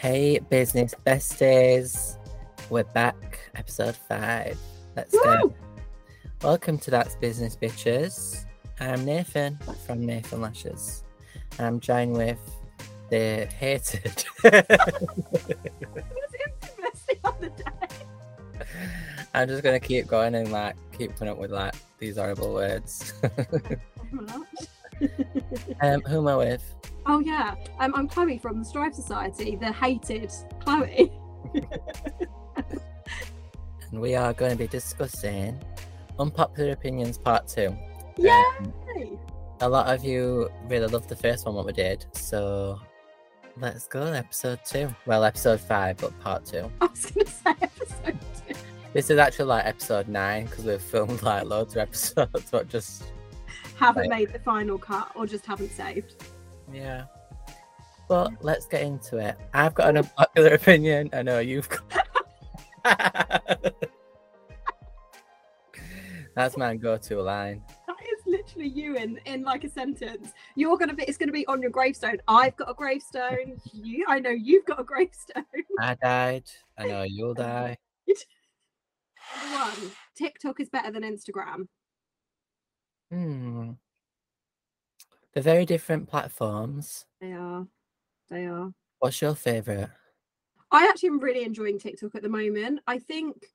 Hey, 0.00 0.38
business 0.38 0.94
besties. 1.06 2.16
We're 2.70 2.84
back, 2.84 3.38
episode 3.54 3.94
five. 3.94 4.56
Let's 4.96 5.12
Woo! 5.12 5.20
go. 5.22 5.54
Welcome 6.40 6.78
to 6.78 6.90
That's 6.90 7.16
Business 7.16 7.54
Bitches. 7.54 8.46
I'm 8.80 9.04
Nathan 9.04 9.58
from 9.86 10.06
Nathan 10.06 10.40
Lashes. 10.40 11.04
And 11.58 11.66
I'm 11.66 11.80
joined 11.80 12.14
with 12.14 12.38
the 13.10 13.44
hated. 13.58 14.24
was 14.42 14.64
infamous 16.46 17.04
the 17.06 17.18
other 17.22 17.50
day. 17.50 17.64
I'm 19.34 19.48
just 19.48 19.62
gonna 19.62 19.80
keep 19.80 20.06
going 20.06 20.34
and 20.34 20.50
like 20.50 20.76
keep 20.96 21.14
putting 21.14 21.28
up 21.28 21.36
with 21.36 21.50
like 21.50 21.74
these 21.98 22.16
horrible 22.16 22.54
words. 22.54 23.12
um, 25.82 26.00
who 26.00 26.20
am 26.20 26.28
I 26.28 26.36
with? 26.36 26.74
Oh 27.06 27.20
yeah, 27.20 27.54
um, 27.78 27.92
I'm 27.94 28.08
Chloe 28.08 28.38
from 28.38 28.58
the 28.58 28.64
Strive 28.64 28.94
Society, 28.94 29.56
the 29.56 29.72
hated 29.72 30.32
Chloe. 30.60 31.12
And 33.92 34.00
we 34.00 34.14
are 34.14 34.32
going 34.32 34.52
to 34.52 34.56
be 34.56 34.68
discussing 34.68 35.60
Unpopular 36.18 36.72
Opinions 36.72 37.18
Part 37.18 37.48
2. 37.48 37.74
Yay! 38.18 38.30
Um, 38.60 39.18
a 39.62 39.68
lot 39.68 39.92
of 39.92 40.04
you 40.04 40.48
really 40.68 40.86
loved 40.86 41.08
the 41.08 41.16
first 41.16 41.44
one, 41.44 41.56
what 41.56 41.66
we 41.66 41.72
did. 41.72 42.06
So 42.12 42.80
let's 43.56 43.88
go, 43.88 44.04
to 44.12 44.16
episode 44.16 44.60
2. 44.64 44.94
Well, 45.06 45.24
episode 45.24 45.58
5, 45.60 45.96
but 45.96 46.18
part 46.20 46.44
2. 46.44 46.70
I 46.80 46.86
was 46.86 47.06
gonna 47.06 47.26
say 47.26 47.50
episode 47.60 48.18
two. 48.46 48.54
This 48.92 49.10
is 49.10 49.18
actually 49.18 49.46
like 49.46 49.66
episode 49.66 50.06
9 50.08 50.44
because 50.46 50.64
we've 50.64 50.80
filmed 50.80 51.22
like 51.22 51.44
loads 51.44 51.74
of 51.74 51.78
episodes, 51.82 52.48
but 52.52 52.68
just, 52.68 53.12
Haven't 53.76 54.02
Right. 54.08 54.20
made 54.20 54.32
the 54.32 54.38
final 54.38 54.78
cut 54.78 55.10
or 55.16 55.26
just 55.26 55.46
haven't 55.46 55.72
saved. 55.72 56.14
Yeah. 56.72 57.04
But 58.08 58.44
let's 58.44 58.66
get 58.66 58.82
into 58.82 59.18
it. 59.18 59.36
I've 59.54 59.74
got 59.74 59.90
an 59.90 59.98
unpopular 59.98 60.54
opinion. 60.54 61.10
I 61.12 61.22
know 61.22 61.38
you've 61.38 61.68
got. 61.68 62.08
That's 66.34 66.56
my 66.56 66.74
go 66.76 66.96
to 66.96 67.22
line. 67.22 67.62
That 67.86 67.96
is 68.02 68.20
literally 68.26 68.68
you 68.68 68.96
in 68.96 69.20
in 69.26 69.42
like 69.42 69.64
a 69.64 69.68
sentence. 69.68 70.32
You're 70.56 70.76
gonna 70.76 70.94
be. 70.94 71.04
It's 71.04 71.18
gonna 71.18 71.32
be 71.32 71.46
on 71.46 71.62
your 71.62 71.70
gravestone. 71.70 72.18
I've 72.26 72.56
got 72.56 72.70
a 72.70 72.74
gravestone. 72.74 73.60
You. 73.72 74.04
I 74.08 74.18
know 74.18 74.30
you've 74.30 74.64
got 74.64 74.80
a 74.80 74.84
gravestone. 74.84 75.44
I 75.78 75.94
died. 75.94 76.44
I 76.78 76.86
know 76.86 77.02
you'll 77.02 77.34
die. 77.34 77.76
Number 78.08 79.54
one. 79.54 79.90
TikTok 80.16 80.60
is 80.60 80.68
better 80.68 80.90
than 80.90 81.02
Instagram. 81.02 81.68
Hmm. 83.10 83.70
They're 85.32 85.42
very 85.42 85.64
different 85.64 86.08
platforms. 86.08 87.06
They 87.20 87.32
are. 87.32 87.66
They 88.30 88.46
are. 88.46 88.72
What's 88.98 89.20
your 89.20 89.34
favorite? 89.34 89.90
I 90.72 90.86
actually 90.86 91.10
am 91.10 91.20
really 91.20 91.44
enjoying 91.44 91.78
TikTok 91.78 92.14
at 92.14 92.22
the 92.22 92.28
moment. 92.28 92.80
I 92.86 92.98
think 92.98 93.46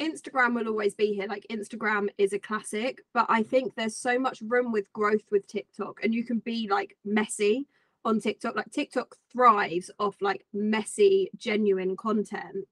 Instagram 0.00 0.54
will 0.54 0.68
always 0.68 0.94
be 0.94 1.14
here. 1.14 1.26
Like 1.26 1.46
Instagram 1.50 2.08
is 2.18 2.32
a 2.32 2.38
classic, 2.38 3.02
but 3.14 3.26
I 3.28 3.42
think 3.42 3.74
there's 3.74 3.96
so 3.96 4.18
much 4.18 4.40
room 4.42 4.72
with 4.72 4.92
growth 4.92 5.22
with 5.30 5.46
TikTok, 5.46 6.00
and 6.02 6.14
you 6.14 6.24
can 6.24 6.38
be 6.40 6.68
like 6.68 6.96
messy 7.04 7.66
on 8.04 8.20
TikTok. 8.20 8.56
Like 8.56 8.70
TikTok 8.70 9.16
thrives 9.32 9.90
off 9.98 10.16
like 10.20 10.44
messy, 10.52 11.30
genuine 11.36 11.96
content, 11.96 12.66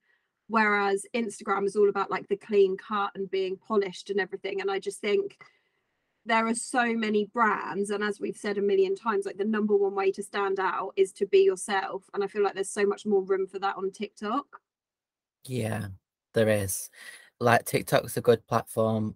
whereas 0.49 1.07
Instagram 1.15 1.67
is 1.67 1.77
all 1.77 1.89
about 1.89 2.11
like 2.11 2.29
the 2.29 2.37
clean 2.37 2.77
cut 2.77 3.13
and 3.15 3.31
being 3.31 3.57
polished 3.57 4.11
and 4.11 4.21
everything. 4.21 4.61
And 4.61 4.71
I 4.71 4.81
just 4.81 5.01
think 5.01 5.39
there 6.27 6.47
are 6.47 6.55
so 6.55 6.93
many 6.95 7.25
brands 7.27 7.91
and 7.91 8.05
as 8.05 8.21
we've 8.21 8.37
said 8.37 8.59
a 8.59 8.63
million 8.63 8.95
times 8.95 9.25
like 9.27 9.39
the 9.39 9.45
number 9.45 9.75
one 9.75 9.95
way 9.95 10.13
to 10.13 10.23
stand 10.23 10.61
out 10.61 10.93
is 10.97 11.13
to 11.13 11.27
be 11.27 11.39
yourself 11.39 12.05
and 12.13 12.23
i 12.23 12.27
feel 12.27 12.43
like 12.43 12.55
there's 12.55 12.69
so 12.71 12.85
much 12.85 13.07
more 13.07 13.23
room 13.23 13.47
for 13.47 13.59
that 13.59 13.77
on 13.77 13.91
tiktok 13.91 14.61
Yeah, 15.47 15.89
there 16.35 16.49
is. 16.49 16.91
Like 17.41 17.65
TikTok's 17.65 18.19
a 18.19 18.21
good 18.21 18.47
platform 18.47 19.15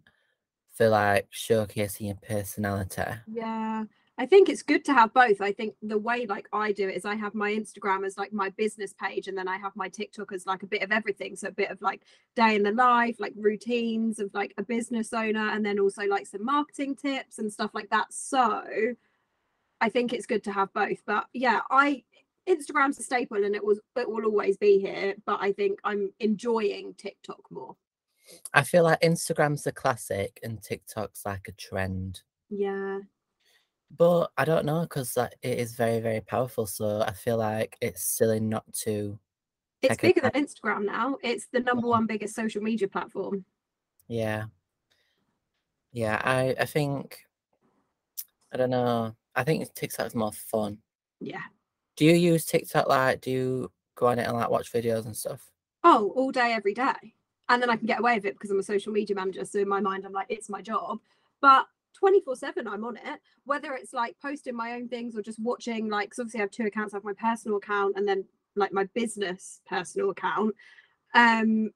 for 0.73 0.89
like 0.89 1.29
showcasing 1.31 2.07
your 2.07 2.17
personality. 2.17 3.03
yeah 3.31 3.85
i 4.19 4.27
think 4.27 4.49
it's 4.49 4.63
good 4.63 4.85
to 4.85 4.93
have 4.93 5.13
both. 5.13 5.41
I 5.41 5.53
think 5.53 5.75
the 5.83 5.99
way 5.99 6.27
like 6.27 6.49
i 6.53 6.73
do 6.73 6.89
it 6.89 6.97
is 6.97 7.05
i 7.05 7.15
have 7.15 7.35
my 7.35 7.51
instagram 7.53 8.07
as 8.07 8.17
like 8.17 8.33
my 8.33 8.51
business 8.51 8.95
page 9.01 9.29
and 9.29 9.37
then 9.37 9.49
i 9.49 9.57
have 9.57 9.75
my 9.75 9.89
tiktok 9.89 10.33
as 10.33 10.47
like 10.47 10.63
a 10.63 10.67
bit 10.67 10.83
of 10.83 10.93
everything. 10.93 11.37
So 11.37 11.49
a 11.49 11.53
bit 11.53 11.71
of 11.71 11.81
like 11.83 12.03
day 12.37 12.55
in 12.55 12.63
the 12.63 12.73
life 12.73 13.17
like 13.19 13.33
routines 13.37 14.19
of 14.19 14.33
like 14.35 14.55
a 14.59 14.63
business 14.63 15.13
owner 15.13 15.51
and 15.51 15.65
then 15.65 15.79
also 15.79 16.03
like 16.05 16.27
some 16.27 16.45
marketing 16.45 16.97
tips 16.97 17.39
and 17.39 17.53
stuff 17.53 17.73
like 17.75 17.91
that. 17.91 18.13
So 18.13 18.63
i 19.81 19.89
think 19.89 20.13
it's 20.13 20.27
good 20.27 20.45
to 20.45 20.53
have 20.53 20.73
both. 20.73 20.99
But 21.07 21.27
yeah 21.33 21.61
i 21.71 22.03
instagram's 22.49 22.99
a 22.99 23.03
staple 23.03 23.43
and 23.43 23.55
it 23.55 23.65
was 23.65 23.81
it 23.97 24.09
will 24.09 24.27
always 24.27 24.59
be 24.59 24.79
here 24.79 25.15
but 25.25 25.39
i 25.41 25.51
think 25.51 25.79
i'm 25.83 26.13
enjoying 26.21 26.93
tiktok 26.95 27.41
more. 27.51 27.75
I 28.53 28.63
feel 28.63 28.85
like 28.85 29.01
Instagram's 29.01 29.65
the 29.65 29.73
classic 29.73 30.41
and 30.43 30.63
TikTok's 30.63 31.25
like 31.25 31.47
a 31.49 31.53
trend. 31.53 32.23
yeah 32.51 33.01
But 33.97 34.31
I 34.37 34.45
don't 34.45 34.65
know 34.67 34.83
because 34.83 35.17
it 35.17 35.37
is 35.43 35.75
very, 35.75 36.01
very 36.01 36.21
powerful. 36.21 36.67
So 36.67 37.03
I 37.07 37.13
feel 37.13 37.37
like 37.37 37.77
it's 37.81 38.05
silly 38.05 38.41
not 38.41 38.65
to. 38.85 39.19
it's 39.83 39.97
bigger 39.99 40.21
than 40.23 40.31
instagram 40.33 40.85
now 40.87 41.17
it's 41.23 41.47
the 41.53 41.61
number 41.61 41.87
one 41.87 42.07
biggest 42.07 42.35
social 42.35 42.63
media 42.63 42.89
platform 42.89 43.45
Yeah. 44.09 44.45
Yeah, 45.93 46.21
I, 46.25 46.55
I 46.59 46.65
think. 46.65 47.19
I 48.53 48.57
don't 48.57 48.71
know. 48.71 49.15
I 49.37 49.45
think 49.45 49.73
TikTok's 49.75 50.15
more 50.15 50.33
fun. 50.33 50.79
yeah 51.21 51.43
Do 51.97 52.05
you 52.05 52.15
use 52.15 52.45
TikTok 52.47 52.89
like 52.89 53.21
do 53.21 53.31
you 53.31 53.71
go 53.97 54.07
on 54.07 54.19
it 54.19 54.25
and 54.27 54.37
like 54.37 54.51
watch 54.51 54.73
videos 54.73 55.07
and 55.07 55.17
stuff? 55.17 55.43
oh 55.85 56.13
all 56.17 56.31
day 56.33 56.53
every 56.55 56.73
day 56.73 56.95
and 57.51 57.61
then 57.61 57.69
i 57.69 57.77
can 57.77 57.87
get 57.87 57.99
away 58.01 58.15
with 58.15 58.25
it 58.25 58.33
because 58.35 58.51
i'm 58.51 58.59
a 58.59 58.63
social 58.63 58.91
media 58.91 59.15
manager 59.15 59.45
so 59.45 59.59
in 59.59 59.69
my 59.69 59.81
mind 59.81 60.07
i'm 60.07 60.13
like 60.15 60.27
it's 60.31 60.49
my 60.49 60.63
job 60.63 60.99
but 61.43 61.67
24 62.05 62.37
7 62.37 62.69
i'm 62.69 62.85
on 62.85 62.99
it. 62.99 63.19
Whether 63.47 63.73
it's 63.73 63.95
like 63.95 64.15
posting 64.21 64.55
my 64.55 64.73
own 64.73 64.89
things 64.89 65.17
or 65.17 65.23
just 65.23 65.39
watching 65.39 65.89
like 65.89 66.11
'cause 66.11 66.19
obviously 66.19 66.41
i 66.41 66.43
have 66.43 66.51
two 66.51 66.67
accounts 66.67 66.93
i 66.93 66.99
have 66.99 67.05
my 67.05 67.15
personal 67.15 67.57
account 67.57 67.97
and 67.97 68.07
then 68.07 68.27
like 68.57 68.73
my 68.75 68.85
business 68.93 69.63
personal 69.67 70.11
account 70.11 70.55
um 71.15 71.71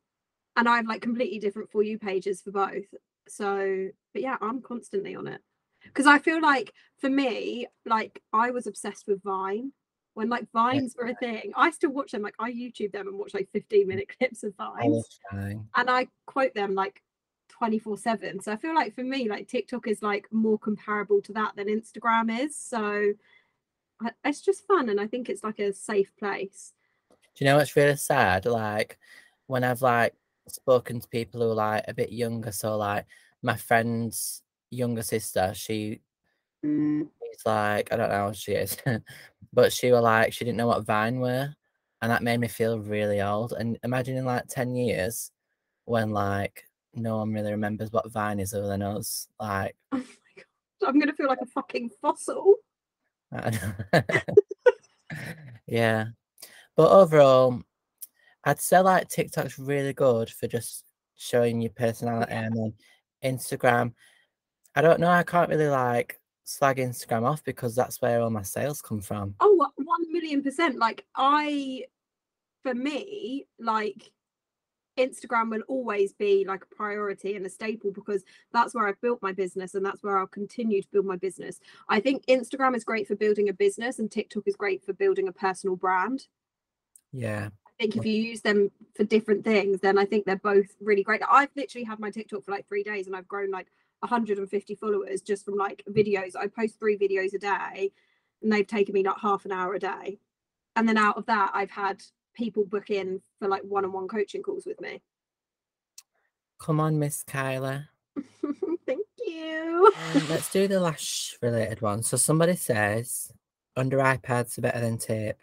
and 0.59 0.69
i 0.69 0.77
have 0.77 0.87
like 0.87 1.01
completely 1.01 1.39
different 1.39 1.71
for 1.71 1.83
you 1.83 1.99
pages 1.99 2.43
for 2.43 2.51
both. 2.51 2.85
So 3.27 3.89
but 4.13 4.21
yeah 4.21 4.37
i'm 4.43 4.61
constantly 4.61 5.15
on 5.17 5.27
it. 5.29 5.41
Because 5.85 6.07
i 6.07 6.19
feel 6.19 6.43
like 6.43 6.75
for 6.99 7.09
me 7.09 7.67
like 7.87 8.21
i 8.35 8.51
was 8.51 8.67
obsessed 8.67 9.07
with 9.09 9.23
vine. 9.23 9.73
When 10.13 10.29
like 10.29 10.47
vines 10.53 10.95
were 10.99 11.07
a 11.07 11.15
thing 11.15 11.53
i 11.57 11.71
still 11.71 11.91
watch 11.93 12.11
them 12.13 12.21
like 12.21 12.35
i 12.39 12.53
youtube 12.53 12.93
them 12.93 13.09
and 13.09 13.19
watch 13.19 13.33
like 13.33 13.49
15 13.55 13.89
minute 13.89 14.09
clips 14.19 14.43
of 14.43 14.55
vines. 14.57 15.07
And 15.75 15.89
i 15.89 16.07
quote 16.27 16.53
them 16.55 16.75
like 16.75 17.01
24 17.49 17.97
7 17.97 18.41
so 18.41 18.53
i 18.53 18.57
feel 18.57 18.75
like 18.75 18.95
for 18.95 19.03
me 19.03 19.29
like 19.29 19.49
tiktok 19.49 19.87
is 19.89 20.03
like 20.03 20.27
more 20.31 20.59
comparable 20.59 21.21
to 21.21 21.33
that 21.33 21.57
than 21.57 21.67
instagram 21.69 22.41
is 22.41 22.57
so 22.57 23.13
I- 24.01 24.13
it's 24.25 24.41
just 24.43 24.67
fun 24.67 24.89
and 24.89 25.01
i 25.01 25.07
think 25.07 25.29
it's 25.29 25.43
like 25.43 25.59
a 25.59 25.73
safe 25.73 26.15
place 26.17 26.73
Do 27.39 27.45
you 27.45 27.51
know 27.51 27.57
what's 27.59 27.77
really 27.77 27.97
sad? 27.97 28.47
Like 28.47 28.99
when 29.47 29.63
I've 29.63 29.81
like 29.83 30.13
spoken 30.49 31.01
to 31.01 31.09
people 31.09 31.41
who 31.41 31.51
are 31.51 31.55
like 31.55 31.85
a 31.87 31.95
bit 31.95 32.11
younger, 32.11 32.51
so 32.51 32.77
like 32.77 33.07
my 33.43 33.55
friend's 33.57 34.43
younger 34.71 35.03
sister, 35.03 35.53
she 35.55 36.01
mm. 36.67 37.03
is 37.33 37.47
like 37.47 37.93
I 37.93 37.97
don't 37.97 38.09
know 38.11 38.27
how 38.27 38.33
she 38.33 38.53
is, 38.53 38.77
but 39.53 39.73
she 39.73 39.93
were 39.93 40.01
like 40.01 40.33
she 40.33 40.45
didn't 40.45 40.57
know 40.59 40.67
what 40.67 40.85
Vine 40.85 41.21
were, 41.21 41.55
and 42.03 42.11
that 42.11 42.25
made 42.25 42.41
me 42.41 42.49
feel 42.49 42.81
really 42.81 43.21
old. 43.23 43.53
And 43.53 43.79
imagine 43.85 44.17
in 44.17 44.25
like 44.25 44.49
ten 44.49 44.75
years 44.75 45.31
when 45.85 46.11
like 46.11 46.65
no 46.95 47.19
one 47.19 47.33
really 47.33 47.53
remembers 47.53 47.93
what 47.93 48.11
Vine 48.11 48.41
is 48.41 48.55
other 48.55 48.69
than 48.69 48.83
us. 48.83 49.29
Like 49.41 49.77
oh 49.93 49.97
my 49.99 50.03
god 50.37 50.45
i'm 50.87 50.99
gonna 51.01 51.13
feel 51.13 51.27
like 51.27 51.41
a 51.43 51.47
fucking 51.47 51.91
fossil 52.01 52.55
yeah. 55.67 56.07
But 56.77 56.91
overall, 56.91 57.61
I'd 58.45 58.61
say 58.61 58.81
like 58.81 59.09
TikTok's 59.09 59.59
really 59.59 59.93
good 59.93 60.31
for 60.31 60.47
just 60.47 60.85
showing 61.17 61.61
your 61.61 61.73
personality 61.73 62.33
and 62.33 62.55
then 62.57 62.73
Instagram. 63.25 63.95
I 64.75 64.83
don't 64.83 65.01
know, 65.01 65.11
I 65.11 65.25
can't 65.25 65.51
really 65.51 65.69
like 65.69 66.21
slag 66.45 66.77
Instagram 66.79 67.25
off 67.25 67.45
because 67.45 67.75
that's 67.75 68.01
where 68.01 68.23
all 68.23 68.31
my 68.31 68.43
sales 68.43 68.81
come 68.81 69.01
from. 69.01 69.35
oh 69.41 69.67
one 69.77 70.13
million 70.13 70.43
percent 70.43 70.79
like 70.79 71.05
i 71.15 71.85
for 72.63 72.75
me 72.75 73.47
like 73.59 74.11
instagram 74.99 75.51
will 75.51 75.63
always 75.69 76.13
be 76.13 76.45
like 76.47 76.63
a 76.63 76.75
priority 76.75 77.35
and 77.35 77.47
a 77.47 77.51
staple 77.51 77.91
because 77.91 78.23
that's 78.53 78.75
where 78.75 78.87
i've 78.87 79.01
built 79.01 79.23
my 79.23 79.33
business 79.33 79.75
and 79.75 79.85
that's 79.85 80.03
where 80.03 80.19
i'll 80.19 80.27
continue 80.27 80.83
to 80.83 80.89
build 80.93 81.07
my 81.07 81.17
business 81.17 81.61
i 81.89 81.99
think 81.99 82.25
instagram 82.27 82.77
is 82.77 82.85
great 82.85 83.09
for 83.09 83.17
building 83.17 83.49
a 83.49 83.53
business 83.53 83.99
and 83.99 84.11
tiktok 84.11 84.45
is 84.47 84.57
great 84.57 84.85
for 84.85 84.93
building 84.93 85.29
a 85.29 85.33
personal 85.33 85.77
brand 85.77 86.27
Yeah. 87.13 87.49
I 87.67 87.71
think 87.85 87.97
if 87.97 88.05
you 88.05 88.15
use 88.15 88.41
them 88.41 88.73
for 88.97 89.05
different 89.05 89.45
things, 89.45 89.79
then 89.81 89.99
I 89.99 90.05
think 90.05 90.25
they're 90.25 90.35
both 90.37 90.67
really 90.81 91.05
great. 91.05 91.23
I've 91.31 91.51
literally 91.55 91.85
had 91.85 92.01
my 92.01 92.11
TikTok 92.11 92.45
for 92.45 92.51
like 92.51 92.67
three 92.67 92.83
days 92.83 93.07
and 93.07 93.15
I've 93.15 93.29
grown 93.29 93.53
like 93.53 93.69
150 94.01 94.75
followers 94.75 95.23
just 95.23 95.45
from 95.45 95.57
like 95.57 95.85
videos. 95.89 96.35
I 96.37 96.49
post 96.49 96.81
three 96.81 96.99
videos 96.99 97.35
a 97.35 97.39
day 97.39 97.93
and 98.43 98.53
they've 98.53 98.67
taken 98.67 98.95
me 98.95 99.05
like 99.05 99.21
half 99.23 99.45
an 99.45 99.53
hour 99.53 99.75
a 99.75 99.79
day. 99.79 100.19
And 100.75 100.89
then 100.89 100.99
out 100.99 101.19
of 101.19 101.27
that, 101.27 101.53
I've 101.55 101.71
had 101.71 102.03
people 102.39 102.65
book 102.65 102.89
in 102.89 103.21
for 103.41 103.49
like 103.49 103.63
one-on-one 103.63 104.09
coaching 104.09 104.43
calls 104.43 104.65
with 104.65 104.81
me. 104.81 105.03
Come 106.61 106.81
on, 106.81 106.99
Miss 106.99 107.23
Kyla. 107.25 107.89
Thank 108.87 109.07
you. 109.27 109.93
Um, 110.15 110.29
let's 110.31 110.51
do 110.51 110.67
the 110.69 110.81
lash 110.81 111.37
related 111.43 111.83
one. 111.83 112.03
So 112.03 112.17
somebody 112.17 112.57
says 112.57 113.31
under 113.77 114.01
eye 114.01 114.17
pads 114.17 114.57
are 114.59 114.63
better 114.63 114.81
than 114.81 114.99
tape. 114.99 115.37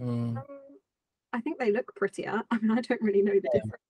Mm. 0.00 0.36
Um, 0.36 0.44
I 1.32 1.40
think 1.40 1.58
they 1.58 1.72
look 1.72 1.94
prettier. 1.96 2.42
I 2.50 2.58
mean, 2.58 2.70
I 2.70 2.80
don't 2.82 3.02
really 3.02 3.22
know 3.22 3.32
the 3.34 3.50
Yeah. 3.54 3.60
difference. 3.60 3.82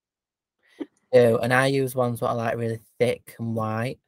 do, 1.12 1.38
and 1.42 1.52
I 1.52 1.66
use 1.66 1.94
ones 1.94 2.20
that 2.20 2.28
are 2.28 2.36
like 2.36 2.56
really 2.56 2.80
thick 2.98 3.34
and 3.38 3.54
white. 3.54 3.98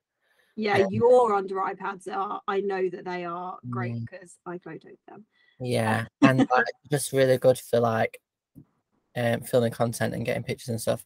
Yeah, 0.57 0.79
Um, 0.79 0.93
your 0.93 1.35
under 1.35 1.61
eye 1.61 1.75
pads 1.75 2.07
are. 2.09 2.41
I 2.49 2.61
know 2.61 2.89
that 2.89 3.05
they 3.05 3.25
are 3.25 3.59
great 3.69 3.95
Mm. 3.95 4.09
because 4.09 4.39
I 4.47 4.59
photoed 4.59 4.97
them. 5.09 5.27
Yeah, 5.61 6.07
and 6.23 6.39
like, 6.39 6.67
just 6.91 7.13
really 7.13 7.39
good 7.39 7.59
for 7.59 7.81
like 7.81 8.21
um, 9.17 9.43
filming 9.43 9.73
content 9.73 10.15
and 10.15 10.25
getting 10.25 10.43
pictures 10.43 10.69
and 10.71 10.81
stuff. 10.81 11.05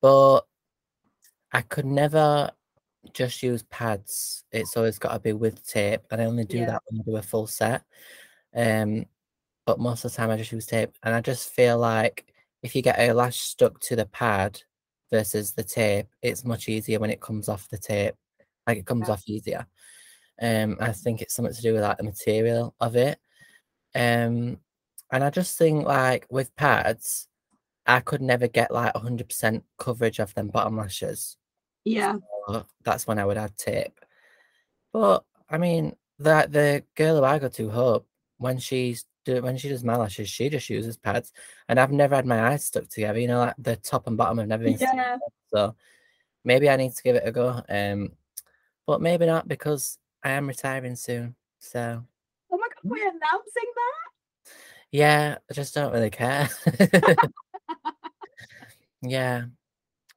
But 0.00 0.40
I 1.52 1.62
could 1.62 1.84
never 1.86 2.50
just 3.12 3.42
use 3.42 3.62
pads. 3.64 4.44
It's 4.52 4.76
always 4.76 4.98
got 4.98 5.12
to 5.12 5.18
be 5.18 5.32
with 5.32 5.66
tape, 5.66 6.02
and 6.10 6.20
I 6.20 6.24
only 6.26 6.44
do 6.44 6.58
Yeah. 6.58 6.66
that 6.66 6.82
when 6.88 7.00
I 7.00 7.04
do 7.04 7.16
a 7.16 7.22
full 7.22 7.46
set. 7.46 7.82
Um, 8.54 9.06
but 9.66 9.78
most 9.78 10.04
of 10.04 10.10
the 10.12 10.16
time 10.16 10.30
I 10.30 10.36
just 10.36 10.52
use 10.52 10.66
tape, 10.66 10.96
and 11.02 11.14
I 11.14 11.20
just 11.20 11.50
feel 11.50 11.78
like 11.78 12.32
if 12.62 12.74
you 12.76 12.82
get 12.82 12.98
a 12.98 13.12
lash 13.12 13.38
stuck 13.38 13.80
to 13.80 13.96
the 13.96 14.06
pad 14.06 14.60
versus 15.10 15.52
the 15.52 15.64
tape, 15.64 16.06
it's 16.22 16.44
much 16.44 16.68
easier 16.68 16.98
when 16.98 17.10
it 17.10 17.20
comes 17.20 17.48
off 17.48 17.68
the 17.68 17.78
tape. 17.78 18.14
Like 18.66 18.78
it 18.78 18.86
comes 18.86 19.08
Yeah. 19.08 19.14
off 19.14 19.22
easier. 19.26 19.66
Um, 20.40 20.76
I 20.80 20.92
think 20.92 21.20
it's 21.22 21.34
something 21.34 21.54
to 21.54 21.62
do 21.62 21.74
with 21.74 21.82
like 21.82 21.98
the 21.98 22.04
material 22.04 22.74
of 22.80 22.96
it. 22.96 23.18
Um, 23.94 24.58
and 25.10 25.22
I 25.24 25.30
just 25.30 25.58
think 25.58 25.86
like 25.86 26.26
with 26.30 26.54
pads, 26.56 27.28
I 27.86 28.00
could 28.00 28.22
never 28.22 28.48
get 28.48 28.70
like 28.70 28.94
100% 28.94 29.62
coverage 29.78 30.18
of 30.18 30.32
them 30.34 30.48
bottom 30.48 30.76
lashes. 30.76 31.36
Yeah, 31.84 32.18
So 32.48 32.64
that's 32.84 33.06
when 33.06 33.18
I 33.18 33.26
would 33.26 33.36
add 33.36 33.56
tape. 33.56 33.98
But 34.92 35.24
I 35.50 35.58
mean, 35.58 35.96
that 36.20 36.52
the 36.52 36.84
girl 36.94 37.16
who 37.16 37.24
I 37.24 37.38
go 37.38 37.48
to, 37.48 37.70
Hope, 37.70 38.06
when 38.38 38.58
she's 38.58 39.04
do 39.24 39.40
when 39.40 39.56
she 39.56 39.68
does 39.68 39.84
my 39.84 39.96
lashes, 39.96 40.28
she 40.28 40.48
just 40.48 40.68
uses 40.70 40.96
pads, 40.96 41.32
and 41.68 41.78
I've 41.78 41.92
never 41.92 42.14
had 42.16 42.26
my 42.26 42.50
eyes 42.50 42.64
stuck 42.64 42.88
together. 42.88 43.18
You 43.18 43.28
know, 43.28 43.38
like 43.40 43.54
the 43.58 43.76
top 43.76 44.06
and 44.06 44.16
bottom 44.16 44.38
have 44.38 44.48
never 44.48 44.64
been. 44.64 44.76
stuck 44.76 44.94
yeah. 44.94 45.02
together, 45.14 45.20
So 45.54 45.76
maybe 46.44 46.68
I 46.68 46.76
need 46.76 46.92
to 46.94 47.02
give 47.02 47.16
it 47.16 47.26
a 47.26 47.32
go. 47.32 47.62
Um, 47.68 48.12
but 48.86 49.00
maybe 49.00 49.26
not 49.26 49.48
because 49.48 49.98
I 50.22 50.30
am 50.30 50.48
retiring 50.48 50.96
soon. 50.96 51.34
So 51.60 52.04
we're 52.84 53.08
announcing 53.08 53.72
that. 53.74 54.52
yeah, 54.90 55.38
I 55.50 55.54
just 55.54 55.74
don't 55.74 55.92
really 55.92 56.10
care. 56.10 56.48
yeah, 59.02 59.42
I'm 59.42 59.52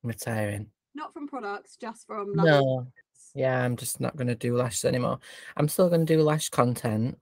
retiring. 0.04 0.68
Not 0.94 1.14
from 1.14 1.28
products, 1.28 1.78
just 1.80 2.06
from 2.08 2.34
like, 2.34 2.46
No. 2.46 2.88
Yeah, 3.34 3.62
I'm 3.64 3.76
just 3.76 4.00
not 4.00 4.16
going 4.16 4.28
to 4.28 4.36
do 4.36 4.56
lashes 4.56 4.86
anymore. 4.86 5.20
I'm 5.58 5.68
still 5.68 5.90
going 5.90 6.06
to 6.06 6.16
do 6.16 6.22
lash 6.22 6.48
content 6.50 7.18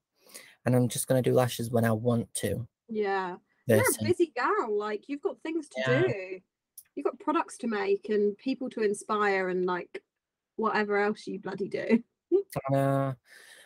and 0.65 0.75
I'm 0.75 0.87
just 0.87 1.07
going 1.07 1.21
to 1.21 1.27
do 1.27 1.33
lashes 1.35 1.71
when 1.71 1.85
I 1.85 1.91
want 1.91 2.31
to. 2.35 2.67
Yeah. 2.87 3.37
You're 3.65 3.79
a 3.79 4.03
busy 4.03 4.31
gal. 4.35 4.77
Like 4.77 5.05
you've 5.07 5.23
got 5.23 5.41
things 5.41 5.69
to 5.69 5.81
Yeah. 5.87 6.01
do. 6.03 6.39
You've 6.95 7.05
got 7.05 7.19
products 7.19 7.57
to 7.59 7.67
make 7.67 8.09
and 8.09 8.37
people 8.37 8.69
to 8.71 8.81
inspire 8.81 9.49
and 9.49 9.65
like 9.65 10.03
whatever 10.57 10.97
else 10.99 11.25
you 11.25 11.39
bloody 11.39 11.67
do. 11.67 12.03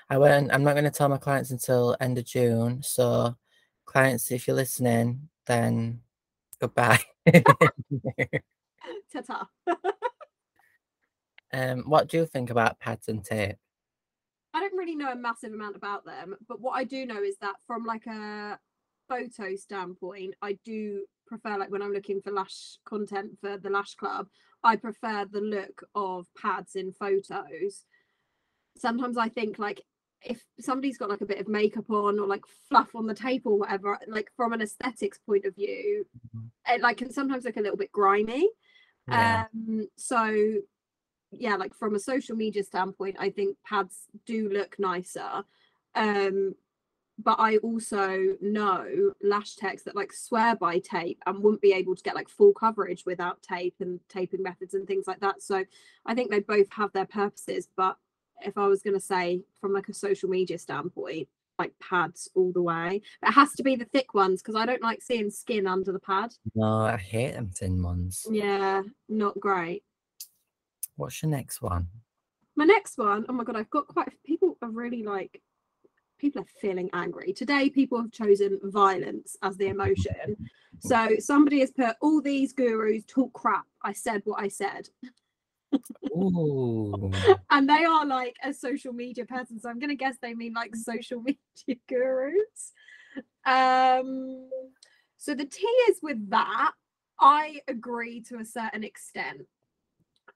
I 0.09 0.17
won't. 0.17 0.51
I'm 0.53 0.63
not 0.63 0.73
going 0.73 0.85
to 0.85 0.91
tell 0.91 1.09
my 1.09 1.17
clients 1.17 1.51
until 1.51 1.97
end 1.99 2.17
of 2.17 2.25
June. 2.25 2.81
So, 2.81 3.35
clients, 3.85 4.31
if 4.31 4.47
you're 4.47 4.55
listening, 4.55 5.27
then 5.45 5.99
goodbye. 6.61 6.99
Ta-ta. 9.11 9.49
um, 11.53 11.83
what 11.83 12.07
do 12.07 12.17
you 12.17 12.25
think 12.25 12.49
about 12.49 12.79
pads 12.79 13.09
and 13.09 13.23
tape? 13.23 13.57
I 14.53 14.61
don't 14.61 14.77
really 14.77 14.95
know 14.95 15.11
a 15.11 15.15
massive 15.15 15.53
amount 15.53 15.75
about 15.75 16.05
them, 16.05 16.35
but 16.47 16.61
what 16.61 16.71
I 16.71 16.83
do 16.83 17.05
know 17.05 17.21
is 17.21 17.37
that 17.41 17.55
from 17.67 17.85
like 17.85 18.07
a 18.07 18.57
photo 19.09 19.55
standpoint, 19.55 20.35
I 20.41 20.57
do 20.63 21.03
prefer 21.27 21.57
like 21.57 21.69
when 21.69 21.81
I'm 21.81 21.93
looking 21.93 22.21
for 22.21 22.31
lash 22.31 22.77
content 22.85 23.37
for 23.41 23.57
the 23.57 23.69
Lash 23.69 23.95
Club, 23.95 24.27
I 24.63 24.77
prefer 24.77 25.25
the 25.29 25.41
look 25.41 25.83
of 25.93 26.27
pads 26.41 26.75
in 26.75 26.93
photos. 26.93 27.83
Sometimes 28.77 29.17
I 29.17 29.29
think 29.29 29.59
like 29.59 29.81
if 30.21 30.43
somebody's 30.59 30.97
got 30.97 31.09
like 31.09 31.21
a 31.21 31.25
bit 31.25 31.39
of 31.39 31.47
makeup 31.47 31.89
on 31.89 32.19
or 32.19 32.27
like 32.27 32.43
fluff 32.69 32.95
on 32.95 33.07
the 33.07 33.13
tape 33.13 33.43
or 33.45 33.57
whatever, 33.57 33.97
like 34.07 34.31
from 34.35 34.53
an 34.53 34.61
aesthetics 34.61 35.19
point 35.19 35.45
of 35.45 35.55
view, 35.55 36.05
Mhm. 36.35 36.49
it 36.67 36.81
like 36.81 36.97
can 36.97 37.11
sometimes 37.11 37.45
look 37.45 37.57
a 37.57 37.61
little 37.61 37.77
bit 37.77 37.91
grimy. 37.91 38.49
Yeah. 39.07 39.47
Um, 39.53 39.87
so 39.95 40.61
yeah, 41.31 41.55
like 41.55 41.73
from 41.73 41.93
a 41.95 41.99
social 41.99 42.35
media 42.35 42.63
standpoint, 42.63 43.17
I 43.19 43.29
think 43.29 43.57
pads 43.63 44.07
do 44.25 44.49
look 44.49 44.77
nicer. 44.79 45.43
Um, 45.93 46.55
but 47.19 47.39
I 47.39 47.57
also 47.57 48.37
know 48.41 49.13
lash 49.23 49.55
techs 49.55 49.83
that 49.83 49.95
like 49.95 50.13
swear 50.13 50.55
by 50.55 50.79
tape 50.79 51.21
and 51.25 51.41
wouldn't 51.43 51.61
be 51.61 51.73
able 51.73 51.95
to 51.95 52.03
get 52.03 52.15
like 52.15 52.29
full 52.29 52.53
coverage 52.53 53.05
without 53.05 53.41
tape 53.41 53.75
and 53.79 53.99
taping 54.07 54.43
methods 54.43 54.73
and 54.73 54.85
things 54.87 55.07
like 55.07 55.19
that. 55.21 55.41
So 55.41 55.65
I 56.05 56.13
think 56.13 56.29
they 56.29 56.39
both 56.41 56.71
have 56.73 56.91
their 56.93 57.07
purposes. 57.07 57.67
But 57.75 57.97
if 58.41 58.57
I 58.57 58.67
was 58.67 58.81
gonna 58.81 58.99
say 58.99 59.41
from 59.59 59.73
like 59.73 59.89
a 59.89 59.93
social 59.93 60.29
media 60.29 60.57
standpoint, 60.57 61.27
like 61.59 61.73
pads 61.79 62.29
all 62.35 62.51
the 62.51 62.61
way. 62.61 63.01
But 63.21 63.31
it 63.31 63.33
has 63.33 63.53
to 63.53 63.63
be 63.63 63.75
the 63.75 63.85
thick 63.85 64.13
ones 64.13 64.41
because 64.41 64.55
I 64.55 64.65
don't 64.65 64.81
like 64.81 65.01
seeing 65.01 65.29
skin 65.29 65.67
under 65.67 65.91
the 65.91 65.99
pad. 65.99 66.33
No, 66.55 66.85
I 66.85 66.97
hate 66.97 67.33
them 67.33 67.49
thin 67.49 67.81
ones. 67.81 68.25
Yeah, 68.29 68.83
not 69.09 69.39
great. 69.39 69.83
What's 70.95 71.21
your 71.21 71.31
next 71.31 71.61
one? 71.61 71.87
My 72.55 72.65
next 72.65 72.97
one, 72.97 73.25
oh 73.29 73.33
my 73.33 73.43
god, 73.43 73.55
I've 73.55 73.69
got 73.69 73.87
quite 73.87 74.11
people 74.23 74.57
are 74.61 74.69
really 74.69 75.03
like 75.03 75.41
people 76.17 76.41
are 76.41 76.59
feeling 76.59 76.89
angry. 76.93 77.33
Today 77.33 77.69
people 77.69 78.01
have 78.01 78.11
chosen 78.11 78.59
violence 78.63 79.37
as 79.43 79.57
the 79.57 79.67
emotion. 79.67 80.35
So 80.79 81.15
somebody 81.19 81.59
has 81.59 81.71
put 81.71 81.95
all 82.01 82.21
these 82.21 82.53
gurus 82.53 83.03
talk 83.07 83.33
crap. 83.33 83.65
I 83.83 83.93
said 83.93 84.21
what 84.25 84.41
I 84.41 84.47
said. 84.47 84.89
And 87.49 87.69
they 87.69 87.85
are 87.85 88.05
like 88.05 88.35
a 88.43 88.53
social 88.53 88.93
media 88.93 89.25
person. 89.25 89.59
So 89.59 89.69
I'm 89.69 89.79
gonna 89.79 89.95
guess 89.95 90.15
they 90.21 90.33
mean 90.33 90.53
like 90.53 90.75
social 90.75 91.21
media 91.23 91.81
gurus. 91.87 92.73
Um 93.45 94.49
so 95.17 95.33
the 95.33 95.45
T 95.45 95.61
is 95.89 95.99
with 96.01 96.29
that. 96.29 96.71
I 97.19 97.61
agree 97.67 98.21
to 98.29 98.37
a 98.37 98.45
certain 98.45 98.83
extent. 98.83 99.41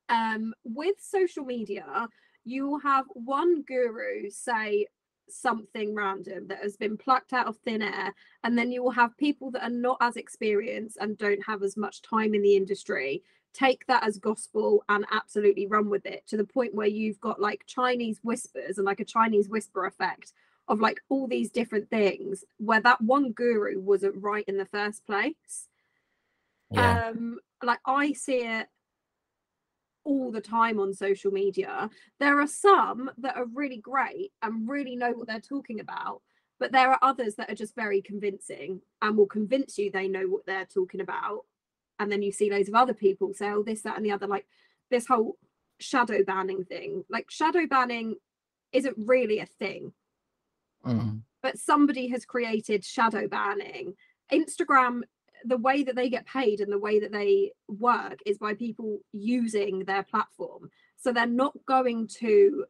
Um, 0.09 0.53
with 0.63 0.95
social 0.99 1.45
media, 1.45 2.07
you 2.43 2.67
will 2.67 2.79
have 2.79 3.05
one 3.13 3.61
guru 3.61 4.29
say 4.29 4.87
something 5.29 5.95
random 5.95 6.47
that 6.47 6.61
has 6.61 6.75
been 6.75 6.97
plucked 6.97 7.33
out 7.33 7.47
of 7.47 7.57
thin 7.57 7.81
air, 7.81 8.13
and 8.43 8.57
then 8.57 8.71
you 8.71 8.83
will 8.83 8.91
have 8.91 9.15
people 9.17 9.51
that 9.51 9.63
are 9.63 9.69
not 9.69 9.97
as 10.01 10.17
experienced 10.17 10.97
and 10.99 11.17
don't 11.17 11.45
have 11.45 11.63
as 11.63 11.77
much 11.77 12.01
time 12.01 12.33
in 12.33 12.41
the 12.41 12.55
industry 12.55 13.21
take 13.53 13.85
that 13.87 14.03
as 14.03 14.17
gospel 14.17 14.83
and 14.89 15.05
absolutely 15.11 15.67
run 15.67 15.89
with 15.89 16.05
it 16.05 16.25
to 16.27 16.37
the 16.37 16.45
point 16.45 16.73
where 16.73 16.87
you've 16.87 17.19
got 17.19 17.41
like 17.41 17.65
Chinese 17.67 18.19
whispers 18.23 18.77
and 18.77 18.85
like 18.85 18.99
a 18.99 19.05
Chinese 19.05 19.49
whisper 19.49 19.85
effect 19.85 20.33
of 20.67 20.79
like 20.79 21.01
all 21.09 21.27
these 21.27 21.51
different 21.51 21.89
things 21.89 22.43
where 22.57 22.81
that 22.81 23.01
one 23.01 23.31
guru 23.31 23.79
wasn't 23.79 24.15
right 24.21 24.45
in 24.47 24.57
the 24.57 24.65
first 24.65 25.05
place. 25.05 25.67
Yeah. 26.69 27.09
Um, 27.09 27.39
like 27.61 27.79
I 27.85 28.13
see 28.13 28.45
it 28.45 28.67
all 30.03 30.31
the 30.31 30.41
time 30.41 30.79
on 30.79 30.93
social 30.93 31.31
media. 31.31 31.89
There 32.19 32.39
are 32.39 32.47
some 32.47 33.11
that 33.17 33.35
are 33.35 33.45
really 33.45 33.77
great 33.77 34.31
and 34.41 34.69
really 34.69 34.95
know 34.95 35.11
what 35.11 35.27
they're 35.27 35.39
talking 35.39 35.79
about, 35.79 36.21
but 36.59 36.71
there 36.71 36.89
are 36.89 36.99
others 37.01 37.35
that 37.35 37.51
are 37.51 37.55
just 37.55 37.75
very 37.75 38.01
convincing 38.01 38.81
and 39.01 39.17
will 39.17 39.27
convince 39.27 39.77
you 39.77 39.91
they 39.91 40.07
know 40.07 40.23
what 40.23 40.45
they're 40.45 40.65
talking 40.65 41.01
about. 41.01 41.41
And 42.01 42.11
then 42.11 42.21
you 42.21 42.31
see 42.31 42.51
loads 42.51 42.67
of 42.67 42.75
other 42.75 42.93
people 42.93 43.33
say, 43.33 43.49
oh, 43.51 43.63
this, 43.63 43.83
that, 43.83 43.95
and 43.95 44.05
the 44.05 44.11
other, 44.11 44.27
like 44.27 44.45
this 44.89 45.07
whole 45.07 45.37
shadow 45.79 46.23
banning 46.23 46.63
thing. 46.65 47.05
Like 47.09 47.29
shadow 47.29 47.67
banning 47.67 48.15
isn't 48.73 48.97
really 48.97 49.39
a 49.39 49.45
thing 49.45 49.93
Mm. 50.85 51.21
but 51.43 51.59
somebody 51.59 52.07
has 52.07 52.25
created 52.25 52.83
shadow 52.83 53.27
banning. 53.27 53.93
Instagram, 54.31 55.01
the 55.45 55.57
way 55.57 55.83
that 55.83 55.95
they 55.95 56.09
get 56.09 56.25
paid 56.25 56.59
and 56.59 56.71
the 56.71 56.79
way 56.79 56.99
that 56.99 57.11
they 57.11 57.51
work 57.67 58.19
is 58.25 58.37
by 58.39 58.53
people 58.55 58.99
using 59.11 59.85
their 59.85 60.03
platform. 60.03 60.71
So 60.97 61.11
they're 61.11 61.27
not 61.27 61.53
going 61.65 62.07
to 62.19 62.65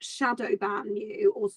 shadow 0.00 0.56
ban 0.56 0.94
you 0.94 1.32
or 1.34 1.48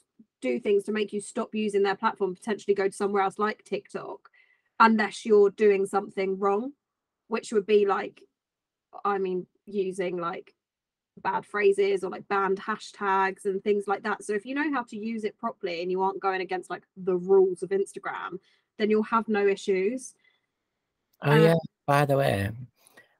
do 0.41 0.59
things 0.59 0.83
to 0.85 0.91
make 0.91 1.13
you 1.13 1.21
stop 1.21 1.53
using 1.53 1.83
their 1.83 1.95
platform, 1.95 2.35
potentially 2.35 2.73
go 2.73 2.87
to 2.87 2.95
somewhere 2.95 3.23
else 3.23 3.37
like 3.37 3.63
TikTok, 3.63 4.29
unless 4.79 5.25
you're 5.25 5.51
doing 5.51 5.85
something 5.85 6.39
wrong, 6.39 6.71
which 7.31 7.53
would 7.53 7.65
be 7.65 7.85
like, 7.85 8.21
I 9.05 9.17
mean, 9.17 9.47
using 9.65 10.17
like 10.17 10.53
bad 11.23 11.45
phrases 11.45 12.03
or 12.03 12.11
like 12.11 12.27
banned 12.27 12.59
hashtags 12.59 13.45
and 13.45 13.63
things 13.63 13.85
like 13.87 14.03
that. 14.03 14.21
So 14.21 14.33
if 14.33 14.45
you 14.45 14.53
know 14.53 14.69
how 14.73 14.83
to 14.83 14.97
use 14.97 15.23
it 15.23 15.37
properly 15.37 15.81
and 15.81 15.89
you 15.89 16.01
aren't 16.01 16.21
going 16.21 16.41
against 16.41 16.69
like 16.69 16.83
the 16.97 17.15
rules 17.15 17.63
of 17.63 17.69
Instagram, 17.69 18.39
then 18.77 18.89
you'll 18.89 19.03
have 19.03 19.29
no 19.29 19.47
issues. 19.47 20.13
Oh 21.23 21.31
Um, 21.31 21.41
yeah. 21.41 21.55
By 21.87 22.03
the 22.03 22.17
way, 22.17 22.49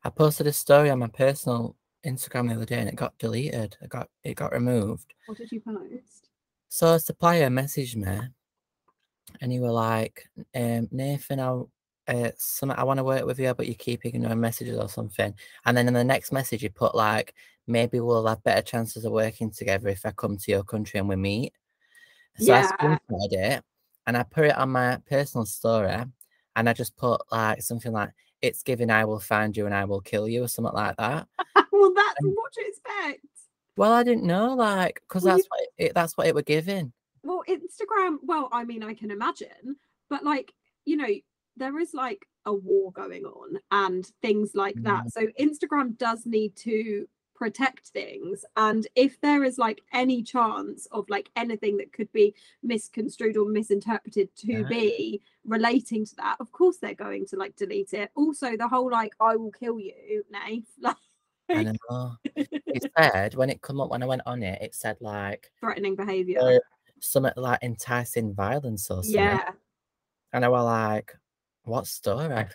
I 0.04 0.10
posted 0.10 0.46
a 0.46 0.52
story 0.52 0.90
on 0.90 1.00
my 1.00 1.08
personal 1.08 1.78
Instagram 2.06 2.50
the 2.50 2.56
other 2.56 2.66
day 2.66 2.80
and 2.80 2.90
it 2.90 2.98
got 2.98 3.18
deleted. 3.18 3.78
It 3.82 3.88
got 3.88 4.10
it 4.26 4.36
got 4.36 4.52
removed. 4.52 5.14
What 5.28 5.38
did 5.38 5.54
you 5.54 5.62
post? 5.62 6.28
So 6.68 6.96
a 6.96 7.00
supplier 7.00 7.48
messaged 7.48 7.96
me 7.96 8.28
and 9.40 9.54
you 9.54 9.62
were 9.62 9.72
like, 9.72 10.28
um, 10.54 10.90
Nathan, 10.92 11.40
I 11.40 11.62
uh, 12.12 12.32
some 12.38 12.72
I 12.72 12.84
want 12.84 12.98
to 12.98 13.04
work 13.04 13.26
with 13.26 13.40
you, 13.40 13.54
but 13.54 13.68
you 13.68 13.76
keep 13.76 14.06
ignoring 14.06 14.40
messages 14.40 14.78
or 14.78 14.90
something. 14.90 15.34
And 15.66 15.78
then 15.78 15.88
in 15.88 15.94
the 15.94 16.04
next 16.04 16.32
message, 16.32 16.62
you 16.64 16.70
put 16.70 16.94
like, 16.94 17.34
maybe 17.68 18.00
we'll 18.00 18.26
have 18.28 18.44
better 18.44 18.62
chances 18.62 19.06
of 19.06 19.12
working 19.14 19.50
together 19.52 19.88
if 19.90 20.06
I 20.06 20.12
come 20.12 20.38
to 20.38 20.52
your 20.52 20.64
country 20.64 21.00
and 21.00 21.08
we 21.08 21.16
meet. 21.16 21.54
So 22.38 22.54
Yeah. 22.54 22.68
I 22.80 22.86
screenshotted 22.86 23.34
it 23.34 23.64
and 24.08 24.18
I 24.18 24.24
put 24.24 24.46
it 24.46 24.58
on 24.58 24.70
my 24.72 24.98
personal 25.10 25.46
story, 25.46 25.96
and 26.56 26.70
I 26.70 26.74
just 26.74 26.96
put 26.98 27.22
like 27.32 27.62
something 27.62 27.92
like, 27.92 28.10
"It's 28.42 28.64
giving 28.64 28.90
I 28.90 29.06
will 29.06 29.20
find 29.20 29.56
you 29.56 29.66
and 29.66 29.76
I 29.76 29.86
will 29.86 30.02
kill 30.02 30.28
you" 30.28 30.44
or 30.44 30.48
something 30.48 30.74
like 30.74 30.98
that. 30.98 31.28
well, 31.72 31.94
that's 31.94 32.16
what 32.24 32.58
you 32.58 32.68
expect. 32.68 33.26
Well, 33.78 33.94
I 33.94 34.04
didn't 34.04 34.26
know, 34.26 34.54
like, 34.54 35.02
because 35.08 35.24
Well, 35.24 35.38
you- 35.38 35.44
that's 35.44 35.50
what 35.50 35.68
it, 35.78 35.94
that's 35.94 36.18
what 36.18 36.28
it 36.28 36.36
were 36.36 36.42
giving. 36.42 36.92
Well, 37.24 37.44
Instagram, 37.48 38.18
well, 38.24 38.50
I 38.52 38.66
mean, 38.66 38.84
I 38.84 38.96
can 38.96 39.12
imagine, 39.12 39.76
but 40.10 40.24
like, 40.24 40.52
you 40.86 40.98
know, 40.98 41.08
there 41.58 41.80
is 41.80 41.94
like 41.94 42.26
a 42.46 42.54
war 42.54 42.92
going 42.92 43.26
on 43.26 43.60
and 43.72 44.06
things 44.22 44.52
like 44.56 44.82
that. 44.84 45.12
So 45.12 45.28
Instagram 45.40 45.98
does 45.98 46.26
need 46.26 46.56
to 46.58 47.08
protect 47.36 47.88
things. 47.88 48.46
And 48.56 48.88
if 48.96 49.20
there 49.22 49.44
is 49.44 49.58
like 49.58 49.82
any 49.94 50.22
chance 50.24 50.88
of 50.92 51.10
like 51.10 51.30
anything 51.36 51.78
that 51.78 51.92
could 51.92 52.12
be 52.12 52.34
misconstrued 52.64 53.36
or 53.38 53.46
misinterpreted 53.50 54.30
to 54.38 54.48
Yeah. 54.54 54.64
be 54.68 55.22
relating 55.46 56.06
to 56.06 56.16
that, 56.18 56.38
of 56.40 56.52
course 56.52 56.78
they're 56.78 56.94
going 56.94 57.26
to 57.28 57.36
like 57.36 57.56
delete 57.56 57.94
it. 57.94 58.12
Also, 58.16 58.56
the 58.58 58.68
whole 58.68 58.92
like, 58.92 59.14
I 59.20 59.36
will 59.36 59.52
kill 59.52 59.80
you, 59.80 60.24
Nath, 60.30 60.64
like 60.80 60.96
I 61.50 61.64
know. 61.64 62.16
It 62.36 62.86
said 62.98 63.36
when 63.36 63.50
it 63.50 63.62
come 63.62 63.82
up 63.82 63.90
when 63.90 64.04
I 64.04 64.06
went 64.06 64.22
on 64.26 64.42
it, 64.42 64.62
it 64.62 64.74
said 64.76 64.98
like 65.02 65.52
threatening 65.60 65.96
behavior. 65.96 66.40
uh, 66.42 66.60
something 67.00 67.34
like 67.36 67.60
enticing 67.62 68.34
violence 68.34 68.90
or 68.90 69.04
something. 69.04 69.14
yeah. 69.20 69.50
And 70.32 70.46
I 70.46 70.48
was 70.50 70.64
like, 70.64 71.14
what 71.64 71.88
story? 71.88 72.46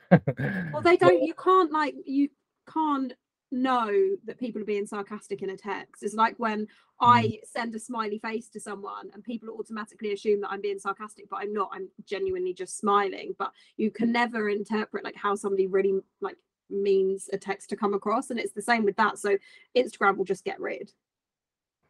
Well, 0.73 0.83
they 0.83 0.97
don't. 0.97 1.23
You 1.23 1.35
can't 1.35 1.73
like 1.73 1.95
you 2.05 2.29
can't 2.73 3.13
know 3.53 4.17
that 4.25 4.39
people 4.39 4.61
are 4.61 4.67
being 4.67 4.87
sarcastic 4.87 5.43
in 5.43 5.51
a 5.51 5.57
text. 5.57 6.03
It's 6.03 6.15
like 6.15 6.35
when 6.39 6.67
I 7.01 7.39
send 7.45 7.75
a 7.75 7.79
smiley 7.79 8.19
face 8.19 8.49
to 8.51 8.61
someone 8.61 9.11
and 9.15 9.23
people 9.23 9.57
automatically 9.59 10.13
assume 10.13 10.41
that 10.41 10.51
I'm 10.51 10.61
being 10.61 10.79
sarcastic, 10.79 11.29
but 11.31 11.37
I'm 11.37 11.53
not. 11.53 11.71
I'm 11.73 11.89
genuinely 12.05 12.55
just 12.55 12.79
smiling. 12.79 13.35
But 13.39 13.53
you 13.77 13.91
can 13.91 14.13
never 14.13 14.49
interpret 14.49 15.05
like 15.05 15.17
how 15.17 15.35
somebody 15.35 15.67
really 15.67 16.01
like 16.21 16.37
means 16.69 17.31
a 17.33 17.39
text 17.39 17.71
to 17.71 17.77
come 17.77 17.95
across, 17.95 18.31
and 18.31 18.41
it's 18.41 18.53
the 18.53 18.63
same 18.63 18.85
with 18.85 18.97
that. 18.97 19.19
So 19.19 19.37
Instagram 19.77 20.17
will 20.17 20.25
just 20.25 20.45
get 20.45 20.61
rid. 20.61 20.93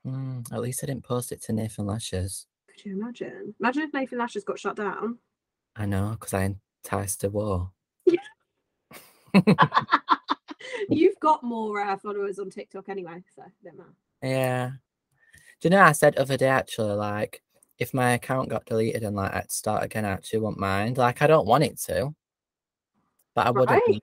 Mm, 0.07 0.53
at 0.53 0.61
least 0.61 0.85
I 0.85 0.87
didn't 0.87 1.05
post 1.05 1.33
it 1.33 1.43
to 1.45 1.53
Nathan 1.53 1.87
Lashes. 1.87 2.47
Could 2.69 2.85
you 2.85 2.93
imagine? 2.93 3.55
Imagine 3.59 3.83
if 3.83 3.95
Nathan 3.95 4.19
Lashes 4.19 4.45
got 4.45 4.59
shut 4.59 4.77
down. 4.77 5.19
I 5.75 5.87
know, 5.87 6.11
because 6.13 6.35
I 6.35 6.55
enticed 6.87 7.25
a 7.25 7.31
war. 7.31 7.71
You've 10.89 11.19
got 11.21 11.43
more 11.43 11.81
uh, 11.81 11.97
followers 11.97 12.39
on 12.39 12.51
TikTok 12.51 12.89
anyway, 12.89 13.23
so 13.35 13.43
don't 13.65 13.77
matter. 13.77 13.91
Yeah. 14.23 14.71
Do 15.61 15.69
you 15.69 15.71
know 15.71 15.83
I 15.83 15.93
said 15.93 16.17
other 16.17 16.37
day 16.37 16.49
actually, 16.49 16.93
like, 16.93 17.43
if 17.79 17.93
my 17.93 18.13
account 18.13 18.49
got 18.49 18.65
deleted 18.67 19.03
and 19.03 19.17
like 19.17 19.35
I'd 19.35 19.51
start 19.51 19.85
again, 19.85 20.05
I 20.05 20.11
actually 20.11 20.39
won't 20.41 20.59
mind. 20.59 20.97
Like 20.97 21.21
I 21.21 21.27
don't 21.27 21.47
want 21.47 21.65
it 21.65 21.79
to. 21.83 22.15
But 23.35 23.47
I 23.47 23.51
wouldn't. 23.51 24.03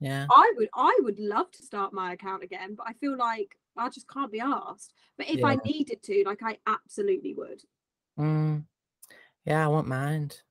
Yeah. 0.00 0.26
I 0.30 0.52
would 0.56 0.68
I 0.74 0.98
would 1.02 1.18
love 1.18 1.50
to 1.52 1.62
start 1.62 1.94
my 1.94 2.12
account 2.12 2.42
again, 2.42 2.74
but 2.74 2.86
I 2.86 2.92
feel 2.94 3.16
like 3.16 3.56
I 3.74 3.88
just 3.88 4.06
can't 4.08 4.30
be 4.30 4.40
asked. 4.40 4.92
But 5.16 5.30
if 5.30 5.42
I 5.42 5.56
needed 5.64 6.02
to, 6.02 6.24
like 6.26 6.42
I 6.42 6.58
absolutely 6.66 7.32
would. 7.32 7.62
Mm, 8.18 8.64
yeah, 9.46 9.64
I 9.64 9.68
won't 9.68 9.88
mind. 9.88 10.42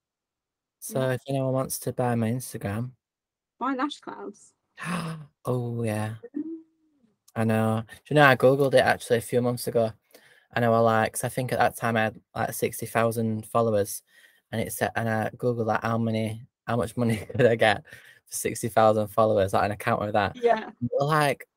So 0.84 1.00
Yeah. 1.00 1.14
if 1.14 1.22
anyone 1.30 1.54
wants 1.54 1.80
to 1.80 1.94
buy 1.94 2.14
my 2.16 2.30
Instagram. 2.30 2.92
Buy 3.58 3.74
lash 3.74 4.02
clouds. 4.02 4.54
oh 5.46 5.82
yeah. 5.82 6.16
I 7.38 7.46
know. 7.46 7.84
Do 7.88 7.96
you 8.10 8.16
know 8.16 8.26
I 8.26 8.36
googled 8.36 8.74
it 8.74 8.80
actually 8.80 9.20
a 9.20 9.22
few 9.22 9.42
months 9.42 9.68
ago, 9.68 9.94
and 10.54 10.66
I 10.66 10.68
was 10.70 10.84
like, 10.84 11.24
I 11.24 11.30
think 11.30 11.54
at 11.54 11.60
that 11.60 11.78
time 11.78 11.96
I 11.96 12.02
had 12.02 12.20
like 12.36 12.54
sixty 12.54 12.86
thousand 12.86 13.46
followers, 13.46 14.02
and 14.52 14.60
it 14.60 14.74
said, 14.74 14.92
and 14.98 15.08
I 15.08 15.30
googled 15.38 15.68
like 15.68 15.82
how 15.84 15.98
many, 15.98 16.46
how 16.68 16.76
much 16.76 16.98
money 16.98 17.16
could 17.32 17.46
I 17.46 17.56
get 17.56 17.86
for 18.26 18.36
sixty 18.36 18.68
thousand 18.68 19.08
followers, 19.08 19.54
like 19.54 19.64
an 19.64 19.72
account 19.72 20.02
with 20.02 20.14
that. 20.14 20.36
Yeah. 20.36 20.72
Like, 21.00 21.48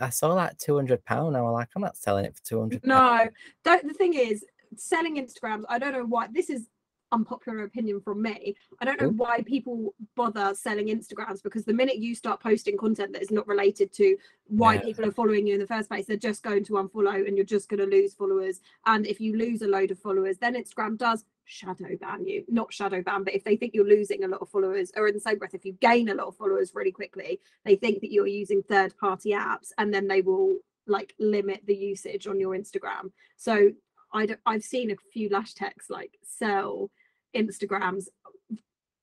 I 0.00 0.08
saw 0.08 0.28
like 0.32 0.56
two 0.56 0.76
hundred 0.76 1.04
pound. 1.04 1.36
I 1.36 1.42
was 1.42 1.52
like, 1.52 1.68
I'm 1.76 1.82
not 1.82 1.98
selling 1.98 2.24
it 2.24 2.34
for 2.34 2.42
two 2.42 2.60
hundred. 2.60 2.86
No. 2.86 3.28
The 3.64 3.94
thing 3.98 4.14
is, 4.14 4.42
selling 4.76 5.16
Instagrams, 5.18 5.64
I 5.68 5.78
don't 5.78 5.92
know 5.92 6.06
why 6.06 6.28
this 6.32 6.48
is 6.48 6.68
unpopular 7.12 7.62
opinion 7.64 8.00
from 8.00 8.22
me. 8.22 8.56
I 8.80 8.84
don't 8.84 9.00
know 9.00 9.10
why 9.10 9.42
people 9.42 9.94
bother 10.16 10.54
selling 10.54 10.86
Instagrams 10.88 11.42
because 11.42 11.64
the 11.64 11.74
minute 11.74 11.98
you 11.98 12.14
start 12.14 12.42
posting 12.42 12.76
content 12.76 13.12
that 13.12 13.22
is 13.22 13.30
not 13.30 13.46
related 13.46 13.92
to 13.94 14.16
why 14.48 14.74
Yeah. 14.74 14.82
people 14.82 15.04
are 15.06 15.12
following 15.12 15.46
you 15.46 15.54
in 15.54 15.60
the 15.60 15.66
first 15.66 15.88
place, 15.88 16.06
they're 16.06 16.16
just 16.16 16.42
going 16.42 16.64
to 16.64 16.72
unfollow 16.74 17.26
and 17.26 17.36
you're 17.36 17.44
just 17.46 17.68
going 17.68 17.80
to 17.80 17.86
lose 17.86 18.14
followers. 18.14 18.60
And 18.86 19.06
if 19.06 19.20
you 19.20 19.36
lose 19.36 19.62
a 19.62 19.68
load 19.68 19.90
of 19.90 19.98
followers, 19.98 20.38
then 20.38 20.54
Instagram 20.54 20.96
does 20.96 21.24
shadow 21.44 21.96
ban 22.00 22.26
you. 22.26 22.44
Not 22.48 22.72
shadow 22.72 23.02
ban, 23.02 23.24
but 23.24 23.34
if 23.34 23.44
they 23.44 23.56
think 23.56 23.74
you're 23.74 23.84
losing 23.84 24.24
a 24.24 24.28
lot 24.28 24.40
of 24.40 24.48
followers, 24.48 24.90
or 24.96 25.06
in 25.06 25.14
the 25.14 25.20
same 25.20 25.38
breath, 25.38 25.54
if 25.54 25.64
you 25.64 25.74
gain 25.74 26.08
a 26.08 26.14
lot 26.14 26.28
of 26.28 26.36
followers 26.36 26.72
really 26.74 26.92
quickly, 26.92 27.40
they 27.64 27.76
think 27.76 28.00
that 28.00 28.12
you're 28.12 28.26
using 28.26 28.62
third 28.62 28.96
party 28.96 29.32
apps 29.32 29.70
and 29.78 29.92
then 29.92 30.08
they 30.08 30.22
will 30.22 30.56
like 30.86 31.14
limit 31.18 31.60
the 31.66 31.76
usage 31.76 32.26
on 32.26 32.40
your 32.40 32.56
Instagram. 32.56 33.12
So 33.36 33.72
I 34.12 34.26
have 34.46 34.62
seen 34.62 34.90
a 34.90 34.96
few 35.12 35.28
lash 35.30 35.54
techs 35.54 35.88
like 35.88 36.18
sell 36.22 36.90
Instagrams. 37.34 38.06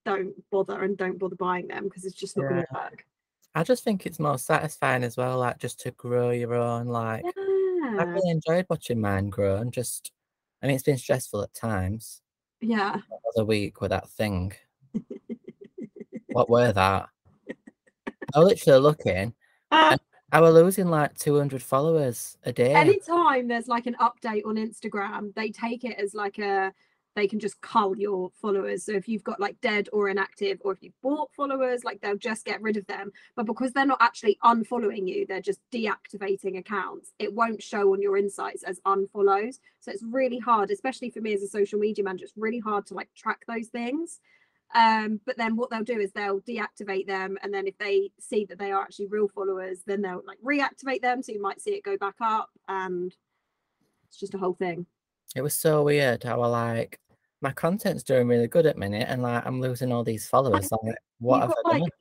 Don't 0.05 0.33
bother 0.49 0.83
and 0.83 0.97
don't 0.97 1.19
bother 1.19 1.35
buying 1.35 1.67
them 1.67 1.83
because 1.85 2.05
it's 2.05 2.15
just 2.15 2.37
not 2.37 2.47
going 2.47 2.61
to 2.61 2.67
work. 2.73 3.05
I 3.55 3.63
just 3.63 3.83
think 3.83 4.05
it's 4.05 4.19
more 4.19 4.37
satisfying 4.37 5.03
as 5.03 5.17
well, 5.17 5.37
like 5.39 5.57
just 5.57 5.79
to 5.81 5.91
grow 5.91 6.31
your 6.31 6.53
own. 6.53 6.87
Like 6.87 7.25
I 7.25 7.31
Yeah, 7.83 8.05
really 8.05 8.29
enjoyed 8.29 8.65
watching 8.69 9.01
mine 9.01 9.29
grow, 9.29 9.57
and 9.57 9.73
just, 9.73 10.11
I 10.61 10.67
mean, 10.67 10.75
it's 10.75 10.83
been 10.83 10.97
stressful 10.97 11.41
at 11.41 11.53
times. 11.53 12.21
yeah. 12.61 12.93
That 12.93 13.19
was 13.25 13.35
a 13.37 13.45
week 13.45 13.81
with 13.81 13.89
that 13.89 14.09
thing. 14.09 14.53
what 16.27 16.49
were 16.49 16.71
that? 16.71 17.09
I 18.35 18.39
was 18.39 18.47
literally 18.49 18.79
looking. 18.79 19.33
Uh, 19.71 19.97
I 20.31 20.41
was 20.41 20.53
losing 20.53 20.87
like 20.89 21.17
200 21.17 21.61
followers 21.63 22.37
a 22.43 22.53
day. 22.53 22.73
anytime 22.75 23.47
there's 23.47 23.67
like 23.67 23.87
an 23.87 23.95
update 23.99 24.45
on 24.45 24.55
Instagram, 24.55 25.33
they 25.33 25.49
take 25.49 25.83
it 25.83 25.97
as 25.97 26.13
like 26.13 26.37
a 26.37 26.71
they 27.15 27.27
can 27.27 27.39
just 27.39 27.59
cull 27.61 27.97
your 27.97 28.31
followers. 28.41 28.85
So 28.85 28.93
if 28.93 29.07
you've 29.07 29.23
got 29.23 29.39
like 29.39 29.59
dead 29.61 29.89
or 29.91 30.09
inactive, 30.09 30.59
or 30.61 30.71
if 30.71 30.81
you've 30.81 31.01
bought 31.01 31.29
followers, 31.35 31.83
like 31.83 32.01
they'll 32.01 32.17
just 32.17 32.45
get 32.45 32.61
rid 32.61 32.77
of 32.77 32.85
them. 32.87 33.11
But 33.35 33.45
because 33.45 33.73
they're 33.73 33.85
not 33.85 34.01
actually 34.01 34.37
unfollowing 34.43 35.07
you, 35.07 35.25
they're 35.25 35.41
just 35.41 35.59
deactivating 35.71 36.57
accounts. 36.57 37.13
It 37.19 37.33
won't 37.33 37.61
show 37.61 37.93
on 37.93 38.01
your 38.01 38.17
insights 38.17 38.63
as 38.63 38.79
unfollows. 38.81 39.59
So 39.79 39.91
it's 39.91 40.03
really 40.03 40.39
hard, 40.39 40.71
especially 40.71 41.09
for 41.09 41.21
me 41.21 41.33
as 41.33 41.43
a 41.43 41.47
social 41.47 41.79
media 41.79 42.03
manager. 42.03 42.25
It's 42.25 42.33
really 42.37 42.59
hard 42.59 42.85
to 42.87 42.93
like 42.93 43.09
track 43.15 43.43
those 43.47 43.67
things. 43.67 44.19
Um, 44.75 45.19
but 45.25 45.35
then 45.35 45.55
what 45.55 45.71
they'll 45.71 45.83
do 45.83 45.99
is 45.99 46.11
they'll 46.11 46.41
deactivate 46.41 47.07
them, 47.07 47.39
and 47.41 47.51
then 47.51 47.65
if 47.65 47.75
they 47.79 48.11
see 48.19 48.45
that 48.45 48.59
they 48.59 48.71
are 48.71 48.83
actually 48.83 49.07
real 49.07 49.27
followers, 49.27 49.79
then 49.87 50.01
they'll 50.01 50.21
like 50.27 50.37
reactivate 50.45 51.01
them. 51.01 51.23
So 51.23 51.31
you 51.31 51.41
might 51.41 51.59
see 51.59 51.71
it 51.71 51.83
go 51.83 51.97
back 51.97 52.15
up, 52.21 52.51
and 52.67 53.11
it's 54.07 54.19
just 54.19 54.35
a 54.35 54.37
whole 54.37 54.53
thing. 54.53 54.85
It 55.35 55.41
was 55.41 55.53
so 55.53 55.83
weird. 55.83 56.25
I 56.25 56.35
was 56.35 56.51
like, 56.51 56.99
my 57.41 57.51
content's 57.51 58.03
doing 58.03 58.27
really 58.27 58.47
good 58.47 58.65
at 58.65 58.77
minute, 58.77 59.07
and 59.09 59.21
like 59.21 59.45
I'm 59.45 59.61
losing 59.61 59.91
all 59.91 60.03
these 60.03 60.27
followers. 60.27 60.69
Like, 60.71 60.95
what 61.19 61.47
got 61.47 61.57
I 61.65 61.71
done? 61.71 61.81
like 61.81 61.93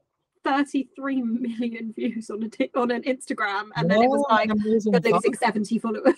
33 0.45 1.23
million 1.23 1.93
views 1.93 2.31
on 2.31 2.43
a 2.43 2.49
t- 2.49 2.71
on 2.75 2.91
an 2.91 3.03
Instagram, 3.03 3.69
and 3.77 3.91
then 3.91 4.03
it 4.03 4.09
was 4.09 4.25
like 4.31 4.51
losing 4.65 4.93
you're 4.93 5.01
losing 5.01 5.35
followers. 5.35 5.39
70 5.39 5.79
followers. 5.79 6.15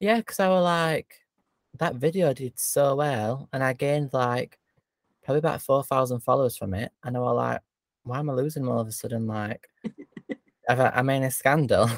Yeah, 0.00 0.18
because 0.18 0.40
I 0.40 0.48
was 0.48 0.64
like, 0.64 1.14
that 1.78 1.96
video 1.96 2.32
did 2.32 2.58
so 2.58 2.96
well, 2.96 3.48
and 3.52 3.62
I 3.62 3.72
gained 3.72 4.12
like 4.12 4.58
probably 5.24 5.38
about 5.38 5.62
4,000 5.62 6.20
followers 6.20 6.56
from 6.56 6.74
it. 6.74 6.92
And 7.02 7.16
I 7.16 7.20
was 7.20 7.36
like, 7.36 7.60
why 8.04 8.18
am 8.18 8.30
I 8.30 8.34
losing 8.34 8.68
all 8.68 8.78
of 8.78 8.86
a 8.86 8.92
sudden? 8.92 9.26
Like, 9.26 9.68
have 10.68 10.80
I, 10.80 10.92
am 10.94 11.08
I 11.08 11.14
in 11.14 11.22
a 11.24 11.30
scandal? 11.30 11.88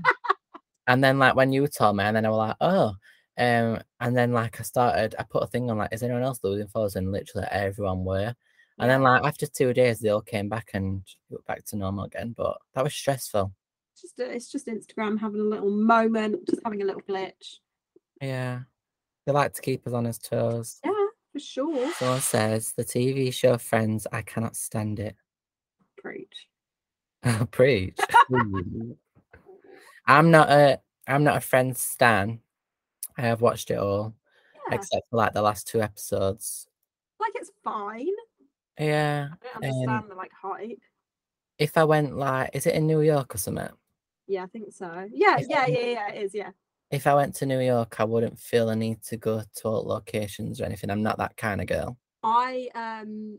and 0.86 1.02
then, 1.02 1.18
like, 1.18 1.36
when 1.36 1.52
you 1.52 1.66
told 1.68 1.96
me, 1.96 2.04
and 2.04 2.16
then 2.16 2.26
I 2.26 2.30
was 2.30 2.38
like, 2.38 2.56
oh. 2.60 2.94
Um, 3.38 3.80
and 4.00 4.16
then, 4.16 4.32
like, 4.32 4.58
I 4.60 4.64
started, 4.64 5.14
I 5.18 5.22
put 5.22 5.44
a 5.44 5.46
thing 5.46 5.70
on, 5.70 5.78
like, 5.78 5.92
is 5.92 6.02
anyone 6.02 6.24
else 6.24 6.40
losing 6.42 6.66
followers? 6.66 6.96
And 6.96 7.12
literally 7.12 7.46
everyone 7.50 8.04
were. 8.04 8.34
And 8.80 8.90
then, 8.90 9.02
like, 9.02 9.24
after 9.24 9.46
two 9.46 9.72
days, 9.72 10.00
they 10.00 10.08
all 10.08 10.20
came 10.20 10.48
back 10.48 10.70
and 10.74 11.02
went 11.30 11.46
back 11.46 11.64
to 11.66 11.76
normal 11.76 12.04
again. 12.04 12.34
But 12.36 12.58
that 12.74 12.84
was 12.84 12.94
stressful. 12.94 13.52
just 14.00 14.18
it's 14.18 14.50
just 14.50 14.66
Instagram 14.66 15.18
having 15.18 15.40
a 15.40 15.44
little 15.44 15.70
moment, 15.70 16.46
just 16.48 16.62
having 16.64 16.82
a 16.82 16.84
little 16.84 17.02
glitch. 17.02 17.58
Yeah. 18.20 18.60
They 19.26 19.32
like 19.32 19.52
to 19.54 19.62
keep 19.62 19.86
us 19.86 19.92
on 19.92 20.04
his 20.04 20.18
toes. 20.18 20.80
Yeah, 20.84 20.92
for 21.32 21.38
sure. 21.38 21.92
Someone 21.94 22.20
says 22.20 22.72
the 22.76 22.84
TV 22.84 23.32
show 23.32 23.58
Friends, 23.58 24.06
I 24.12 24.22
cannot 24.22 24.56
stand 24.56 25.00
it. 25.00 25.16
Preach. 25.96 26.48
Preach. 27.50 27.98
I'm 30.06 30.30
not 30.30 30.50
a 30.50 30.80
I'm 31.06 31.24
not 31.24 31.36
a 31.36 31.40
Friends 31.40 31.80
stan. 31.80 32.40
I 33.18 33.22
have 33.22 33.40
watched 33.40 33.70
it 33.70 33.78
all, 33.78 34.14
Yeah, 34.70 34.76
except 34.76 35.08
for 35.10 35.16
like 35.16 35.34
the 35.34 35.42
last 35.42 35.66
two 35.66 35.80
episodes. 35.82 36.66
like 37.20 37.32
it's 37.34 37.50
fine. 37.64 38.06
Yeah. 38.78 39.28
I 39.32 39.36
don't 39.60 39.64
understand 39.64 40.10
the 40.10 40.14
like 40.14 40.30
hype. 40.32 40.80
If 41.58 41.76
I 41.76 41.84
went 41.84 42.16
like, 42.16 42.50
is 42.54 42.66
it 42.66 42.74
in 42.74 42.86
New 42.86 43.00
York 43.00 43.34
or 43.34 43.38
something? 43.38 43.68
Yeah, 44.28 44.44
I 44.44 44.46
think 44.46 44.72
so. 44.72 45.08
Yeah, 45.12 45.38
If 45.38 45.48
yeah, 45.48 45.62
I- 45.62 45.66
yeah, 45.66 45.78
yeah, 45.86 46.08
it 46.12 46.22
is. 46.24 46.34
Yeah. 46.34 46.50
If 46.90 47.06
I 47.06 47.14
went 47.14 47.34
to 47.36 47.46
New 47.46 47.60
York, 47.60 48.00
I 48.00 48.04
wouldn't 48.04 48.38
feel 48.38 48.70
a 48.70 48.76
need 48.76 49.02
to 49.04 49.16
go 49.16 49.42
to 49.56 49.68
all 49.68 49.84
locations 49.84 50.60
or 50.60 50.64
anything. 50.64 50.90
I'm 50.90 51.02
not 51.02 51.18
that 51.18 51.36
kind 51.36 51.60
of 51.60 51.66
girl. 51.66 51.98
I 52.22 52.68
um 52.74 53.38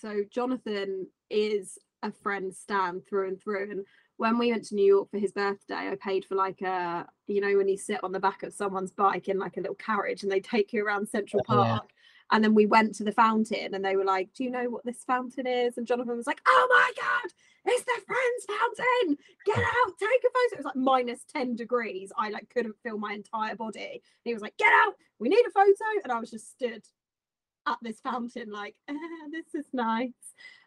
so 0.00 0.22
Jonathan 0.30 1.08
is 1.30 1.78
a 2.02 2.12
friend 2.12 2.54
Stan 2.54 3.00
through 3.08 3.28
and 3.28 3.40
through 3.42 3.70
and 3.70 3.84
when 4.18 4.36
we 4.36 4.50
went 4.50 4.64
to 4.66 4.74
New 4.74 4.84
York 4.84 5.10
for 5.10 5.18
his 5.18 5.32
birthday 5.32 5.88
I 5.90 5.96
paid 6.00 6.24
for 6.24 6.34
like 6.34 6.60
a 6.60 7.06
you 7.26 7.40
know 7.40 7.56
when 7.56 7.68
you 7.68 7.78
sit 7.78 8.02
on 8.04 8.12
the 8.12 8.20
back 8.20 8.42
of 8.42 8.52
someone's 8.52 8.90
bike 8.92 9.28
in 9.28 9.38
like 9.38 9.56
a 9.56 9.60
little 9.60 9.76
carriage 9.76 10.22
and 10.22 10.30
they 10.30 10.40
take 10.40 10.72
you 10.72 10.84
around 10.84 11.08
Central 11.08 11.42
Oh, 11.48 11.62
yeah. 11.62 11.68
Park 11.70 11.90
and 12.30 12.44
then 12.44 12.54
we 12.54 12.66
went 12.66 12.94
to 12.96 13.04
the 13.04 13.12
fountain 13.12 13.74
and 13.74 13.84
they 13.84 13.96
were 13.96 14.04
like 14.04 14.28
do 14.34 14.44
you 14.44 14.50
know 14.50 14.68
what 14.68 14.84
this 14.84 15.04
fountain 15.04 15.46
is? 15.46 15.78
And 15.78 15.86
Jonathan 15.86 16.16
was 16.16 16.26
like 16.26 16.42
oh 16.46 16.66
my 16.68 16.92
god 17.00 17.32
it's 17.70 17.84
the 17.84 18.00
friends 18.06 18.46
fountain! 18.46 19.18
Get 19.44 19.58
out 19.58 19.92
take 19.98 20.08
a 20.08 20.30
photo. 20.32 20.52
It 20.52 20.56
was 20.58 20.64
like 20.64 20.76
minus 20.76 21.24
10 21.32 21.54
degrees. 21.54 22.10
I 22.16 22.30
like 22.30 22.48
couldn't 22.48 22.76
feel 22.82 22.98
my 22.98 23.12
entire 23.12 23.56
body. 23.56 23.90
And 23.92 24.00
he 24.24 24.32
was 24.32 24.42
like 24.42 24.56
get 24.56 24.72
out 24.72 24.94
we 25.18 25.28
need 25.28 25.44
a 25.46 25.50
photo. 25.50 25.74
And 26.02 26.12
I 26.12 26.18
was 26.18 26.30
just 26.30 26.50
stood 26.50 26.82
at 27.66 27.78
this 27.82 28.00
fountain 28.00 28.50
like 28.50 28.74
"Ah, 28.90 28.94
this 29.30 29.54
is 29.54 29.66
nice. 29.72 30.12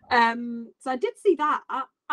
Um 0.09 0.71
so 0.79 0.91
i 0.91 0.95
did 0.95 1.17
see 1.17 1.35
that 1.35 1.61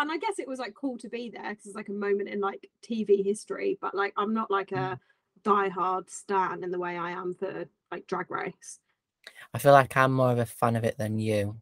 and 0.01 0.11
i 0.11 0.17
guess 0.17 0.39
it 0.39 0.47
was 0.47 0.59
like 0.59 0.73
cool 0.73 0.97
to 0.97 1.09
be 1.09 1.29
there 1.29 1.49
because 1.49 1.65
it's 1.65 1.75
like 1.75 1.89
a 1.89 1.93
moment 1.93 2.29
in 2.29 2.39
like 2.39 2.69
tv 2.87 3.23
history 3.23 3.77
but 3.81 3.93
like 3.95 4.13
i'm 4.17 4.33
not 4.33 4.49
like 4.49 4.71
a 4.71 4.99
diehard 5.43 6.09
stan 6.09 6.63
in 6.63 6.71
the 6.71 6.79
way 6.79 6.97
i 6.97 7.11
am 7.11 7.33
for 7.33 7.65
like 7.91 8.05
drag 8.07 8.29
race. 8.29 8.79
I 9.53 9.57
feel 9.57 9.71
like 9.71 9.95
I'm 9.97 10.11
more 10.13 10.31
of 10.31 10.37
a 10.37 10.45
fan 10.45 10.75
of 10.75 10.83
it 10.83 10.97
than 10.97 11.17
you. 11.19 11.57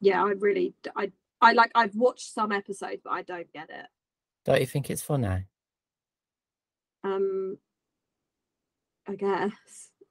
yeah 0.00 0.22
i 0.24 0.30
really 0.30 0.74
I, 0.96 1.10
I 1.40 1.52
like 1.52 1.70
i've 1.74 1.94
watched 1.94 2.32
some 2.32 2.52
episodes 2.52 3.00
but 3.04 3.10
i 3.10 3.22
don't 3.22 3.52
get 3.52 3.70
it. 3.70 3.86
Don't 4.44 4.60
you 4.60 4.66
think 4.66 4.90
it's 4.90 5.02
funny? 5.02 5.46
um 7.04 7.56
i 9.06 9.14
guess 9.14 9.52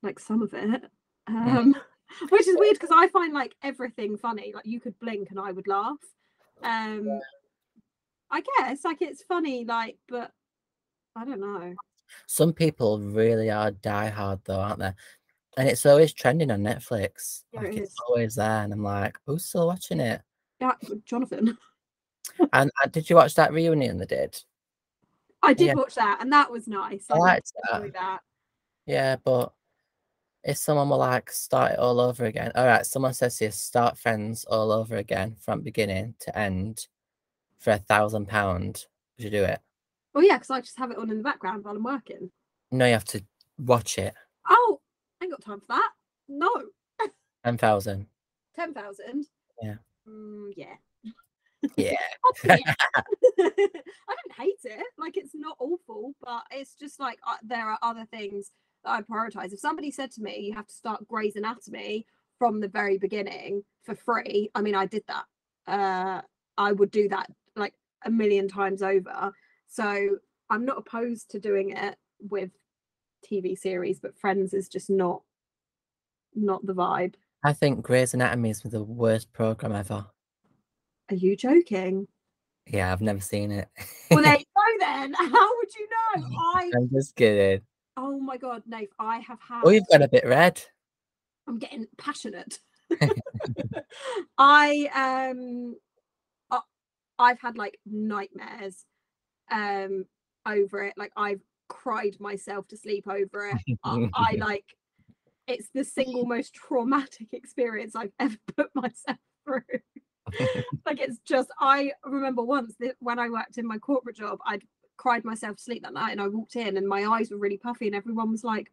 like 0.02 0.20
some 0.20 0.42
of 0.42 0.54
it 0.54 0.84
um 1.28 1.76
which 2.30 2.48
is 2.48 2.56
weird 2.58 2.74
because 2.74 2.92
i 2.94 3.08
find 3.10 3.34
like 3.34 3.54
everything 3.62 4.18
funny 4.18 4.54
like 4.56 4.66
you 4.66 4.80
could 4.80 4.98
blink 5.00 5.30
and 5.30 5.40
i 5.40 5.52
would 5.52 5.68
laugh 5.68 5.98
um 6.64 7.20
i 8.32 8.42
guess 8.42 8.84
like 8.84 9.02
it's 9.02 9.24
funny 9.24 9.64
like 9.66 9.98
but 10.08 10.32
i 11.16 11.24
don't 11.26 11.40
know 11.40 11.74
Some 12.26 12.54
people 12.54 13.00
really 13.00 13.50
are 13.50 13.72
diehard 13.72 14.40
though, 14.46 14.60
aren't 14.60 14.80
they? 14.80 14.92
And 15.58 15.68
it's 15.68 15.86
always 15.86 16.14
trending 16.14 16.52
on 16.52 16.62
Netflix. 16.62 17.44
Yeah, 17.52 17.62
like 17.62 17.76
it 17.78 17.84
it's 17.84 17.96
always 18.08 18.36
there, 18.36 18.64
and 18.64 18.72
I'm 18.74 18.84
like, 18.84 19.18
who's 19.26 19.46
still 19.46 19.68
watching 19.68 20.00
it? 20.00 20.22
yeah 20.60 20.74
jonathan 21.06 21.58
And 22.54 22.72
uh, 22.84 22.88
did 22.88 23.10
you 23.10 23.16
watch 23.16 23.36
that 23.36 23.54
reunion 23.54 23.98
they 23.98 24.06
did? 24.06 24.42
i 25.44 25.54
did 25.54 25.68
Yeah. 25.68 25.74
watch 25.76 25.96
that 25.96 26.18
and 26.22 26.32
that 26.34 26.52
was 26.52 26.68
nice 26.68 27.06
I 27.10 27.14
did 27.16 27.20
liked 27.20 27.52
that. 27.72 27.94
that 27.94 28.20
Yeah, 28.86 29.16
but 29.24 29.54
if 30.48 30.58
someone 30.58 30.90
were 30.90 30.96
like 30.98 31.30
start 31.30 31.74
it 31.74 31.80
all 31.80 32.00
over 32.00 32.26
again, 32.26 32.52
all 32.56 32.66
right, 32.66 32.86
someone 32.86 33.14
says 33.14 33.38
to 33.38 33.46
you, 33.46 33.52
start 33.52 34.00
Friends 34.00 34.46
all 34.46 34.72
over 34.72 34.96
again 34.96 35.36
from 35.40 35.62
beginning 35.62 36.16
to 36.22 36.36
end 36.38 36.88
for 37.60 37.72
a 37.72 37.78
thousand 37.78 38.28
pound, 38.28 38.86
would 39.18 39.26
you 39.26 39.30
do 39.30 39.44
it? 39.44 39.60
Oh 40.16 40.22
yeah 40.22 40.38
because 40.38 40.50
i 40.50 40.60
just 40.62 40.80
have 40.80 40.90
it 40.90 40.98
on 40.98 41.12
in 41.12 41.18
the 41.18 41.24
background 41.24 41.64
while 41.64 41.76
i'm 41.76 41.84
working 41.84 42.32
No, 42.72 42.86
you 42.88 42.94
have 42.94 43.06
to 43.06 43.24
watch 43.60 44.00
it. 44.00 44.16
oh 44.50 44.80
i 45.22 45.26
ain't 45.26 45.32
got 45.32 45.44
time 45.44 45.60
for 45.60 45.68
that 45.68 45.92
no 46.28 46.50
Ten 47.46 47.58
thousand. 47.58 48.08
10000 48.56 49.26
Yeah. 49.62 49.76
mm, 50.10 50.52
yeah 50.58 50.74
yeah. 51.76 51.94
I 52.46 52.64
don't 53.40 54.36
hate 54.38 54.60
it. 54.64 54.84
Like 54.98 55.18
it's 55.18 55.34
not 55.36 55.56
awful, 55.60 56.14
but 56.22 56.44
it's 56.52 56.76
just 56.76 57.00
like 57.00 57.20
uh, 57.28 57.36
there 57.44 57.68
are 57.70 57.80
other 57.82 58.06
things 58.12 58.52
that 58.84 58.92
I 58.92 59.02
prioritize. 59.02 59.54
If 59.54 59.60
somebody 59.60 59.92
said 59.92 60.12
to 60.12 60.22
me, 60.22 60.40
"You 60.40 60.54
have 60.54 60.68
to 60.68 60.74
start 60.74 61.08
Grey's 61.08 61.36
Anatomy 61.36 62.06
from 62.38 62.60
the 62.60 62.68
very 62.68 62.98
beginning 62.98 63.64
for 63.84 63.96
free," 63.96 64.50
I 64.56 64.62
mean, 64.62 64.76
I 64.76 64.86
did 64.86 65.04
that. 65.08 65.26
Uh, 65.68 66.22
I 66.58 66.72
would 66.72 66.92
do 66.92 67.10
that 67.10 67.32
like 67.56 67.74
a 68.06 68.12
million 68.12 68.48
times 68.48 68.82
over. 68.82 69.34
So 69.68 70.18
I'm 70.50 70.66
not 70.66 70.78
opposed 70.78 71.30
to 71.32 71.40
doing 71.40 71.72
it 71.72 71.98
with 72.20 72.52
TV 73.26 73.58
series, 73.58 74.00
but 74.00 74.18
Friends 74.18 74.54
is 74.54 74.70
just 74.70 74.90
not 74.90 75.22
not 76.36 76.66
the 76.66 76.74
vibe. 76.74 77.16
I 77.44 77.54
think 77.54 77.84
Grey's 77.84 78.14
Anatomy 78.14 78.50
is 78.50 78.62
the 78.62 78.84
worst 78.84 79.32
program 79.34 79.74
ever. 79.74 80.06
Are 81.10 81.16
you 81.16 81.36
joking? 81.36 82.08
Yeah, 82.66 82.92
I've 82.92 83.02
never 83.02 83.22
seen 83.22 83.52
it. 83.52 83.70
Well, 84.12 84.22
there 84.22 84.38
you 84.38 84.44
go. 84.44 84.86
Then 84.86 85.14
how 85.18 85.58
would 85.58 85.76
you 85.76 85.88
know? 85.90 86.28
I 86.56 86.72
I'm 86.76 86.90
just 86.92 87.16
kidding. 87.16 87.62
Oh 87.98 88.20
my 88.20 88.38
god, 88.38 88.62
Nate, 88.68 88.92
I 89.00 89.18
have 89.20 89.40
had 89.42 89.64
Oh, 89.66 89.70
you've 89.70 89.88
got 89.92 90.04
a 90.04 90.08
bit 90.08 90.24
red. 90.24 90.62
I'm 91.48 91.58
getting 91.58 91.88
passionate. 91.98 92.60
I 94.38 94.90
um 94.94 95.76
I, 96.52 96.60
I've 97.18 97.42
had 97.42 97.58
like 97.58 97.80
nightmares 97.88 98.86
um 99.52 100.06
over 100.46 100.84
it. 100.84 100.94
Like 100.96 101.12
I've 101.18 101.42
cried 101.70 102.18
myself 102.20 102.68
to 102.68 102.78
sleep 102.78 103.08
over 103.08 103.48
it. 103.50 103.58
I, 103.84 104.10
I 104.14 104.36
like 104.40 104.66
it's 105.48 105.70
the 105.74 105.84
single 105.84 106.26
most 106.26 106.54
traumatic 106.54 107.30
experience 107.32 107.96
I've 107.96 108.14
ever 108.20 108.38
put 108.56 108.70
myself 108.76 109.18
through. 109.44 109.62
like 110.86 111.00
it's 111.00 111.18
just 111.26 111.50
I 111.60 111.94
remember 112.06 112.44
once 112.44 112.76
that 112.80 112.96
when 113.00 113.18
I 113.18 113.30
worked 113.30 113.58
in 113.58 113.66
my 113.66 113.80
corporate 113.80 114.18
job, 114.18 114.38
I'd 114.46 114.64
cried 114.98 115.24
myself 115.24 115.58
to 115.58 115.64
sleep 115.64 115.84
that 115.84 115.94
night 115.94 116.12
and 116.12 116.22
I 116.22 116.28
walked 116.28 116.56
in 116.56 116.78
and 116.78 116.88
my 116.88 117.06
eyes 117.06 117.32
were 117.32 117.38
really 117.38 117.58
puffy 117.58 117.88
and 117.88 117.96
everyone 117.96 118.32
was 118.32 118.44
like, 118.44 118.72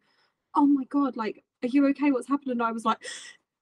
Oh 0.55 0.65
my 0.65 0.85
god, 0.85 1.15
like, 1.17 1.43
are 1.63 1.67
you 1.67 1.85
okay? 1.87 2.11
What's 2.11 2.27
happened? 2.27 2.51
And 2.51 2.63
I 2.63 2.71
was 2.71 2.85
like, 2.85 2.97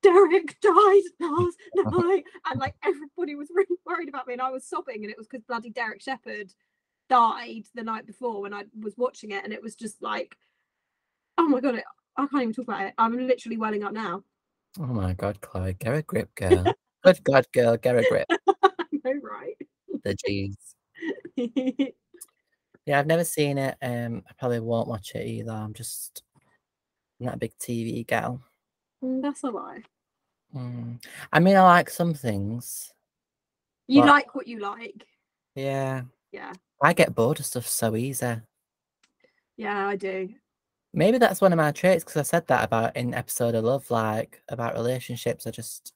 Derek 0.01 0.59
died 0.61 1.01
last 1.19 1.57
oh. 1.77 1.99
night. 1.99 2.23
And 2.49 2.59
like 2.59 2.75
everybody 2.83 3.35
was 3.35 3.49
really 3.55 3.77
worried 3.85 4.09
about 4.09 4.27
me 4.27 4.33
and 4.33 4.41
I 4.41 4.51
was 4.51 4.65
sobbing 4.65 5.03
and 5.03 5.11
it 5.11 5.17
was 5.17 5.27
because 5.27 5.43
bloody 5.45 5.69
Derek 5.69 6.01
Shepherd 6.01 6.53
died 7.09 7.63
the 7.75 7.83
night 7.83 8.05
before 8.05 8.41
when 8.41 8.53
I 8.53 8.63
was 8.79 8.95
watching 8.97 9.31
it 9.31 9.43
and 9.43 9.53
it 9.53 9.61
was 9.61 9.75
just 9.75 10.01
like 10.01 10.35
oh 11.37 11.47
my 11.47 11.59
god, 11.59 11.75
it, 11.75 11.83
I 12.17 12.27
can't 12.27 12.43
even 12.43 12.53
talk 12.53 12.65
about 12.65 12.81
it. 12.81 12.93
I'm 12.97 13.17
literally 13.17 13.57
welling 13.57 13.83
up 13.83 13.93
now. 13.93 14.23
Oh 14.79 14.85
my 14.85 15.13
god, 15.13 15.41
Chloe, 15.41 15.73
get 15.73 15.95
a 15.95 16.01
grip, 16.01 16.33
girl. 16.35 16.73
Good 17.03 17.23
God, 17.23 17.45
girl, 17.53 17.77
get 17.77 17.97
a 17.97 18.05
grip. 18.09 18.27
I 18.63 18.71
know, 19.03 19.19
right? 19.21 19.57
The 20.03 20.15
G's. 20.25 21.95
Yeah, 22.85 22.99
I've 22.99 23.07
never 23.07 23.23
seen 23.23 23.57
it. 23.57 23.77
Um, 23.81 24.23
I 24.29 24.33
probably 24.37 24.59
won't 24.59 24.87
watch 24.89 25.11
it 25.15 25.25
either. 25.25 25.51
I'm 25.51 25.73
just 25.73 26.23
I'm 27.19 27.27
not 27.27 27.35
a 27.35 27.39
big 27.39 27.57
TV 27.57 28.05
gal. 28.05 28.41
Mm, 29.03 29.21
That's 29.21 29.43
a 29.43 29.49
lie. 29.49 29.83
Mm. 30.55 31.03
I 31.31 31.39
mean, 31.39 31.55
I 31.55 31.61
like 31.63 31.89
some 31.89 32.13
things. 32.13 32.91
You 33.87 34.01
Well- 34.01 34.09
like 34.09 34.35
what 34.35 34.47
you 34.47 34.59
like. 34.59 35.05
Yeah, 35.55 36.03
Yeah. 36.31 36.53
I 36.81 36.93
get 36.93 37.15
bored 37.15 37.39
of 37.39 37.45
stuff 37.45 37.67
so 37.67 37.95
easy. 37.95 38.35
Yeah, 39.55 39.87
I 39.87 39.95
do. 39.95 40.29
Maybe 40.93 41.17
that's 41.17 41.41
one 41.41 41.53
of 41.53 41.57
my 41.57 41.71
traits 41.71 42.03
because 42.03 42.17
I 42.17 42.23
said 42.23 42.47
that 42.47 42.63
about 42.65 42.95
in 42.95 43.13
episode 43.13 43.55
of 43.55 43.63
Love, 43.63 43.89
like 43.89 44.41
about 44.49 44.73
relationships. 44.75 45.47
I 45.47 45.51
just 45.51 45.93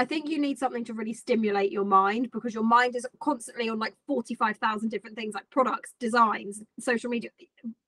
I 0.00 0.06
think 0.06 0.30
you 0.30 0.38
need 0.38 0.58
something 0.58 0.82
to 0.86 0.94
really 0.94 1.12
stimulate 1.12 1.70
your 1.70 1.84
mind 1.84 2.30
because 2.32 2.54
your 2.54 2.64
mind 2.64 2.96
is 2.96 3.06
constantly 3.20 3.68
on 3.68 3.78
like 3.78 3.94
45,000 4.06 4.88
different 4.88 5.14
things 5.14 5.34
like 5.34 5.50
products, 5.50 5.92
designs, 6.00 6.62
social 6.78 7.10
media, 7.10 7.28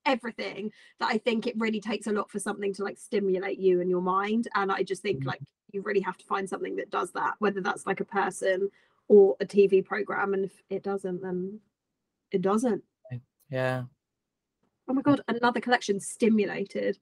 everything 0.04 0.72
that 1.00 1.06
I 1.10 1.16
think 1.16 1.46
it 1.46 1.54
really 1.58 1.80
takes 1.80 2.06
a 2.06 2.12
lot 2.12 2.30
for 2.30 2.38
something 2.38 2.74
to 2.74 2.84
like 2.84 2.98
stimulate 2.98 3.58
you 3.58 3.80
and 3.80 3.88
your 3.88 4.02
mind. 4.02 4.46
And 4.54 4.70
I 4.70 4.82
just 4.82 5.00
think 5.00 5.22
Mhm. 5.22 5.26
like 5.26 5.40
you 5.72 5.80
really 5.80 6.00
have 6.00 6.18
to 6.18 6.26
find 6.26 6.46
something 6.46 6.76
that 6.76 6.90
does 6.90 7.12
that, 7.12 7.36
whether 7.38 7.62
that's 7.62 7.86
like 7.86 8.00
a 8.00 8.04
person 8.04 8.68
or 9.08 9.34
a 9.40 9.46
TV 9.46 9.80
program. 9.82 10.34
And 10.34 10.44
if 10.44 10.62
it 10.68 10.82
doesn't, 10.82 11.22
then 11.22 11.60
it 12.30 12.42
doesn't. 12.42 12.84
yeah. 13.48 13.84
Oh 14.86 14.92
my 14.92 15.00
God, 15.00 15.22
another 15.28 15.60
collection 15.62 15.98
stimulated 15.98 16.98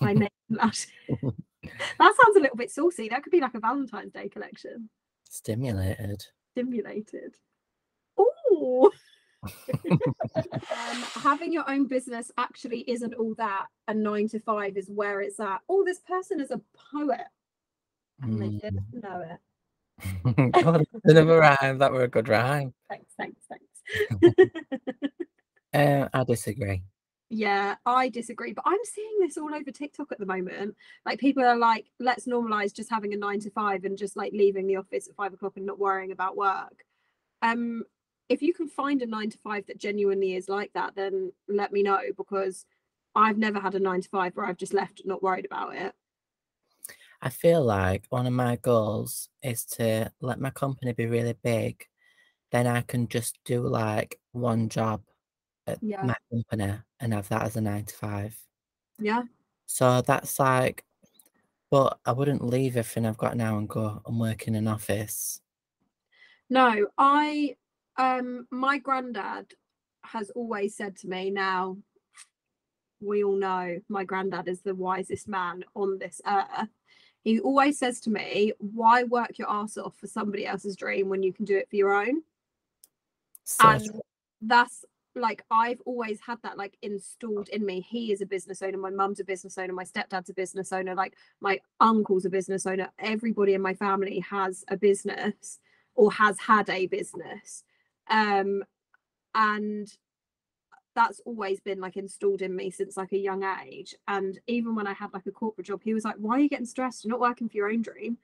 by 0.00 0.12
Nate 0.30 0.32
Lush. 0.48 0.86
that 1.98 2.14
sounds 2.24 2.36
a 2.36 2.40
little 2.40 2.56
bit 2.56 2.70
saucy. 2.70 3.08
That 3.08 3.22
could 3.22 3.30
be 3.32 3.40
like 3.40 3.54
a 3.54 3.60
Valentine's 3.60 4.12
Day 4.12 4.28
collection. 4.28 4.88
Stimulated. 5.28 6.24
Stimulated. 6.52 7.34
Oh, 8.18 8.90
um, 9.90 11.02
having 11.22 11.52
your 11.52 11.68
own 11.70 11.86
business 11.86 12.30
actually 12.38 12.80
isn't 12.90 13.14
all 13.14 13.34
that. 13.36 13.66
A 13.88 13.94
nine 13.94 14.28
to 14.30 14.40
five 14.40 14.76
is 14.76 14.88
where 14.90 15.20
it's 15.20 15.38
at. 15.40 15.60
Oh, 15.68 15.84
this 15.84 16.00
person 16.00 16.40
is 16.40 16.50
a 16.50 16.60
poet. 16.92 17.26
And 18.22 18.40
they 18.40 18.48
didn't 18.48 18.84
Mm. 18.94 19.02
know 19.02 19.20
it. 19.30 19.40
God, 20.64 20.84
another 21.04 21.38
rhyme. 21.38 21.78
That 21.78 21.92
were 21.92 22.04
a 22.04 22.08
good 22.08 22.28
rhyme. 22.28 22.72
Thanks, 22.88 23.12
thanks, 23.16 23.40
thanks. 23.48 24.42
Uh, 25.74 26.08
I 26.14 26.24
disagree. 26.24 26.82
Yeah, 27.28 27.74
I 27.84 28.08
disagree, 28.08 28.52
but 28.52 28.64
I'm 28.66 28.78
seeing 28.84 29.18
this 29.18 29.36
all 29.36 29.52
over 29.52 29.70
TikTok 29.72 30.12
at 30.12 30.18
the 30.18 30.26
moment. 30.26 30.76
Like 31.04 31.18
people 31.18 31.44
are 31.44 31.56
like, 31.56 31.86
let's 31.98 32.26
normalize 32.26 32.72
just 32.72 32.90
having 32.90 33.14
a 33.14 33.16
nine 33.16 33.40
to 33.40 33.50
five 33.50 33.84
and 33.84 33.98
just 33.98 34.16
like 34.16 34.32
leaving 34.32 34.66
the 34.66 34.76
office 34.76 35.08
at 35.08 35.16
five 35.16 35.32
o'clock 35.32 35.54
and 35.56 35.66
not 35.66 35.78
worrying 35.78 36.12
about 36.12 36.36
work. 36.36 36.84
Um, 37.42 37.82
if 38.28 38.42
you 38.42 38.54
can 38.54 38.68
find 38.68 39.02
a 39.02 39.06
nine 39.06 39.30
to 39.30 39.38
five 39.38 39.66
that 39.66 39.78
genuinely 39.78 40.34
is 40.34 40.48
like 40.48 40.72
that, 40.74 40.94
then 40.94 41.32
let 41.48 41.72
me 41.72 41.82
know 41.82 42.00
because 42.16 42.64
I've 43.14 43.38
never 43.38 43.58
had 43.58 43.74
a 43.74 43.80
nine 43.80 44.02
to 44.02 44.08
five 44.08 44.36
where 44.36 44.46
I've 44.46 44.56
just 44.56 44.74
left 44.74 45.02
not 45.04 45.22
worried 45.22 45.46
about 45.46 45.74
it. 45.74 45.94
I 47.20 47.30
feel 47.30 47.64
like 47.64 48.04
one 48.10 48.26
of 48.26 48.32
my 48.34 48.56
goals 48.56 49.30
is 49.42 49.64
to 49.64 50.12
let 50.20 50.38
my 50.38 50.50
company 50.50 50.92
be 50.92 51.06
really 51.06 51.34
big. 51.42 51.84
Then 52.52 52.68
I 52.68 52.82
can 52.82 53.08
just 53.08 53.38
do 53.44 53.66
like 53.66 54.20
one 54.32 54.68
job 54.68 55.02
at 55.66 55.78
Yeah. 55.82 56.02
my 56.02 56.16
company 56.30 56.78
and 57.00 57.12
have 57.12 57.28
that 57.28 57.42
as 57.42 57.56
a 57.56 57.60
nine 57.60 57.84
to 57.84 57.94
five. 57.94 58.38
Yeah. 58.98 59.22
So 59.66 60.00
that's 60.02 60.38
like, 60.38 60.84
but 61.70 61.98
I 62.04 62.12
wouldn't 62.12 62.44
leave 62.44 62.76
everything 62.76 63.06
I've 63.06 63.18
got 63.18 63.36
now 63.36 63.58
and 63.58 63.68
go 63.68 64.00
and 64.06 64.20
work 64.20 64.46
in 64.46 64.54
an 64.54 64.68
office. 64.68 65.40
No, 66.48 66.86
I 66.96 67.56
um 67.96 68.46
my 68.50 68.78
granddad 68.78 69.54
has 70.04 70.30
always 70.30 70.76
said 70.76 70.96
to 70.96 71.08
me 71.08 71.30
now 71.30 71.76
we 73.00 73.24
all 73.24 73.36
know 73.36 73.80
my 73.88 74.04
granddad 74.04 74.48
is 74.48 74.62
the 74.62 74.74
wisest 74.74 75.28
man 75.28 75.64
on 75.74 75.98
this 75.98 76.20
earth. 76.26 76.68
He 77.22 77.40
always 77.40 77.78
says 77.78 78.00
to 78.02 78.10
me, 78.10 78.52
why 78.58 79.02
work 79.02 79.38
your 79.38 79.50
ass 79.50 79.76
off 79.76 79.96
for 79.96 80.06
somebody 80.06 80.46
else's 80.46 80.76
dream 80.76 81.08
when 81.08 81.22
you 81.22 81.32
can 81.32 81.44
do 81.44 81.56
it 81.56 81.68
for 81.68 81.76
your 81.76 81.92
own? 81.92 82.22
So 83.44 83.68
and 83.68 83.90
that's 84.40 84.84
like 85.16 85.44
I've 85.50 85.80
always 85.86 86.20
had 86.20 86.38
that 86.42 86.58
like 86.58 86.76
installed 86.82 87.48
in 87.48 87.64
me. 87.64 87.80
He 87.80 88.12
is 88.12 88.20
a 88.20 88.26
business 88.26 88.62
owner, 88.62 88.78
my 88.78 88.90
mum's 88.90 89.20
a 89.20 89.24
business 89.24 89.58
owner, 89.58 89.72
my 89.72 89.84
stepdad's 89.84 90.30
a 90.30 90.34
business 90.34 90.72
owner, 90.72 90.94
like 90.94 91.14
my 91.40 91.58
uncle's 91.80 92.24
a 92.24 92.30
business 92.30 92.66
owner. 92.66 92.88
Everybody 92.98 93.54
in 93.54 93.62
my 93.62 93.74
family 93.74 94.20
has 94.20 94.64
a 94.68 94.76
business 94.76 95.58
or 95.94 96.12
has 96.12 96.38
had 96.38 96.68
a 96.70 96.86
business. 96.86 97.64
Um 98.08 98.62
and 99.34 99.88
that's 100.94 101.20
always 101.26 101.60
been 101.60 101.80
like 101.80 101.96
installed 101.96 102.40
in 102.40 102.56
me 102.56 102.70
since 102.70 102.96
like 102.96 103.12
a 103.12 103.18
young 103.18 103.44
age. 103.66 103.94
And 104.08 104.38
even 104.46 104.74
when 104.74 104.86
I 104.86 104.94
had 104.94 105.12
like 105.12 105.26
a 105.26 105.32
corporate 105.32 105.66
job, 105.66 105.82
he 105.82 105.94
was 105.94 106.04
like, 106.04 106.16
Why 106.18 106.36
are 106.36 106.40
you 106.40 106.48
getting 106.48 106.66
stressed? 106.66 107.04
You're 107.04 107.10
not 107.10 107.20
working 107.20 107.48
for 107.48 107.56
your 107.56 107.70
own 107.70 107.82
dream. 107.82 108.18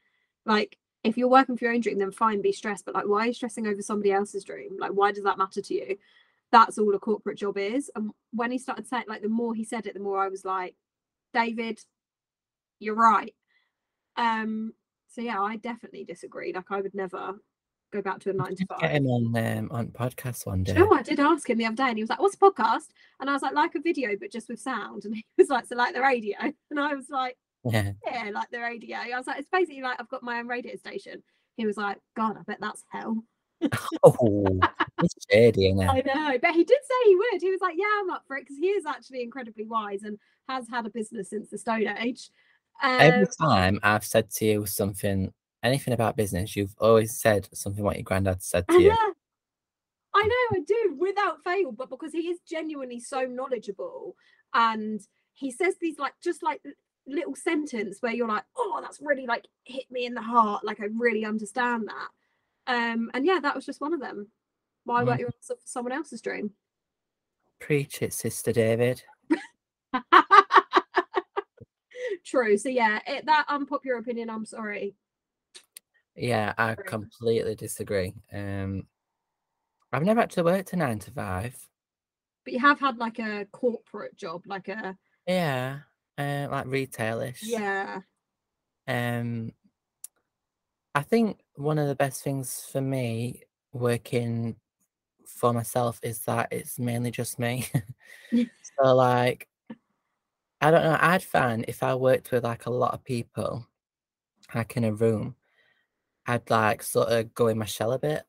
Like 0.46 0.78
if 1.04 1.16
you're 1.16 1.28
working 1.28 1.56
for 1.56 1.64
your 1.64 1.74
own 1.74 1.80
dream, 1.80 1.98
then 1.98 2.12
fine, 2.12 2.42
be 2.42 2.52
stressed. 2.52 2.84
But 2.84 2.94
like, 2.94 3.06
why 3.06 3.24
are 3.24 3.26
you 3.26 3.34
stressing 3.34 3.66
over 3.66 3.82
somebody 3.82 4.12
else's 4.12 4.44
dream? 4.44 4.76
Like, 4.78 4.92
why 4.92 5.12
does 5.12 5.24
that 5.24 5.38
matter 5.38 5.60
to 5.60 5.74
you? 5.74 5.96
That's 6.52 6.78
all 6.78 6.94
a 6.94 6.98
corporate 6.98 7.38
job 7.38 7.58
is. 7.58 7.90
And 7.96 8.10
when 8.32 8.52
he 8.52 8.58
started 8.58 8.86
saying, 8.86 9.04
like, 9.08 9.22
the 9.22 9.28
more 9.28 9.54
he 9.54 9.64
said 9.64 9.86
it, 9.86 9.94
the 9.94 10.00
more 10.00 10.22
I 10.22 10.28
was 10.28 10.44
like, 10.44 10.76
David, 11.34 11.80
you're 12.78 12.94
right. 12.94 13.34
Um. 14.16 14.74
So 15.08 15.20
yeah, 15.20 15.40
I 15.40 15.56
definitely 15.56 16.04
disagree. 16.04 16.52
Like, 16.52 16.70
I 16.70 16.80
would 16.80 16.94
never 16.94 17.34
go 17.92 18.00
back 18.02 18.18
to 18.20 18.30
a 18.30 18.32
nine 18.32 18.56
to 18.56 18.64
get 18.64 18.80
five. 18.80 18.90
him 18.90 19.06
on 19.06 19.36
um, 19.36 19.68
on 19.70 19.88
podcast 19.88 20.46
one 20.46 20.62
day. 20.64 20.72
you 20.72 20.78
know? 20.78 20.92
I 20.92 21.02
did 21.02 21.20
ask 21.20 21.48
him 21.48 21.58
the 21.58 21.66
other 21.66 21.76
day, 21.76 21.88
and 21.88 21.98
he 21.98 22.02
was 22.02 22.10
like, 22.10 22.20
"What's 22.20 22.34
a 22.34 22.38
podcast?" 22.38 22.88
And 23.20 23.28
I 23.28 23.32
was 23.34 23.42
like, 23.42 23.54
"Like 23.54 23.74
a 23.74 23.80
video, 23.80 24.16
but 24.18 24.32
just 24.32 24.48
with 24.48 24.60
sound." 24.60 25.04
And 25.04 25.14
he 25.14 25.24
was 25.38 25.48
like, 25.48 25.66
"So 25.66 25.76
like 25.76 25.94
the 25.94 26.00
radio?" 26.00 26.36
And 26.70 26.80
I 26.80 26.94
was 26.94 27.08
like, 27.10 27.36
Yeah. 27.64 27.92
yeah, 28.06 28.30
like 28.32 28.50
the 28.50 28.60
radio. 28.60 28.96
I 28.96 29.16
was 29.16 29.26
like, 29.26 29.38
it's 29.38 29.48
basically 29.52 29.82
like 29.82 30.00
I've 30.00 30.08
got 30.08 30.22
my 30.22 30.38
own 30.38 30.48
radio 30.48 30.74
station. 30.76 31.22
He 31.56 31.66
was 31.66 31.76
like, 31.76 31.98
God, 32.16 32.36
I 32.38 32.42
bet 32.42 32.58
that's 32.60 32.84
hell. 32.88 33.22
Oh, 34.02 34.60
it's 35.02 35.14
shady, 35.30 35.68
isn't 35.68 35.88
I 35.88 36.02
know, 36.04 36.38
but 36.40 36.52
he 36.52 36.64
did 36.64 36.78
say 36.82 37.08
he 37.08 37.16
would. 37.16 37.40
He 37.40 37.50
was 37.50 37.60
like, 37.60 37.76
yeah, 37.76 37.86
I'm 38.00 38.10
up 38.10 38.24
for 38.26 38.36
it 38.36 38.42
because 38.42 38.58
he 38.58 38.68
is 38.68 38.86
actually 38.86 39.22
incredibly 39.22 39.64
wise 39.64 40.02
and 40.02 40.18
has 40.48 40.68
had 40.68 40.86
a 40.86 40.90
business 40.90 41.30
since 41.30 41.50
the 41.50 41.58
Stone 41.58 41.88
Age. 41.98 42.30
Every 42.82 43.22
Um, 43.22 43.26
time 43.40 43.80
I've 43.82 44.04
said 44.04 44.30
to 44.30 44.44
you 44.44 44.66
something, 44.66 45.32
anything 45.62 45.94
about 45.94 46.16
business, 46.16 46.56
you've 46.56 46.74
always 46.78 47.18
said 47.20 47.48
something 47.52 47.84
what 47.84 47.96
your 47.96 48.04
granddad 48.04 48.42
said 48.42 48.66
to 48.68 48.80
you. 48.80 48.96
I 50.14 50.22
know, 50.22 50.58
I 50.58 50.60
do 50.66 50.96
without 50.98 51.42
fail, 51.42 51.72
but 51.72 51.88
because 51.88 52.12
he 52.12 52.28
is 52.28 52.38
genuinely 52.48 53.00
so 53.00 53.22
knowledgeable 53.22 54.14
and 54.52 55.00
he 55.32 55.50
says 55.50 55.76
these 55.80 55.98
like 55.98 56.12
just 56.22 56.42
like 56.42 56.60
little 57.06 57.34
sentence 57.34 57.98
where 58.00 58.12
you're 58.12 58.28
like, 58.28 58.44
oh, 58.56 58.80
that's 58.82 59.00
really 59.00 59.26
like 59.26 59.46
hit 59.64 59.90
me 59.90 60.04
in 60.04 60.14
the 60.14 60.22
heart. 60.22 60.64
Like 60.64 60.80
I 60.80 60.86
really 60.92 61.24
understand 61.24 61.88
that. 61.88 62.08
Um, 62.66 63.10
and 63.14 63.24
yeah, 63.26 63.40
that 63.40 63.54
was 63.54 63.66
just 63.66 63.80
one 63.80 63.94
of 63.94 64.00
them. 64.00 64.28
Why 64.84 65.02
your 65.02 65.28
ass 65.28 65.50
off 65.50 65.58
for 65.60 65.66
someone 65.66 65.92
else's 65.92 66.20
dream? 66.20 66.52
Preach 67.60 68.02
it, 68.02 68.12
Sister 68.12 68.52
David. 68.52 69.02
True. 72.24 72.56
So 72.56 72.68
yeah, 72.68 73.00
it, 73.06 73.26
that 73.26 73.44
unpopular 73.48 73.98
opinion. 73.98 74.30
I'm 74.30 74.44
sorry. 74.44 74.94
Yeah, 76.16 76.52
I 76.58 76.74
completely 76.74 77.54
disagree. 77.54 78.14
Um, 78.32 78.86
I've 79.92 80.02
never 80.04 80.20
actually 80.20 80.44
worked 80.44 80.72
a 80.72 80.76
nine 80.76 80.98
to 81.00 81.10
five. 81.10 81.56
But 82.44 82.54
you 82.54 82.60
have 82.60 82.80
had 82.80 82.98
like 82.98 83.18
a 83.18 83.46
corporate 83.52 84.16
job, 84.16 84.42
like 84.46 84.68
a 84.68 84.96
Yeah, 85.26 85.80
uh, 86.18 86.48
like 86.50 86.66
retailish. 86.66 87.38
yeah, 87.42 88.00
Um, 88.86 89.52
I 90.94 91.02
think 91.02 91.38
one 91.56 91.78
of 91.78 91.88
the 91.88 91.94
best 91.94 92.22
things 92.22 92.66
for 92.70 92.80
me 92.80 93.42
working 93.72 94.56
for 95.26 95.52
myself 95.52 95.98
is 96.02 96.20
that 96.20 96.48
it's 96.52 96.78
mainly 96.78 97.10
just 97.10 97.38
me. 97.38 97.66
so 98.32 98.94
like, 98.94 99.48
I 100.60 100.70
don't 100.70 100.84
know. 100.84 100.98
I'd 101.00 101.22
find 101.22 101.64
if 101.68 101.82
I 101.82 101.94
worked 101.94 102.30
with 102.30 102.44
like 102.44 102.66
a 102.66 102.70
lot 102.70 102.94
of 102.94 103.04
people, 103.04 103.66
like 104.54 104.76
in 104.76 104.84
a 104.84 104.92
room, 104.92 105.34
I'd 106.26 106.48
like 106.50 106.82
sort 106.82 107.08
of 107.08 107.34
go 107.34 107.48
in 107.48 107.58
my 107.58 107.64
shell 107.64 107.92
a 107.92 107.98
bit. 107.98 108.22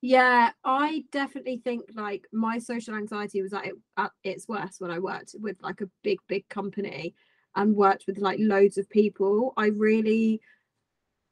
yeah. 0.00 0.50
I 0.64 1.04
definitely 1.10 1.60
think 1.64 1.82
like 1.94 2.26
my 2.32 2.58
social 2.58 2.94
anxiety 2.94 3.42
was 3.42 3.52
at, 3.52 3.66
it, 3.66 3.74
at 3.96 4.12
its 4.22 4.46
worst 4.46 4.80
when 4.80 4.90
I 4.90 4.98
worked 4.98 5.34
with 5.40 5.56
like 5.62 5.80
a 5.80 5.90
big, 6.02 6.18
big 6.28 6.48
company 6.48 7.14
and 7.56 7.74
worked 7.74 8.04
with 8.06 8.18
like 8.18 8.38
loads 8.40 8.78
of 8.78 8.88
people. 8.90 9.52
I 9.56 9.66
really 9.66 10.40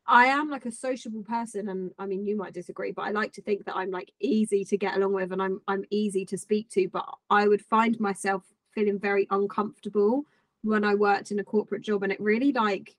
I 0.06 0.26
am 0.26 0.50
like 0.50 0.66
a 0.66 0.72
sociable 0.72 1.22
person 1.22 1.68
and 1.68 1.92
I 1.98 2.06
mean 2.06 2.26
you 2.26 2.36
might 2.36 2.54
disagree 2.54 2.92
but 2.92 3.02
I 3.02 3.10
like 3.10 3.32
to 3.34 3.42
think 3.42 3.64
that 3.66 3.76
I'm 3.76 3.90
like 3.90 4.12
easy 4.20 4.64
to 4.64 4.76
get 4.76 4.96
along 4.96 5.12
with 5.12 5.32
and 5.32 5.40
I'm 5.40 5.60
I'm 5.68 5.84
easy 5.90 6.24
to 6.26 6.38
speak 6.38 6.68
to 6.70 6.88
but 6.88 7.06
I 7.30 7.46
would 7.46 7.64
find 7.64 7.98
myself 8.00 8.42
feeling 8.74 8.98
very 8.98 9.26
uncomfortable 9.30 10.24
when 10.62 10.84
I 10.84 10.94
worked 10.94 11.30
in 11.30 11.38
a 11.38 11.44
corporate 11.44 11.82
job 11.82 12.02
and 12.02 12.12
it 12.12 12.20
really 12.20 12.52
like 12.52 12.96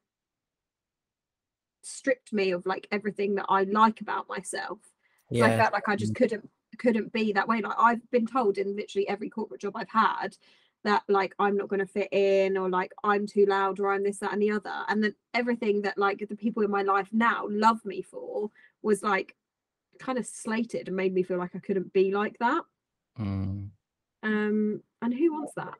stripped 1.81 2.31
me 2.31 2.51
of 2.51 2.65
like 2.65 2.87
everything 2.91 3.35
that 3.35 3.45
I 3.49 3.63
like 3.63 4.01
about 4.01 4.29
myself. 4.29 4.79
Yeah. 5.29 5.45
I 5.45 5.57
felt 5.57 5.73
like 5.73 5.89
I 5.89 5.95
just 5.95 6.13
mm. 6.13 6.17
couldn't 6.17 6.49
couldn't 6.77 7.13
be 7.13 7.33
that 7.33 7.47
way. 7.47 7.61
Like 7.61 7.75
I've 7.77 8.11
been 8.11 8.25
told 8.25 8.57
in 8.57 8.75
literally 8.75 9.07
every 9.07 9.29
corporate 9.29 9.61
job 9.61 9.75
I've 9.75 9.89
had 9.89 10.37
that 10.83 11.03
like 11.07 11.33
I'm 11.39 11.55
not 11.57 11.69
going 11.69 11.79
to 11.79 11.85
fit 11.85 12.09
in 12.11 12.57
or 12.57 12.69
like 12.69 12.91
I'm 13.03 13.25
too 13.25 13.45
loud 13.45 13.79
or 13.79 13.91
I'm 13.91 14.03
this 14.03 14.17
that 14.19 14.33
and 14.33 14.41
the 14.41 14.51
other. 14.51 14.73
And 14.89 15.03
then 15.03 15.15
everything 15.33 15.81
that 15.83 15.97
like 15.97 16.25
the 16.29 16.35
people 16.35 16.63
in 16.63 16.71
my 16.71 16.81
life 16.81 17.07
now 17.11 17.47
love 17.49 17.83
me 17.85 18.01
for 18.01 18.49
was 18.81 19.01
like 19.01 19.35
kind 19.99 20.17
of 20.17 20.25
slated 20.25 20.87
and 20.87 20.97
made 20.97 21.13
me 21.13 21.23
feel 21.23 21.37
like 21.37 21.55
I 21.55 21.59
couldn't 21.59 21.93
be 21.93 22.11
like 22.13 22.37
that. 22.39 22.63
mm, 23.19 23.69
Um 24.23 24.81
and 25.01 25.13
who 25.13 25.33
wants 25.33 25.53
that? 25.55 25.75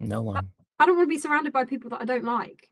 no 0.00 0.22
one. 0.22 0.50
I 0.78 0.86
don't 0.86 0.96
want 0.96 1.08
to 1.08 1.14
be 1.14 1.18
surrounded 1.20 1.52
by 1.52 1.64
people 1.64 1.90
that 1.90 2.00
I 2.02 2.04
don't 2.04 2.24
like 2.24 2.68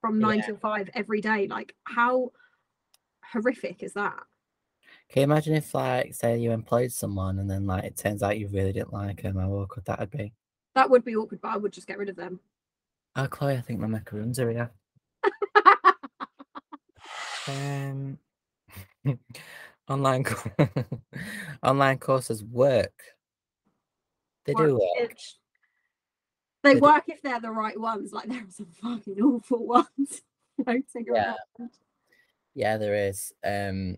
from 0.00 0.18
9 0.18 0.38
Yeah. 0.38 0.46
till 0.46 0.56
5 0.56 0.90
every 0.94 1.20
day. 1.20 1.46
Like 1.48 1.74
how 1.84 2.32
horrific 3.32 3.82
is 3.82 3.94
that? 3.94 4.22
Can 5.10 5.20
you 5.20 5.24
imagine 5.24 5.54
if, 5.54 5.72
like, 5.74 6.14
say 6.14 6.38
you 6.38 6.50
employed 6.50 6.90
someone 6.92 7.38
and 7.38 7.48
then, 7.48 7.66
like, 7.66 7.84
it 7.84 7.96
turns 7.96 8.22
out 8.22 8.38
you 8.38 8.48
really 8.48 8.72
didn't 8.72 8.92
like 8.92 9.22
them? 9.22 9.36
How 9.36 9.50
awkward 9.52 9.84
that 9.84 10.00
would 10.00 10.10
be. 10.10 10.32
That 10.74 10.90
would 10.90 11.04
be 11.04 11.14
awkward, 11.14 11.40
but 11.40 11.52
I 11.52 11.56
would 11.56 11.72
just 11.72 11.86
get 11.86 11.98
rid 11.98 12.08
of 12.08 12.16
them. 12.16 12.40
Oh, 13.14 13.28
Chloe, 13.28 13.56
I 13.56 13.60
think 13.60 13.78
my 13.78 13.86
macaroons 13.86 14.40
are 14.40 14.50
here. 14.50 14.70
Um, 17.46 18.18
online 19.88 20.24
online 21.62 21.98
courses 21.98 22.42
work. 22.42 22.94
They 24.46 24.54
do 24.54 24.62
Work, 24.74 24.80
work. 24.80 25.10
bitch. 25.10 25.32
They 26.62 26.70
They 26.74 26.80
do- 26.80 26.86
work 26.86 27.04
if 27.08 27.20
they're 27.22 27.40
the 27.40 27.50
right 27.50 27.78
ones. 27.78 28.12
Like 28.12 28.28
there 28.28 28.38
are 28.38 28.50
some 28.50 28.70
fucking 28.82 29.20
awful 29.20 29.66
ones 29.66 30.22
floating 30.56 31.06
Yeah. 31.06 31.34
around. 31.58 31.70
Yeah, 32.54 32.78
there 32.78 33.08
is. 33.08 33.32
Um, 33.44 33.96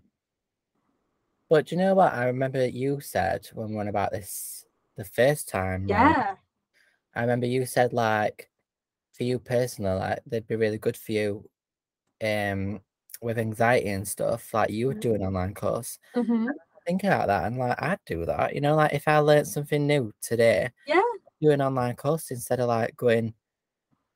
But 1.48 1.66
do 1.66 1.74
you 1.76 1.80
know 1.80 1.94
what? 1.94 2.12
I 2.12 2.26
remember 2.26 2.66
you 2.66 3.00
said 3.00 3.46
when 3.54 3.70
we 3.70 3.76
went 3.76 3.88
about 3.88 4.12
this 4.12 4.64
the 4.96 5.04
first 5.04 5.48
time. 5.48 5.88
Yeah. 5.88 6.36
I 7.14 7.20
remember 7.22 7.46
you 7.46 7.66
said 7.66 7.92
like 7.92 8.50
for 9.14 9.24
you 9.24 9.38
personally, 9.38 9.98
like 9.98 10.20
they'd 10.26 10.46
be 10.48 10.56
really 10.56 10.78
good 10.78 10.96
for 10.96 11.12
you 11.12 11.50
um 12.22 12.82
with 13.22 13.38
anxiety 13.38 13.90
and 13.90 14.08
stuff. 14.08 14.54
Like 14.54 14.70
you 14.70 14.88
would 14.88 15.00
do 15.00 15.14
an 15.14 15.22
online 15.22 15.54
course. 15.54 15.98
Mhm. 16.14 16.58
Think 16.86 17.04
about 17.04 17.28
that 17.28 17.46
and 17.46 17.58
like 17.58 17.80
I'd 17.82 18.00
do 18.06 18.26
that. 18.26 18.54
You 18.54 18.60
know, 18.62 18.76
like 18.76 18.94
if 18.94 19.08
I 19.08 19.18
learned 19.18 19.48
something 19.48 19.86
new 19.86 20.12
today, 20.22 20.70
Yeah, 20.86 21.02
do 21.42 21.50
an 21.52 21.62
online 21.62 21.96
course 21.96 22.30
instead 22.32 22.60
of 22.60 22.68
like 22.68 22.96
going 22.96 23.32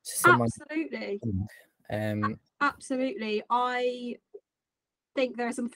to 0.05 0.19
someone 0.19 0.49
absolutely. 0.59 1.21
um 1.89 2.39
Absolutely. 2.59 3.43
I 3.49 4.17
think 5.15 5.37
there 5.37 5.47
are 5.47 5.53
some. 5.53 5.71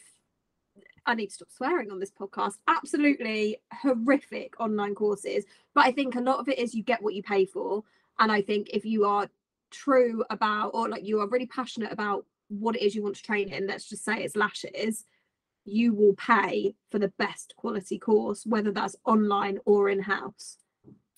I 1.06 1.16
need 1.16 1.28
to 1.28 1.34
stop 1.34 1.52
swearing 1.52 1.92
on 1.92 2.00
this 2.00 2.12
podcast. 2.12 2.56
Absolutely 2.68 3.58
horrific 3.72 4.60
online 4.60 4.96
courses. 4.96 5.46
But 5.74 5.86
I 5.86 5.92
think 5.92 6.16
a 6.16 6.22
lot 6.22 6.40
of 6.40 6.50
it 6.50 6.60
is 6.60 6.74
you 6.74 6.84
get 6.84 7.02
what 7.02 7.14
you 7.14 7.24
pay 7.24 7.46
for. 7.46 7.84
And 8.20 8.32
I 8.32 8.42
think 8.42 8.70
if 8.72 8.86
you 8.86 9.06
are 9.06 9.30
true 9.72 10.24
about, 10.30 10.72
or 10.74 10.90
like 10.90 11.06
you 11.06 11.20
are 11.20 11.28
really 11.28 11.48
passionate 11.48 11.92
about 11.92 12.26
what 12.48 12.76
it 12.76 12.82
is 12.82 12.96
you 12.96 13.04
want 13.04 13.16
to 13.18 13.24
train 13.24 13.50
in, 13.50 13.68
let's 13.68 13.90
just 13.90 14.06
say 14.06 14.24
it's 14.24 14.36
lashes, 14.36 15.06
you 15.66 15.94
will 15.94 16.14
pay 16.14 16.76
for 16.90 17.00
the 17.00 17.12
best 17.18 17.54
quality 17.58 17.98
course, 17.98 18.46
whether 18.46 18.72
that's 18.72 18.96
online 19.06 19.60
or 19.66 19.90
in 19.90 20.02
house 20.02 20.58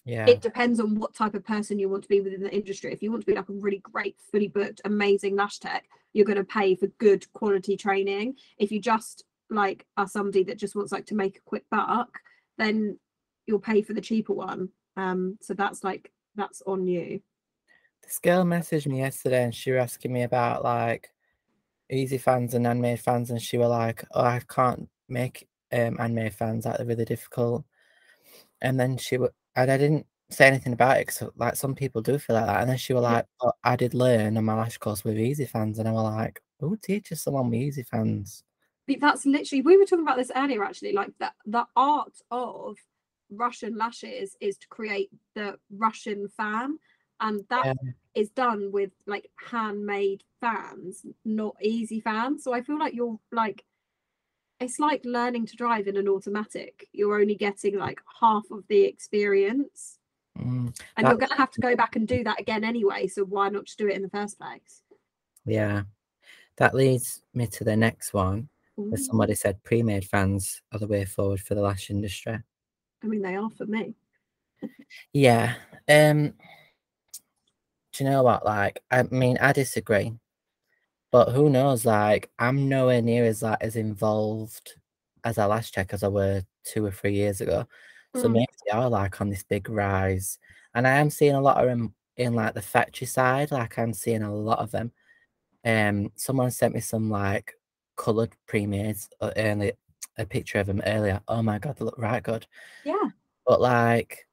yeah. 0.08 0.26
it 0.26 0.42
depends 0.42 0.80
on 0.80 0.96
what 0.96 1.14
type 1.14 1.36
of 1.36 1.46
person 1.46 1.78
you 1.78 1.90
want 1.90 2.04
to 2.04 2.10
be 2.10 2.22
within 2.22 2.42
the 2.42 2.56
industry. 2.56 2.94
If 2.94 3.04
you 3.04 3.12
want 3.12 3.24
to 3.24 3.28
be 3.28 3.36
like 3.36 3.50
a 3.50 3.54
really 3.54 3.80
great, 3.80 4.16
fully 4.32 4.48
booked, 4.48 4.82
amazing 4.86 5.36
lash 5.36 5.60
tech, 5.60 5.90
you're 6.14 6.26
going 6.26 6.38
to 6.38 6.46
pay 6.46 6.76
for 6.76 6.88
good 6.98 7.32
quality 7.34 7.76
training. 7.76 8.36
If 8.58 8.72
you 8.72 8.80
just 8.80 9.26
like 9.50 9.86
are 9.96 10.08
somebody 10.08 10.44
that 10.44 10.58
just 10.58 10.76
wants 10.76 10.92
like 10.92 11.06
to 11.08 11.16
make 11.16 11.38
a 11.38 11.42
quick 11.46 11.64
buck, 11.72 12.20
then 12.58 13.00
you'll 13.46 13.60
pay 13.60 13.82
for 13.82 13.94
the 13.94 14.02
cheaper 14.02 14.34
one. 14.34 14.70
Um, 14.96 15.38
so 15.42 15.54
that's 15.54 15.84
like 15.84 16.12
that's 16.36 16.62
on 16.66 16.88
you. 16.88 17.22
This 18.04 18.20
girl 18.20 18.44
messaged 18.44 18.88
me 18.88 19.00
yesterday 19.00 19.44
and 19.44 19.54
she 19.54 19.72
was 19.72 19.82
asking 19.82 20.14
me 20.14 20.24
about 20.24 20.64
like 20.64 21.10
easy 21.90 22.18
fans 22.18 22.54
and 22.54 22.66
handmade 22.66 23.00
fans 23.00 23.32
and 23.32 23.42
she 23.42 23.58
were 23.58 23.68
like, 23.68 24.04
Oh, 24.12 24.24
I 24.24 24.42
can't 24.48 24.90
make 25.10 25.48
um 25.72 25.98
handmade 25.98 26.34
fans 26.34 26.66
like 26.66 26.78
they're 26.78 26.86
really 26.86 27.06
difficult. 27.06 27.66
And 28.62 28.80
then 28.80 28.98
she 28.98 29.18
would 29.18 29.32
and 29.56 29.72
I 29.72 29.78
didn't 29.78 30.06
say 30.30 30.48
anything 30.48 30.74
about 30.74 30.98
it 30.98 31.08
because 31.08 31.30
like 31.38 31.56
some 31.56 31.74
people 31.76 32.02
do 32.02 32.18
feel 32.18 32.36
like 32.36 32.46
that. 32.46 32.62
And 32.62 32.70
then 32.70 32.78
she 32.78 32.94
were 32.94 33.00
like, 33.02 33.26
oh, 33.42 33.54
I 33.64 33.76
did 33.76 33.94
learn 33.94 34.38
on 34.38 34.46
my 34.46 34.56
lash 34.56 34.78
course 34.78 35.04
with 35.04 35.18
easy 35.18 35.46
fans 35.46 35.80
and 35.80 35.88
I 35.88 35.92
was 35.92 36.04
like, 36.04 36.42
Who 36.60 36.78
teaches 36.78 37.22
someone 37.22 37.50
with 37.50 37.60
easy 37.60 37.84
fans? 37.84 38.44
That's 38.96 39.26
literally 39.26 39.62
we 39.62 39.78
were 39.78 39.86
talking 39.86 40.06
about 40.06 40.18
this 40.18 40.32
earlier 40.36 40.64
actually. 40.64 40.94
Like 40.94 41.12
that 41.20 41.34
the 41.46 41.66
art 41.76 42.14
of 42.32 42.78
Russian 43.30 43.76
lashes 43.78 44.38
is 44.40 44.58
to 44.58 44.68
create 44.70 45.10
the 45.36 45.60
Russian 45.70 46.30
fan, 46.30 46.80
and 47.20 47.42
that 47.50 47.76
is 48.16 48.30
Yeah. 48.30 48.34
done 48.36 48.72
with 48.72 48.92
like 49.06 49.30
handmade 49.36 50.24
fans, 50.40 51.06
not 51.26 51.56
easy 51.62 52.00
fans. 52.00 52.44
So 52.44 52.54
I 52.54 52.62
feel 52.62 52.80
like 52.80 52.94
you're 52.94 53.20
like 53.32 53.66
it's 54.60 54.80
like 54.80 55.02
learning 55.06 55.46
to 55.48 55.56
drive 55.56 55.88
in 55.88 55.98
an 55.98 56.08
automatic. 56.08 56.88
You're 56.92 57.20
only 57.20 57.36
getting 57.36 57.78
like 57.78 58.02
half 58.20 58.46
of 58.52 58.64
the 58.68 58.82
experience. 58.86 60.00
Mm, 60.40 60.80
And 60.96 61.08
you're 61.08 61.18
gonna 61.18 61.36
have 61.36 61.52
to 61.52 61.62
go 61.62 61.76
back 61.76 61.96
and 61.96 62.08
do 62.08 62.24
that 62.24 62.40
again 62.40 62.64
anyway. 62.64 63.08
So 63.08 63.24
why 63.24 63.50
not 63.50 63.66
just 63.66 63.78
do 63.78 63.88
it 63.88 63.96
in 63.96 64.02
the 64.02 64.10
first 64.10 64.40
place? 64.40 64.82
yeah. 65.46 65.84
That 66.58 66.74
leads 66.74 67.22
me 67.36 67.46
to 67.48 67.64
the 67.64 67.76
next 67.76 68.14
one. 68.14 68.50
Where 68.90 69.00
Ooh, 69.00 69.04
somebody 69.04 69.36
said 69.36 69.64
pre-made 69.64 70.06
fans 70.06 70.62
are 70.72 70.80
the 70.80 70.88
way 70.88 71.06
forward 71.06 71.42
for 71.42 71.56
the 71.56 71.62
lash 71.62 71.90
industry. 71.90 72.40
I 73.04 73.08
mean 73.08 73.22
they 73.22 73.36
are 73.36 73.50
for 73.50 73.66
me. 73.66 73.96
Yeah. 75.14 75.56
Um 75.88 76.34
do 77.94 78.04
you 78.04 78.10
know 78.10 78.24
what? 78.24 78.46
Like, 78.46 78.84
I 78.92 79.04
mean, 79.04 79.38
I 79.40 79.54
disagree. 79.54 80.14
But 81.12 81.32
who 81.32 81.50
knows? 81.50 81.86
Like, 81.86 82.30
I'm 82.40 82.70
nowhere 82.70 83.02
near 83.02 83.26
as 83.26 83.42
like 83.44 83.60
as 83.62 83.76
involved 83.76 84.76
as 85.24 85.38
a 85.38 85.48
lash 85.48 85.72
tech 85.72 85.94
as 85.94 86.04
I 86.04 86.10
were 86.10 86.44
two 86.64 86.86
or 86.86 86.92
three 86.92 87.14
years 87.16 87.42
ago. 87.42 87.66
So 88.16 88.28
Mm. 88.28 88.34
maybe 88.34 88.48
they 88.66 88.72
are 88.72 88.90
like 88.90 89.22
on 89.22 89.30
this 89.30 89.44
big 89.44 89.70
rise. 89.70 90.40
And 90.76 90.88
I 90.88 90.98
am 90.98 91.10
seeing 91.10 91.36
a 91.36 91.42
lot 91.42 91.58
of 91.58 91.68
them 91.68 91.96
in 92.18 92.34
like 92.36 92.54
the 92.54 92.62
factory 92.62 93.08
side. 93.08 93.52
Like 93.52 93.78
I'm 93.80 93.94
seeing 93.94 94.24
a 94.24 94.34
lot 94.36 94.60
of 94.60 94.72
them. 94.72 94.92
Um 95.66 96.12
someone 96.16 96.52
sent 96.52 96.74
me 96.76 96.82
some 96.82 97.10
like 97.10 97.54
coloured 97.98 98.32
pre-mades 98.48 99.10
uh, 99.22 99.32
a 100.18 100.26
picture 100.26 100.60
of 100.60 100.70
him 100.70 100.82
earlier. 100.86 101.22
Oh 101.28 101.42
my 101.42 101.60
god, 101.60 101.78
they 101.78 101.86
look 101.86 101.98
right 101.98 102.24
good. 102.24 102.48
Yeah. 102.86 103.10
But 103.46 103.62
like 103.62 104.28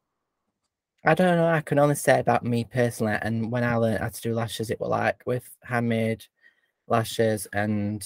I 1.07 1.15
don't 1.15 1.37
know. 1.37 1.47
I 1.47 1.61
can 1.61 1.79
only 1.79 1.97
say 1.97 2.19
about 2.19 2.45
me 2.45 2.65
personally. 2.65 3.19
And 3.21 3.53
when 3.53 3.63
I 3.63 3.77
learned 3.77 3.99
how 3.99 4.09
to 4.09 4.23
do 4.23 4.35
lashes, 4.35 4.71
it 4.71 4.81
was 4.81 4.89
like 4.89 5.23
with 5.27 5.49
handmade 5.63 6.25
lashes, 6.89 7.47
and 7.53 8.03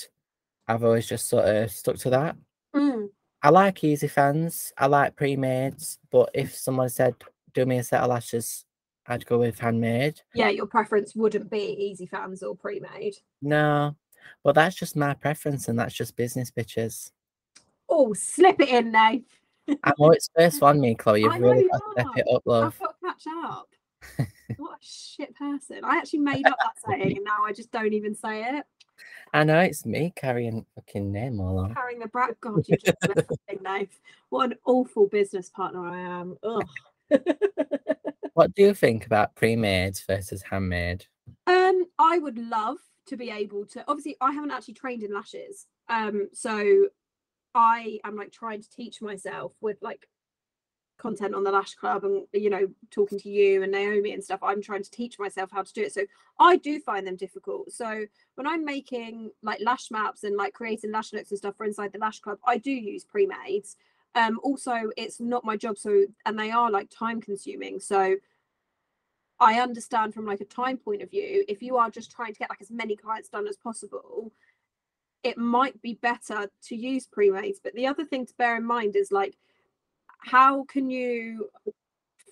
I've 0.66 0.82
always 0.82 1.06
just 1.06 1.28
sort 1.28 1.44
of 1.44 1.70
stuck 1.70 1.96
to 1.98 2.10
that. 2.10 2.36
Mm. 2.74 3.08
I 3.42 3.50
like 3.50 3.84
easy 3.84 4.08
fans. 4.08 4.72
I 4.76 4.86
like 4.86 5.14
pre-mades, 5.14 5.98
but 6.10 6.30
if 6.34 6.56
someone 6.56 6.88
said 6.88 7.14
do 7.54 7.64
me 7.64 7.78
a 7.78 7.84
set 7.84 8.02
of 8.02 8.10
lashes, 8.10 8.64
I'd 9.06 9.26
go 9.26 9.38
with 9.38 9.60
handmade. 9.60 10.20
Yeah, 10.34 10.48
your 10.48 10.66
preference 10.66 11.14
wouldn't 11.14 11.50
be 11.50 11.76
easy 11.78 12.06
fans 12.06 12.42
or 12.42 12.56
pre-made. 12.56 13.14
No, 13.40 13.94
but 14.44 14.54
that's 14.54 14.76
just 14.76 14.96
my 14.96 15.14
preference, 15.14 15.68
and 15.68 15.78
that's 15.78 15.94
just 15.94 16.16
business 16.16 16.50
bitches. 16.50 17.10
Oh, 17.88 18.12
slip 18.12 18.60
it 18.60 18.68
in 18.68 18.92
now. 18.92 19.18
I 19.84 19.92
know 19.98 20.10
it's 20.10 20.30
first 20.36 20.60
one, 20.60 20.80
me, 20.80 20.94
Chloe. 20.94 21.22
You've 21.22 21.38
really 21.38 21.68
got 21.68 21.78
to 21.78 21.92
step 21.92 22.26
it 22.26 22.34
up, 22.34 22.42
love. 22.46 22.74
I've 22.74 22.78
got 22.78 22.94
to 23.00 23.06
catch 23.06 23.24
up. 23.44 23.68
what 24.56 24.72
a 24.72 24.78
shit 24.80 25.34
person. 25.34 25.84
I 25.84 25.96
actually 25.96 26.20
made 26.20 26.46
up 26.46 26.56
that 26.62 26.74
saying 26.86 27.16
and 27.16 27.24
now 27.24 27.44
I 27.44 27.52
just 27.52 27.70
don't 27.70 27.92
even 27.92 28.14
say 28.14 28.44
it. 28.44 28.64
I 29.34 29.44
know 29.44 29.58
it's 29.58 29.84
me 29.84 30.12
carrying 30.16 30.64
fucking 30.74 31.12
name 31.12 31.40
all 31.40 31.58
on. 31.58 31.74
Carrying 31.74 31.98
the 31.98 32.08
brat. 32.08 32.40
God, 32.40 32.66
you 32.66 32.76
just 32.76 32.96
left 33.06 33.28
the 33.28 33.36
thing 33.46 33.58
now. 33.62 33.82
What 34.30 34.52
an 34.52 34.58
awful 34.64 35.06
business 35.06 35.50
partner 35.50 35.86
I 35.86 36.00
am. 36.00 36.36
Ugh. 36.42 36.64
What 38.34 38.54
do 38.54 38.62
you 38.62 38.74
think 38.74 39.04
about 39.04 39.34
pre-made 39.34 39.98
versus 40.06 40.42
handmade? 40.42 41.04
Um, 41.46 41.86
I 41.98 42.18
would 42.18 42.38
love 42.38 42.78
to 43.08 43.16
be 43.16 43.30
able 43.30 43.66
to. 43.66 43.84
Obviously, 43.88 44.16
I 44.20 44.32
haven't 44.32 44.50
actually 44.50 44.74
trained 44.74 45.02
in 45.02 45.12
lashes. 45.12 45.66
Um, 45.88 46.28
so 46.32 46.88
I 47.54 47.98
am 48.04 48.16
like 48.16 48.32
trying 48.32 48.62
to 48.62 48.70
teach 48.70 49.00
myself 49.02 49.52
with 49.60 49.78
like 49.82 50.06
content 50.98 51.34
on 51.34 51.44
the 51.44 51.50
Lash 51.50 51.74
Club 51.74 52.04
and 52.04 52.26
you 52.32 52.50
know 52.50 52.68
talking 52.90 53.18
to 53.20 53.28
you 53.28 53.62
and 53.62 53.72
Naomi 53.72 54.12
and 54.12 54.22
stuff. 54.22 54.40
I'm 54.42 54.60
trying 54.60 54.82
to 54.82 54.90
teach 54.90 55.18
myself 55.18 55.50
how 55.52 55.62
to 55.62 55.72
do 55.72 55.82
it. 55.82 55.92
So 55.92 56.02
I 56.38 56.56
do 56.56 56.80
find 56.80 57.06
them 57.06 57.16
difficult. 57.16 57.72
So 57.72 58.04
when 58.34 58.46
I'm 58.46 58.64
making 58.64 59.30
like 59.42 59.60
lash 59.62 59.90
maps 59.90 60.24
and 60.24 60.36
like 60.36 60.52
creating 60.52 60.92
lash 60.92 61.12
looks 61.12 61.30
and 61.30 61.38
stuff 61.38 61.56
for 61.56 61.64
inside 61.64 61.92
the 61.92 61.98
Lash 61.98 62.20
Club, 62.20 62.38
I 62.46 62.58
do 62.58 62.70
use 62.70 63.04
pre-mades. 63.04 63.76
Um, 64.14 64.40
also, 64.42 64.74
it's 64.96 65.20
not 65.20 65.44
my 65.44 65.56
job, 65.56 65.78
so 65.78 66.04
and 66.26 66.38
they 66.38 66.50
are 66.50 66.70
like 66.70 66.90
time 66.90 67.20
consuming. 67.20 67.78
So 67.78 68.16
I 69.40 69.60
understand 69.60 70.14
from 70.14 70.26
like 70.26 70.40
a 70.40 70.44
time 70.44 70.78
point 70.78 71.02
of 71.02 71.10
view, 71.10 71.44
if 71.48 71.62
you 71.62 71.76
are 71.76 71.90
just 71.90 72.10
trying 72.10 72.32
to 72.32 72.38
get 72.38 72.50
like 72.50 72.60
as 72.60 72.70
many 72.70 72.96
clients 72.96 73.28
done 73.28 73.46
as 73.46 73.56
possible, 73.56 74.32
it 75.22 75.38
might 75.38 75.80
be 75.80 75.94
better 75.94 76.48
to 76.64 76.76
use 76.76 77.06
pre-mades. 77.06 77.60
But 77.62 77.74
the 77.74 77.86
other 77.86 78.04
thing 78.04 78.26
to 78.26 78.34
bear 78.38 78.56
in 78.56 78.64
mind 78.64 78.96
is 78.96 79.12
like, 79.12 79.36
how 80.20 80.64
can 80.64 80.90
you 80.90 81.50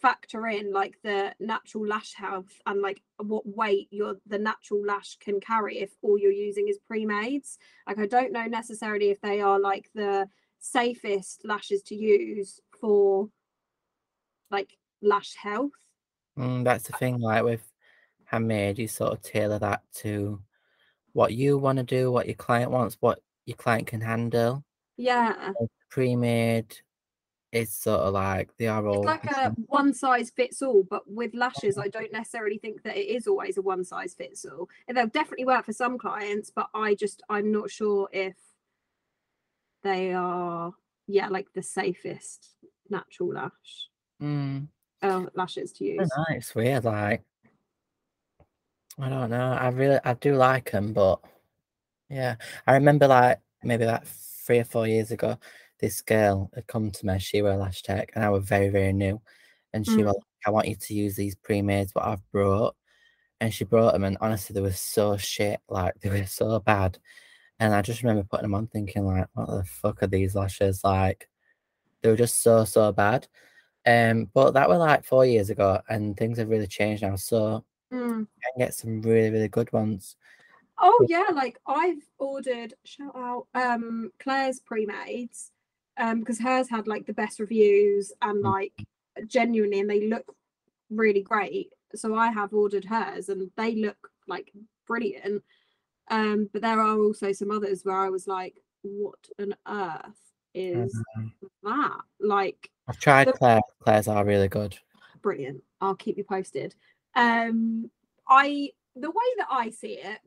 factor 0.02 0.46
in 0.48 0.72
like 0.72 0.98
the 1.02 1.34
natural 1.40 1.86
lash 1.86 2.14
health 2.14 2.60
and 2.66 2.82
like 2.82 3.00
what 3.18 3.46
weight 3.46 3.88
your 3.90 4.16
the 4.26 4.38
natural 4.38 4.84
lash 4.84 5.16
can 5.18 5.40
carry 5.40 5.78
if 5.78 5.90
all 6.02 6.18
you're 6.18 6.32
using 6.32 6.68
is 6.68 6.78
pre-mades? 6.86 7.58
Like 7.86 7.98
I 7.98 8.06
don't 8.06 8.32
know 8.32 8.46
necessarily 8.46 9.10
if 9.10 9.20
they 9.20 9.40
are 9.40 9.60
like 9.60 9.90
the 9.94 10.28
safest 10.58 11.42
lashes 11.44 11.82
to 11.84 11.94
use 11.94 12.60
for 12.80 13.28
like 14.50 14.76
lash 15.02 15.34
health. 15.36 15.70
Mm, 16.38 16.64
that's 16.64 16.86
the 16.86 16.92
thing, 16.94 17.18
like 17.18 17.44
with 17.44 17.72
handmade, 18.24 18.78
you 18.78 18.88
sort 18.88 19.12
of 19.12 19.22
tailor 19.22 19.58
that 19.58 19.82
to 19.94 20.40
what 21.12 21.32
you 21.32 21.56
want 21.58 21.78
to 21.78 21.84
do, 21.84 22.12
what 22.12 22.26
your 22.26 22.34
client 22.34 22.70
wants, 22.70 22.96
what 23.00 23.20
your 23.46 23.56
client 23.56 23.86
can 23.86 24.00
handle. 24.00 24.64
Yeah. 24.96 25.52
Pre-made, 25.90 26.76
it's 27.52 27.74
sort 27.74 28.00
of 28.00 28.12
like 28.12 28.54
they 28.58 28.66
are 28.66 28.86
all 28.86 28.98
It's 28.98 29.06
like 29.06 29.30
a 29.30 29.50
one 29.66 29.94
size 29.94 30.30
fits 30.30 30.60
all, 30.60 30.82
but 30.82 31.10
with 31.10 31.34
lashes, 31.34 31.78
I 31.78 31.88
don't 31.88 32.12
necessarily 32.12 32.58
think 32.58 32.82
that 32.82 32.96
it 32.96 33.08
is 33.08 33.26
always 33.26 33.56
a 33.56 33.62
one 33.62 33.84
size 33.84 34.14
fits 34.14 34.44
all. 34.44 34.68
And 34.88 34.96
they'll 34.96 35.06
definitely 35.06 35.46
work 35.46 35.64
for 35.64 35.72
some 35.72 35.96
clients, 35.96 36.50
but 36.54 36.68
I 36.74 36.94
just 36.94 37.22
I'm 37.30 37.50
not 37.50 37.70
sure 37.70 38.08
if 38.12 38.36
they 39.82 40.12
are 40.12 40.72
yeah 41.06 41.28
like 41.28 41.46
the 41.54 41.62
safest 41.62 42.56
natural 42.90 43.28
lash 43.28 43.88
Mm, 44.20 44.68
lashes 45.34 45.72
to 45.72 45.84
use. 45.84 46.10
know, 46.16 46.38
weird. 46.54 46.84
Like 46.84 47.22
I 48.98 49.08
don't 49.08 49.30
know. 49.30 49.52
I 49.52 49.68
really, 49.68 49.98
I 50.04 50.14
do 50.14 50.36
like 50.36 50.70
them, 50.70 50.92
but 50.92 51.20
yeah, 52.08 52.36
I 52.66 52.74
remember 52.74 53.06
like 53.08 53.40
maybe 53.62 53.84
like 53.84 54.06
three 54.06 54.58
or 54.60 54.64
four 54.64 54.86
years 54.86 55.10
ago, 55.10 55.38
this 55.80 56.00
girl 56.02 56.50
had 56.54 56.66
come 56.66 56.90
to 56.90 57.06
me. 57.06 57.18
She 57.18 57.42
wore 57.42 57.56
lash 57.56 57.82
tech, 57.82 58.12
and 58.14 58.24
I 58.24 58.30
was 58.30 58.44
very 58.44 58.68
very 58.70 58.92
new, 58.92 59.20
and 59.72 59.86
she 59.86 59.98
Mm. 60.02 60.06
was 60.06 60.14
like, 60.16 60.24
"I 60.46 60.50
want 60.50 60.68
you 60.68 60.76
to 60.76 60.94
use 60.94 61.16
these 61.16 61.34
pre-mades 61.36 61.94
what 61.94 62.06
I've 62.06 62.30
brought," 62.32 62.74
and 63.40 63.52
she 63.52 63.64
brought 63.64 63.92
them, 63.92 64.04
and 64.04 64.16
honestly, 64.20 64.54
they 64.54 64.60
were 64.62 64.72
so 64.72 65.16
shit. 65.18 65.60
Like 65.68 65.94
they 66.00 66.08
were 66.10 66.26
so 66.26 66.60
bad, 66.60 66.98
and 67.60 67.74
I 67.74 67.82
just 67.82 68.02
remember 68.02 68.24
putting 68.24 68.44
them 68.44 68.54
on, 68.54 68.68
thinking 68.68 69.06
like, 69.06 69.28
"What 69.34 69.48
the 69.48 69.64
fuck 69.64 70.02
are 70.02 70.06
these 70.08 70.34
lashes 70.36 70.84
like?" 70.84 71.28
They 72.02 72.10
were 72.10 72.16
just 72.16 72.42
so 72.42 72.64
so 72.64 72.92
bad. 72.92 73.28
Um, 73.86 74.28
but 74.34 74.52
that 74.52 74.68
were 74.68 74.78
like 74.78 75.04
four 75.04 75.24
years 75.24 75.50
ago, 75.50 75.80
and 75.88 76.16
things 76.16 76.38
have 76.38 76.48
really 76.48 76.66
changed 76.66 77.02
now. 77.02 77.16
So 77.16 77.64
Mm. 77.92 78.20
you 78.20 78.26
can 78.42 78.58
get 78.58 78.74
some 78.74 79.00
really 79.02 79.30
really 79.30 79.48
good 79.48 79.72
ones. 79.72 80.16
Oh 80.78 81.06
yeah, 81.08 81.26
like 81.32 81.58
I've 81.66 82.02
ordered 82.18 82.74
shout 82.84 83.14
out 83.16 83.46
um 83.54 84.10
Claire's 84.18 84.60
pre-mades 84.60 85.52
um 85.98 86.20
because 86.20 86.38
hers 86.38 86.68
had 86.68 86.86
like 86.88 87.06
the 87.06 87.14
best 87.14 87.38
reviews 87.40 88.12
and 88.22 88.44
Mm. 88.44 88.52
like 88.52 88.72
genuinely 89.26 89.80
and 89.80 89.88
they 89.88 90.08
look 90.08 90.34
really 90.90 91.22
great. 91.22 91.70
So 91.94 92.14
I 92.14 92.30
have 92.30 92.52
ordered 92.52 92.84
hers 92.84 93.28
and 93.28 93.50
they 93.56 93.76
look 93.76 94.10
like 94.26 94.52
brilliant. 94.86 95.42
Um 96.10 96.50
but 96.52 96.62
there 96.62 96.80
are 96.80 96.98
also 96.98 97.32
some 97.32 97.50
others 97.52 97.84
where 97.84 97.96
I 98.00 98.10
was 98.10 98.26
like 98.26 98.60
what 98.82 99.28
on 99.40 99.54
earth 99.66 100.20
is 100.54 100.94
Um, 101.16 101.32
that? 101.62 102.00
Like 102.20 102.70
I've 102.88 102.98
tried 102.98 103.32
Claire. 103.32 103.60
Claire's 103.80 104.08
are 104.08 104.24
really 104.24 104.48
good. 104.48 104.76
brilliant. 105.22 105.62
I'll 105.80 105.94
keep 105.94 106.16
you 106.16 106.24
posted. 106.24 106.74
Um, 107.14 107.90
I 108.28 108.70
the 108.94 109.10
way 109.10 109.24
that 109.38 109.48
I 109.50 109.70
see 109.70 109.98
it, 109.98 110.18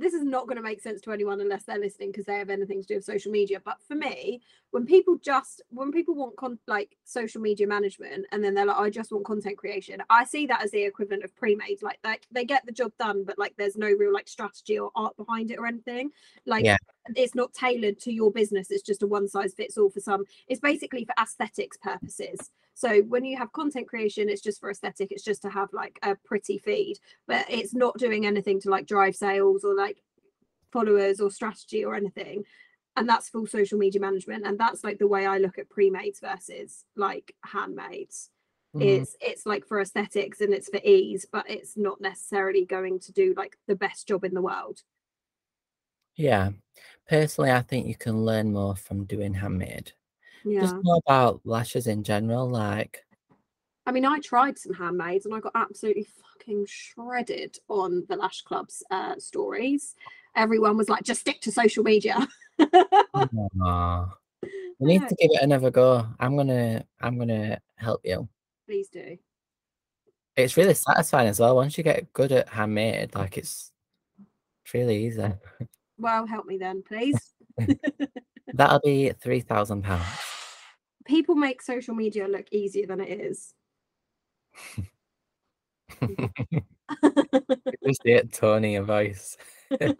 this 0.00 0.14
is 0.14 0.24
not 0.24 0.46
going 0.46 0.56
to 0.56 0.62
make 0.62 0.80
sense 0.80 1.00
to 1.02 1.12
anyone 1.12 1.40
unless 1.40 1.64
they're 1.64 1.78
listening 1.78 2.10
because 2.10 2.24
they 2.24 2.38
have 2.38 2.50
anything 2.50 2.80
to 2.80 2.88
do 2.88 2.94
with 2.96 3.04
social 3.04 3.30
media. 3.30 3.60
But 3.64 3.76
for 3.86 3.94
me, 3.94 4.40
when 4.70 4.86
people 4.86 5.16
just 5.18 5.62
when 5.68 5.92
people 5.92 6.14
want 6.14 6.36
con- 6.36 6.58
like 6.66 6.96
social 7.04 7.40
media 7.40 7.66
management 7.66 8.26
and 8.32 8.42
then 8.42 8.54
they're 8.54 8.66
like, 8.66 8.78
I 8.78 8.90
just 8.90 9.12
want 9.12 9.24
content 9.26 9.58
creation, 9.58 10.02
I 10.08 10.24
see 10.24 10.46
that 10.46 10.62
as 10.62 10.70
the 10.70 10.82
equivalent 10.82 11.24
of 11.24 11.34
pre-made. 11.36 11.82
Like 11.82 11.98
they 12.02 12.18
they 12.32 12.44
get 12.44 12.64
the 12.64 12.72
job 12.72 12.92
done, 12.98 13.24
but 13.24 13.38
like 13.38 13.54
there's 13.58 13.76
no 13.76 13.88
real 13.88 14.12
like 14.12 14.28
strategy 14.28 14.78
or 14.78 14.90
art 14.96 15.16
behind 15.16 15.50
it 15.50 15.58
or 15.58 15.66
anything. 15.66 16.10
Like 16.46 16.64
Yeah. 16.64 16.78
it's 17.14 17.34
not 17.34 17.52
tailored 17.52 17.98
to 18.00 18.12
your 18.12 18.30
business. 18.30 18.70
It's 18.70 18.82
just 18.82 19.02
a 19.02 19.06
one 19.06 19.28
size 19.28 19.54
fits 19.54 19.76
all 19.76 19.90
for 19.90 20.00
some. 20.00 20.24
It's 20.48 20.60
basically 20.60 21.04
for 21.04 21.14
aesthetics 21.20 21.76
purposes. 21.76 22.50
So 22.80 23.02
when 23.02 23.26
you 23.26 23.36
have 23.36 23.52
content 23.52 23.88
creation, 23.88 24.30
it's 24.30 24.40
just 24.40 24.58
for 24.58 24.70
aesthetic. 24.70 25.12
It's 25.12 25.22
just 25.22 25.42
to 25.42 25.50
have 25.50 25.68
like 25.74 25.98
a 26.02 26.16
pretty 26.24 26.56
feed, 26.56 26.96
but 27.26 27.44
it's 27.50 27.74
not 27.74 27.98
doing 27.98 28.24
anything 28.24 28.58
to 28.62 28.70
like 28.70 28.86
drive 28.86 29.14
sales 29.14 29.64
or 29.64 29.74
like 29.74 30.02
followers 30.72 31.20
or 31.20 31.30
strategy 31.30 31.84
or 31.84 31.94
anything. 31.94 32.44
And 32.96 33.06
that's 33.06 33.28
full 33.28 33.46
social 33.46 33.78
media 33.78 34.00
management. 34.00 34.46
And 34.46 34.58
that's 34.58 34.82
like 34.82 34.98
the 34.98 35.06
way 35.06 35.26
I 35.26 35.36
look 35.36 35.58
at 35.58 35.68
pre-mades 35.68 36.20
versus 36.20 36.86
like 36.96 37.34
handmades. 37.46 38.30
Mhm. 38.74 38.82
It's 38.82 39.14
it's 39.20 39.44
like 39.44 39.66
for 39.66 39.78
aesthetics 39.78 40.40
and 40.40 40.54
it's 40.54 40.70
for 40.70 40.80
ease, 40.82 41.26
but 41.30 41.50
it's 41.50 41.76
not 41.76 42.00
necessarily 42.00 42.64
going 42.64 42.98
to 43.00 43.12
do 43.12 43.34
like 43.36 43.58
the 43.66 43.76
best 43.76 44.08
job 44.08 44.24
in 44.24 44.32
the 44.32 44.40
world. 44.40 44.80
Yeah. 46.16 46.52
Personally, 47.06 47.50
I 47.50 47.60
think 47.60 47.88
you 47.88 47.94
can 47.96 48.24
learn 48.24 48.52
more 48.54 48.74
from 48.74 49.04
doing 49.04 49.34
handmade. 49.34 49.92
Yeah. 50.44 50.60
Just 50.60 50.76
more 50.82 51.00
about 51.06 51.40
lashes 51.44 51.86
in 51.86 52.02
general. 52.02 52.48
Like, 52.48 53.04
I 53.86 53.92
mean, 53.92 54.04
I 54.04 54.18
tried 54.20 54.58
some 54.58 54.72
handmades 54.72 55.24
and 55.24 55.34
I 55.34 55.40
got 55.40 55.52
absolutely 55.54 56.06
fucking 56.40 56.66
shredded 56.68 57.58
on 57.68 58.04
the 58.08 58.16
Lash 58.16 58.42
Club's 58.42 58.82
uh, 58.90 59.16
stories. 59.18 59.94
Everyone 60.36 60.76
was 60.76 60.88
like, 60.88 61.02
just 61.02 61.20
stick 61.20 61.40
to 61.42 61.52
social 61.52 61.82
media. 61.82 62.26
aw, 62.60 64.14
you 64.42 64.86
need 64.86 65.08
to 65.08 65.14
give 65.16 65.30
it 65.32 65.42
another 65.42 65.70
go. 65.70 66.06
I'm 66.18 66.36
gonna, 66.36 66.84
I'm 67.00 67.18
gonna 67.18 67.60
help 67.76 68.00
you. 68.04 68.28
Please 68.66 68.88
do. 68.88 69.18
It's 70.36 70.56
really 70.56 70.74
satisfying 70.74 71.28
as 71.28 71.40
well. 71.40 71.56
Once 71.56 71.76
you 71.76 71.84
get 71.84 72.12
good 72.12 72.32
at 72.32 72.48
handmade, 72.48 73.14
like 73.14 73.36
it's, 73.36 73.72
it's 74.64 74.72
really 74.72 75.04
easy. 75.06 75.32
Well, 75.98 76.26
help 76.26 76.46
me 76.46 76.56
then, 76.56 76.82
please. 76.82 77.18
That'll 78.54 78.80
be 78.80 79.12
three 79.20 79.40
thousand 79.40 79.82
pounds. 79.82 80.29
People 81.06 81.34
make 81.34 81.62
social 81.62 81.94
media 81.94 82.28
look 82.28 82.46
easier 82.52 82.86
than 82.86 83.00
it 83.00 83.08
is. 83.08 83.54
Just 87.84 88.02
it, 88.04 88.32
Tony, 88.32 88.76
a 88.76 88.82
voice. 88.82 89.36
yeah, 89.70 89.92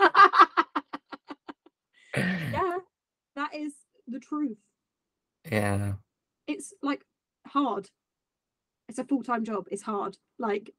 that 3.36 3.54
is 3.54 3.72
the 4.06 4.20
truth. 4.20 4.58
Yeah. 5.50 5.94
It's 6.46 6.74
like 6.82 7.04
hard. 7.46 7.88
It's 8.88 8.98
a 8.98 9.04
full 9.04 9.22
time 9.22 9.44
job. 9.44 9.68
It's 9.70 9.82
hard. 9.82 10.16
Like, 10.38 10.74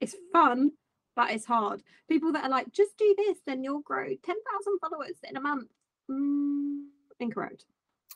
it's 0.00 0.14
fun, 0.32 0.72
but 1.16 1.30
it's 1.30 1.44
hard. 1.44 1.82
People 2.08 2.32
that 2.32 2.44
are 2.44 2.50
like, 2.50 2.72
just 2.72 2.96
do 2.96 3.14
this, 3.16 3.38
then 3.46 3.64
you'll 3.64 3.80
grow 3.80 4.06
10,000 4.06 4.78
followers 4.80 5.16
in 5.28 5.36
a 5.36 5.40
month. 5.40 5.70
Mm, 6.10 6.84
incorrect. 7.18 7.64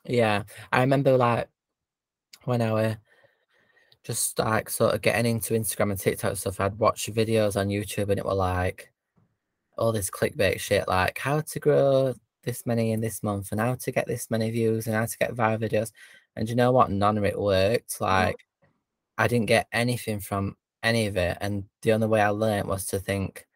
Yeah, 0.05 0.43
I 0.71 0.81
remember 0.81 1.17
like 1.17 1.47
when 2.45 2.61
I 2.61 2.71
were 2.73 2.97
just 4.03 4.37
like 4.37 4.69
sort 4.69 4.93
of 4.93 5.01
getting 5.01 5.31
into 5.31 5.53
Instagram 5.53 5.91
and 5.91 5.99
TikTok 5.99 6.35
stuff, 6.35 6.59
I'd 6.59 6.77
watch 6.77 7.09
videos 7.11 7.59
on 7.59 7.69
YouTube 7.69 8.09
and 8.09 8.19
it 8.19 8.25
were 8.25 8.33
like 8.33 8.91
all 9.77 9.91
this 9.91 10.09
clickbait 10.09 10.59
shit, 10.59 10.87
like 10.87 11.17
how 11.17 11.41
to 11.41 11.59
grow 11.59 12.13
this 12.43 12.65
many 12.65 12.91
in 12.91 12.99
this 12.99 13.23
month 13.23 13.51
and 13.51 13.61
how 13.61 13.75
to 13.75 13.91
get 13.91 14.07
this 14.07 14.29
many 14.29 14.51
views 14.51 14.87
and 14.87 14.95
how 14.95 15.05
to 15.05 15.17
get 15.17 15.33
viral 15.33 15.59
videos. 15.59 15.91
And 16.35 16.49
you 16.49 16.55
know 16.55 16.71
what? 16.71 16.91
None 16.91 17.17
of 17.17 17.23
it 17.23 17.39
worked. 17.39 18.01
Like 18.01 18.35
I 19.17 19.27
didn't 19.27 19.47
get 19.47 19.67
anything 19.71 20.19
from 20.19 20.57
any 20.83 21.07
of 21.07 21.15
it. 21.15 21.37
And 21.39 21.63
the 21.81 21.93
only 21.93 22.07
way 22.07 22.21
I 22.21 22.29
learned 22.29 22.67
was 22.67 22.85
to 22.87 22.99
think, 22.99 23.47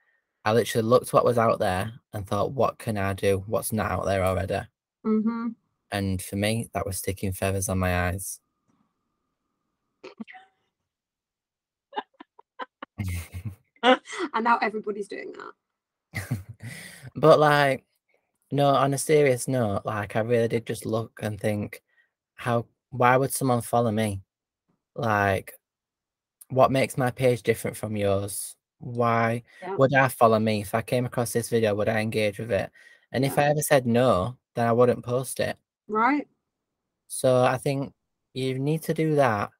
I 0.45 0.53
literally 0.53 0.87
looked 0.87 1.11
what 1.11 1.25
was 1.25 1.37
out 1.37 1.59
there 1.59 1.91
and 2.13 2.25
thought, 2.25 2.53
what 2.53 2.77
can 2.77 2.97
I 2.97 3.11
do? 3.11 3.43
What's 3.47 3.73
not 3.73 3.91
out 3.91 4.05
there 4.05 4.23
already? 4.23 4.61
Mm-hmm. 5.05 5.49
And 5.91 6.21
for 6.21 6.35
me, 6.35 6.69
that 6.73 6.85
was 6.85 6.97
sticking 6.97 7.31
feathers 7.31 7.69
on 7.69 7.79
my 7.79 8.07
eyes. 8.07 8.39
And 13.83 14.43
now 14.43 14.57
everybody's 14.57 15.07
doing 15.07 15.33
that. 16.13 16.39
but 17.15 17.39
like, 17.39 17.85
no, 18.51 18.69
on 18.69 18.93
a 18.93 18.97
serious 18.97 19.47
note, 19.47 19.83
like 19.85 20.15
I 20.15 20.21
really 20.21 20.47
did 20.47 20.65
just 20.65 20.85
look 20.85 21.19
and 21.21 21.39
think, 21.39 21.81
how 22.35 22.65
why 22.89 23.17
would 23.17 23.33
someone 23.33 23.61
follow 23.61 23.91
me? 23.91 24.21
Like, 24.95 25.53
what 26.49 26.71
makes 26.71 26.97
my 26.97 27.11
page 27.11 27.43
different 27.43 27.77
from 27.77 27.95
yours? 27.95 28.55
Why 28.79 29.43
Yeah. 29.61 29.75
would 29.77 29.93
I 29.93 30.07
follow 30.07 30.39
me? 30.39 30.61
If 30.61 30.75
I 30.75 30.81
came 30.81 31.05
across 31.05 31.33
this 31.33 31.49
video, 31.49 31.75
would 31.75 31.89
I 31.89 31.99
engage 31.99 32.39
with 32.39 32.51
it? 32.51 32.71
And 33.11 33.25
if 33.25 33.37
Yeah. 33.37 33.43
I 33.43 33.49
ever 33.49 33.61
said 33.61 33.85
no, 33.85 34.37
then 34.55 34.67
I 34.67 34.71
wouldn't 34.71 35.03
post 35.03 35.39
it. 35.39 35.57
Right? 35.87 36.27
So 37.07 37.43
I 37.43 37.57
think 37.57 37.93
you 38.33 38.59
need 38.59 38.83
to 38.83 38.93
do 38.93 39.15
that. 39.15 39.51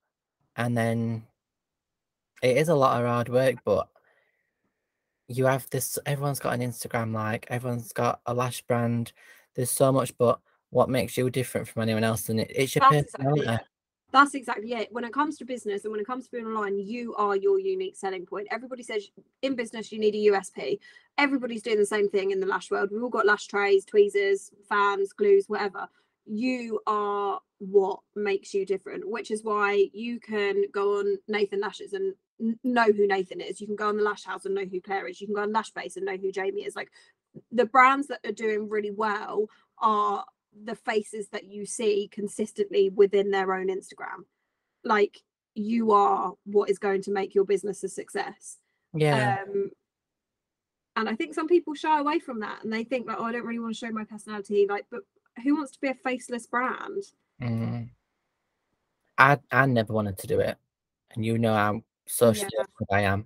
And 0.56 0.78
then 0.78 1.24
it 2.42 2.58
is 2.58 2.70
a 2.70 2.76
lot 2.76 3.00
of 3.00 3.08
hard 3.08 3.30
work, 3.30 3.56
but 3.64 3.88
you 5.28 5.46
have 5.46 5.70
this 5.70 6.00
everyone's 6.06 6.40
got 6.40 6.54
an 6.54 6.62
Instagram 6.62 7.14
like 7.14 7.46
everyone's 7.50 7.92
got 7.92 8.22
a 8.26 8.34
lash 8.34 8.62
brand. 8.64 9.12
There's 9.56 9.72
so 9.72 9.92
much, 9.92 10.18
but 10.18 10.40
what 10.70 10.90
makes 10.90 11.18
you 11.18 11.30
different 11.30 11.68
from 11.68 11.84
anyone 11.84 12.04
else? 12.04 12.30
And 12.30 12.40
it, 12.40 12.52
it's 12.54 12.76
your 12.76 12.86
That's 12.90 13.14
exactly 13.14 13.46
it. 13.46 13.62
That's 14.12 14.36
exactly 14.36 14.72
it. 14.74 14.92
When 14.92 15.04
it 15.04 15.14
comes 15.14 15.38
to 15.38 15.46
business 15.46 15.84
and 15.84 15.92
when 15.92 16.00
it 16.00 16.08
comes 16.08 16.26
to 16.26 16.32
being 16.32 16.46
online, 16.46 16.80
you 16.80 17.14
are 17.16 17.36
your 17.36 17.60
unique 17.60 17.98
selling 17.98 18.26
point. 18.26 18.48
Everybody 18.52 18.84
says 18.84 19.10
in 19.42 19.56
business 19.56 19.92
you 19.92 20.00
need 20.00 20.16
a 20.16 20.32
USP. 20.32 20.80
Everybody's 21.18 21.62
doing 21.62 21.78
the 21.78 21.86
same 21.86 22.10
thing 22.10 22.32
in 22.32 22.40
the 22.40 22.48
lash 22.48 22.72
world. 22.72 22.90
We've 22.92 23.04
all 23.04 23.10
got 23.10 23.26
lash 23.26 23.48
trays, 23.48 23.84
tweezers, 23.84 24.52
fans, 24.70 25.12
glues, 25.12 25.50
whatever. 25.50 25.90
You 26.30 26.82
are 26.86 27.40
what 27.60 28.00
makes 28.16 28.54
you 28.54 28.66
different, 28.66 29.08
which 29.08 29.32
is 29.32 29.44
why 29.44 29.90
you 29.94 30.20
can 30.20 30.64
go 30.72 31.00
on 31.00 31.18
Nathan 31.28 31.62
Lashes 31.62 31.94
and 31.94 32.14
know 32.64 32.92
who 32.92 33.08
Nathan 33.08 33.42
is. 33.42 33.60
You 33.60 33.68
can 33.68 33.76
go 33.76 33.90
on 33.90 33.98
the 33.98 34.04
Lash 34.04 34.26
House 34.26 34.46
and 34.46 34.54
know 34.54 34.66
who 34.66 34.82
Claire 34.82 35.08
is. 35.08 35.20
You 35.20 35.28
can 35.28 35.36
go 35.36 35.42
on 35.42 35.54
Lash 35.54 35.72
Base 35.72 35.96
and 35.96 36.06
know 36.06 36.18
who 36.18 36.32
Jamie 36.32 36.66
is. 36.66 36.76
Like 36.76 36.90
the 37.52 37.66
brands 37.66 38.08
that 38.08 38.20
are 38.26 38.32
doing 38.32 38.70
really 38.70 38.92
well 38.92 39.48
are 39.80 40.26
the 40.64 40.76
faces 40.76 41.30
that 41.30 41.46
you 41.46 41.66
see 41.66 42.10
consistently 42.12 42.90
within 42.90 43.32
their 43.32 43.54
own 43.54 43.68
Instagram. 43.68 44.26
Like 44.84 45.22
you 45.56 45.92
are 45.92 46.34
what 46.46 46.70
is 46.70 46.80
going 46.80 47.02
to 47.04 47.12
make 47.12 47.34
your 47.34 47.46
business 47.46 47.84
a 47.84 47.90
success. 47.90 48.58
Yeah. 48.94 49.40
Um, 49.48 49.72
and 50.96 51.08
I 51.08 51.16
think 51.16 51.36
some 51.36 51.48
people 51.48 51.76
shy 51.76 52.00
away 52.00 52.20
from 52.20 52.40
that 52.40 52.64
and 52.64 52.74
they 52.74 52.84
think 52.84 53.08
like, 53.08 53.18
oh, 53.20 53.26
I 53.26 53.32
don't 53.32 53.46
really 53.46 53.60
want 53.60 53.74
to 53.74 53.80
show 53.80 53.92
my 53.92 54.04
personality. 54.04 54.66
Like, 54.68 54.86
but 54.90 55.02
who 55.44 55.56
wants 55.56 55.72
to 55.74 55.80
be 55.80 55.90
a 55.90 55.94
faceless 55.94 56.48
brand? 56.48 57.04
Mm. 57.42 57.90
I 59.18 59.40
I 59.52 59.66
never 59.66 59.94
wanted 59.94 60.18
to 60.20 60.28
do 60.28 60.40
it. 60.40 60.58
And 61.12 61.26
you 61.26 61.38
know 61.38 61.54
how 61.54 61.82
socially 62.06 62.52
Yeah. 62.58 62.66
I 62.92 63.02
am. 63.02 63.26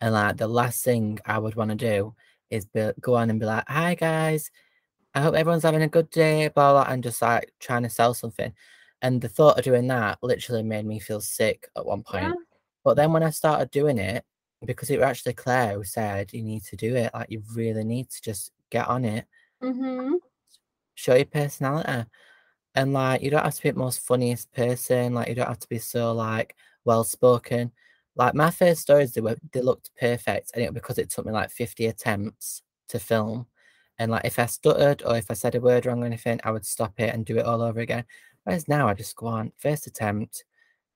And 0.00 0.14
like 0.14 0.36
the 0.36 0.48
last 0.48 0.84
thing 0.84 1.18
I 1.24 1.38
would 1.38 1.54
want 1.54 1.70
to 1.70 1.76
do 1.76 2.14
is 2.50 2.66
be, 2.66 2.90
go 3.00 3.14
on 3.14 3.30
and 3.30 3.40
be 3.40 3.46
like, 3.46 3.64
hi 3.68 3.94
guys, 3.94 4.50
I 5.14 5.20
hope 5.20 5.34
everyone's 5.34 5.62
having 5.62 5.82
a 5.82 5.88
good 5.88 6.10
day, 6.10 6.48
blah, 6.48 6.72
blah, 6.72 6.92
and 6.92 7.02
just 7.02 7.22
like 7.22 7.52
trying 7.60 7.82
to 7.84 7.90
sell 7.90 8.14
something. 8.14 8.52
And 9.02 9.20
the 9.20 9.28
thought 9.28 9.58
of 9.58 9.64
doing 9.64 9.86
that 9.88 10.18
literally 10.22 10.62
made 10.62 10.86
me 10.86 10.98
feel 10.98 11.20
sick 11.20 11.68
at 11.76 11.86
one 11.86 12.02
point. 12.02 12.24
Yeah. 12.24 12.34
But 12.84 12.94
then 12.94 13.12
when 13.12 13.22
I 13.22 13.30
started 13.30 13.70
doing 13.70 13.98
it, 13.98 14.24
because 14.64 14.90
it 14.90 14.98
was 14.98 15.04
actually 15.06 15.34
Claire 15.34 15.74
who 15.74 15.84
said 15.84 16.32
you 16.32 16.42
need 16.42 16.64
to 16.64 16.76
do 16.76 16.94
it, 16.96 17.12
like 17.14 17.30
you 17.30 17.42
really 17.54 17.84
need 17.84 18.10
to 18.10 18.22
just 18.22 18.52
get 18.70 18.88
on 18.88 19.04
it, 19.04 19.26
Mm-hmm. 19.62 20.14
Show 20.96 21.14
your 21.16 21.26
personality. 21.26 22.08
And 22.76 22.92
like 22.94 23.22
you 23.22 23.30
don't 23.30 23.44
have 23.44 23.54
to 23.56 23.62
be 23.62 23.70
the 23.70 23.78
most 23.78 24.00
funniest 24.00 24.52
person, 24.52 25.14
like 25.14 25.28
you 25.28 25.34
don't 25.36 25.48
have 25.48 25.60
to 25.60 25.68
be 25.68 25.78
so 25.78 26.12
like 26.12 26.56
well 26.84 27.04
spoken. 27.04 27.72
Like 28.16 28.34
my 28.34 28.50
first 28.50 28.82
stories, 28.82 29.14
they 29.14 29.20
were 29.22 29.36
they 29.52 29.62
looked 29.62 29.90
perfect, 30.00 30.52
and 30.54 30.64
it 30.64 30.74
because 30.74 30.98
it 30.98 31.10
took 31.10 31.26
me 31.26 31.32
like 31.32 31.50
50 31.50 31.86
attempts 31.86 32.62
to 32.88 32.98
film. 33.00 33.46
And 33.98 34.10
like 34.12 34.24
if 34.26 34.38
I 34.38 34.46
stuttered 34.46 35.02
or 35.06 35.16
if 35.16 35.30
I 35.30 35.34
said 35.34 35.54
a 35.56 35.60
word 35.60 35.86
wrong 35.86 36.02
or 36.02 36.06
anything, 36.06 36.40
I 36.44 36.50
would 36.52 36.66
stop 36.66 37.00
it 37.00 37.14
and 37.14 37.24
do 37.26 37.38
it 37.38 37.46
all 37.46 37.62
over 37.62 37.80
again. 37.80 38.04
Whereas 38.44 38.68
now 38.68 38.88
I 38.88 38.94
just 38.94 39.16
go 39.16 39.26
on, 39.28 39.52
first 39.58 39.86
attempt, 39.86 40.44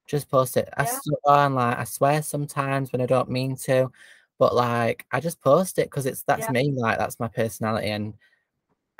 just 0.06 0.30
post 0.30 0.56
it. 0.56 0.68
I 0.76 0.84
Yeah. 0.84 0.92
stutter 1.00 1.40
and 1.46 1.54
like 1.56 1.78
I 1.78 1.84
swear 1.84 2.22
sometimes 2.22 2.92
when 2.92 3.00
I 3.02 3.06
don't 3.06 3.30
mean 3.30 3.56
to, 3.58 3.90
but 4.38 4.54
like 4.54 5.06
I 5.12 5.20
just 5.20 5.40
post 5.42 5.78
it 5.78 5.86
because 5.86 6.06
it's 6.06 6.22
that's 6.24 6.48
Yeah. 6.48 6.52
me, 6.52 6.72
like 6.72 6.98
that's 6.98 7.20
my 7.20 7.28
personality, 7.28 7.88
and 7.90 8.14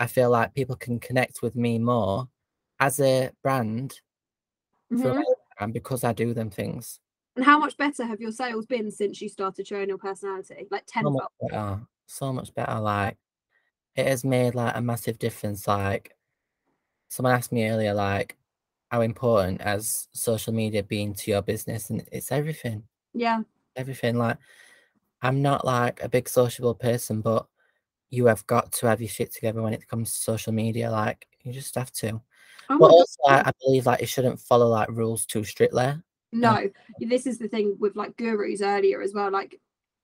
I 0.01 0.07
feel 0.07 0.31
like 0.31 0.55
people 0.55 0.77
can 0.77 0.99
connect 0.99 1.43
with 1.43 1.55
me 1.55 1.79
more 1.79 2.27
as 2.81 2.99
a 3.01 3.31
brand 3.43 4.01
Mhm. 4.91 5.15
my 5.15 5.25
Instagram 5.25 5.73
because 5.73 6.03
I 6.03 6.13
do 6.13 6.35
them 6.35 6.51
things. 6.51 6.99
And 7.37 7.45
how 7.45 7.59
much 7.59 7.77
better 7.77 8.05
have 8.05 8.21
your 8.21 8.33
sales 8.33 8.67
been 8.67 8.91
since 8.91 9.21
you 9.21 9.29
started 9.29 9.67
showing 9.67 9.89
your 9.89 9.99
personality? 9.99 10.67
Like 10.71 10.85
So 10.93 11.03
much 11.11 11.23
tenfold. 11.39 11.51
better, 11.53 11.87
so 12.07 12.33
much 12.33 12.53
better. 12.55 12.81
Like 12.81 13.19
it 13.95 14.07
has 14.07 14.25
made 14.25 14.55
like 14.55 14.75
a 14.75 14.81
massive 14.81 15.19
difference. 15.19 15.69
Like 15.69 16.17
someone 17.09 17.35
asked 17.35 17.53
me 17.53 17.69
earlier, 17.69 17.95
like 17.95 18.37
how 18.91 19.03
important 19.03 19.61
as 19.61 20.09
social 20.13 20.53
media 20.53 20.83
being 20.83 21.15
to 21.15 21.31
your 21.31 21.43
business, 21.43 21.91
and 21.91 22.09
it's 22.11 22.33
everything. 22.33 22.83
Yeah. 23.13 23.43
everything. 23.77 24.17
Like, 24.19 24.39
I'm 25.23 25.43
not 25.43 25.65
like 25.65 26.03
a 26.03 26.09
big 26.09 26.29
sociable 26.29 26.75
person, 26.75 27.21
but 27.21 27.47
you 28.11 28.27
have 28.27 28.47
got 28.47 28.73
to 28.73 28.87
have 28.87 29.01
your 29.01 29.09
shit 29.09 29.33
together 29.33 29.63
when 29.63 29.73
it 29.73 29.89
comes 29.89 30.13
to 30.13 30.21
social 30.21 30.53
media. 30.53 30.91
Like, 30.91 31.27
you 31.43 31.53
just 31.53 31.75
have 31.77 31.93
to. 31.93 32.21
Oh 32.69 32.79
But 32.79 32.91
also, 32.91 33.17
like, 33.27 33.47
I 33.47 33.53
believe 33.65 33.87
like 33.87 34.01
you 34.01 34.07
shouldn't 34.07 34.41
follow 34.41 34.69
like 34.69 34.89
rules 34.91 35.27
too 35.27 35.45
strictly. 35.45 35.95
No, 36.33 36.71
this 37.01 37.27
is 37.27 37.39
the 37.39 37.49
thing 37.49 37.77
with 37.79 37.97
like 37.97 38.17
gurus 38.17 38.63
earlier 38.63 39.01
as 39.03 39.15
well. 39.15 39.31
Like, 39.31 39.59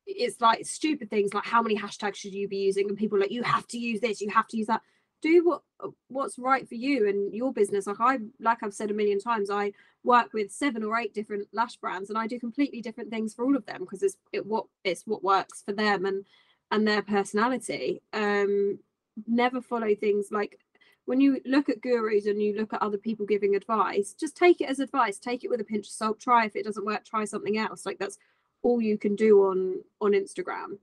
it's 0.07 0.41
like 0.41 0.65
stupid 0.67 1.11
things 1.11 1.35
like 1.35 1.45
how 1.45 1.63
many 1.63 1.77
hashtags 1.77 2.17
should 2.17 2.35
you 2.35 2.49
be 2.49 2.59
using, 2.59 2.89
and 2.89 2.97
people 2.97 3.19
like 3.19 3.31
you 3.31 3.43
have 3.43 3.67
to 3.69 3.79
use 3.79 4.01
this, 4.01 4.21
you 4.21 4.31
have 4.31 4.49
to 4.49 4.57
use 4.57 4.67
that. 4.69 4.83
Do 5.23 5.45
what 5.45 5.63
uh, 5.81 5.89
what's 6.09 6.39
right 6.39 6.69
for 6.69 6.75
you 6.75 7.09
and 7.09 7.33
your 7.35 7.53
business. 7.53 7.87
Like 7.87 8.01
I, 8.01 8.19
like 8.41 8.59
I've 8.63 8.75
said 8.75 8.91
a 8.91 8.95
million 8.95 9.19
times, 9.19 9.51
I 9.51 9.73
work 10.05 10.33
with 10.33 10.53
seven 10.53 10.85
or 10.85 10.97
eight 10.99 11.15
different 11.15 11.49
lash 11.53 11.77
brands, 11.77 12.11
and 12.11 12.19
I 12.19 12.27
do 12.27 12.39
completely 12.39 12.81
different 12.81 13.11
things 13.11 13.35
for 13.35 13.45
all 13.45 13.57
of 13.57 13.67
them 13.67 13.81
because 13.81 14.03
it's 14.03 14.17
it 14.33 14.47
what 14.47 14.67
it's 14.85 15.07
what 15.07 15.25
works 15.25 15.63
for 15.63 15.73
them 15.73 16.05
and 16.05 16.25
and 16.71 16.87
their 16.87 17.03
personality. 17.03 18.03
Um, 18.13 18.79
never 19.27 19.61
follow 19.63 19.95
things 19.95 20.29
like 20.31 20.59
when 21.07 21.21
you 21.21 21.41
look 21.47 21.69
at 21.69 21.81
gurus 21.81 22.27
and 22.27 22.43
you 22.43 22.57
look 22.57 22.73
at 22.73 22.83
other 22.83 22.99
people 22.99 23.25
giving 23.25 23.55
advice, 23.55 24.13
just 24.13 24.37
take 24.37 24.61
it 24.61 24.69
as 24.69 24.81
advice. 24.81 25.19
Take 25.19 25.45
it 25.45 25.51
with 25.51 25.61
a 25.61 25.65
pinch 25.65 25.87
of 25.87 25.93
salt. 25.93 26.21
Try 26.21 26.45
if 26.47 26.57
it 26.57 26.65
doesn't 26.65 26.85
work, 26.85 27.05
try 27.05 27.25
something 27.25 27.59
else. 27.59 27.87
Like 27.87 27.99
that's 27.99 28.19
all 28.63 28.81
you 28.83 28.99
can 28.99 29.15
do 29.15 29.45
on 29.45 29.83
on 30.01 30.13
Instagram. 30.13 30.79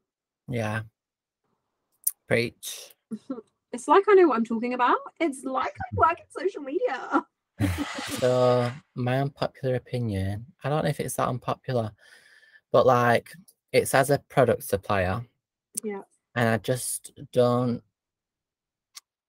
Yeah. 0.48 0.82
Preach. 2.28 2.94
It's 3.74 3.88
like 3.88 4.04
I 4.08 4.14
know 4.14 4.28
what 4.28 4.38
I'm 4.38 4.46
talking 4.46 4.76
about. 4.76 4.98
It's 5.20 5.44
like 5.44 5.74
I 5.76 5.96
work 5.96 6.20
in 6.20 6.42
social 6.42 6.62
media. 6.62 7.26
So, 8.20 8.72
my 8.96 9.22
unpopular 9.22 9.76
opinion, 9.76 10.46
I 10.64 10.70
don't 10.70 10.84
know 10.84 10.90
if 10.90 11.00
it's 11.00 11.16
that 11.16 11.28
unpopular, 11.28 11.92
but 12.72 12.86
like, 12.86 13.32
it's 13.72 13.94
as 13.94 14.10
a 14.10 14.20
product 14.20 14.64
supplier. 14.64 15.24
Yeah. 15.84 16.02
And 16.36 16.50
I 16.50 16.58
just 16.58 17.12
don't 17.32 17.82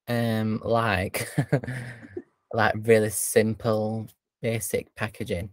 um 0.09 0.61
like 0.65 1.29
like 2.53 2.75
really 2.83 3.11
simple 3.11 4.07
basic 4.43 4.95
packaging. 4.95 5.51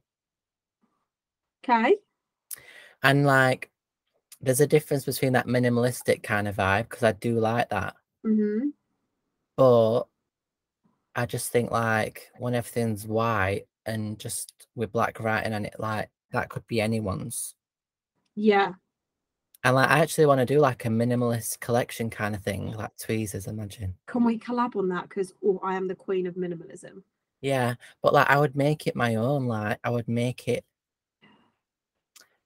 Okay. 1.64 1.96
And 3.04 3.26
like 3.26 3.70
there's 4.42 4.62
a 4.62 4.68
difference 4.68 5.06
between 5.06 5.34
that 5.34 5.48
minimalistic 5.48 6.24
kind 6.24 6.48
of 6.48 6.58
vibe 6.58 6.90
because 6.90 7.04
I 7.04 7.12
do 7.14 7.40
like 7.40 7.70
that. 7.70 7.96
hmm 8.24 8.70
But 9.56 10.04
I 11.16 11.26
just 11.26 11.52
think 11.52 11.72
like 11.72 12.32
when 12.40 12.56
everything's 12.56 13.06
white 13.06 13.66
and 13.86 14.18
just 14.18 14.68
with 14.76 14.92
black 14.92 15.20
writing 15.20 15.54
on 15.54 15.66
it, 15.66 15.76
like 15.78 16.10
that 16.32 16.50
could 16.50 16.66
be 16.68 16.82
anyone's. 16.82 17.56
Yeah. 18.36 18.74
And 19.64 19.76
like 19.76 19.90
I 19.90 20.00
actually 20.00 20.26
want 20.26 20.40
to 20.40 20.46
do 20.46 20.60
like 20.60 20.86
a 20.86 20.90
minimalist 20.90 21.60
collection 21.60 22.10
kind 22.10 22.34
of 22.34 22.42
thing, 22.42 22.72
like 22.74 22.96
tweezers, 22.98 23.48
imagine. 23.48 23.96
Can 24.08 24.24
we 24.24 24.40
collab 24.40 24.76
on 24.76 24.90
that? 24.90 25.08
Because 25.08 25.34
oh, 25.46 25.60
I 25.64 25.76
am 25.76 25.88
the 25.88 25.96
queen 25.96 26.26
of 26.26 26.36
minimalism. 26.36 27.04
Yeah, 27.42 27.76
but 28.02 28.14
like 28.14 28.30
I 28.30 28.38
would 28.40 28.56
make 28.56 28.88
it 28.88 28.96
my 28.96 29.16
own. 29.16 29.46
Like 29.46 29.80
I 29.84 29.92
would 29.92 30.08
make 30.08 30.48
it. 30.48 30.66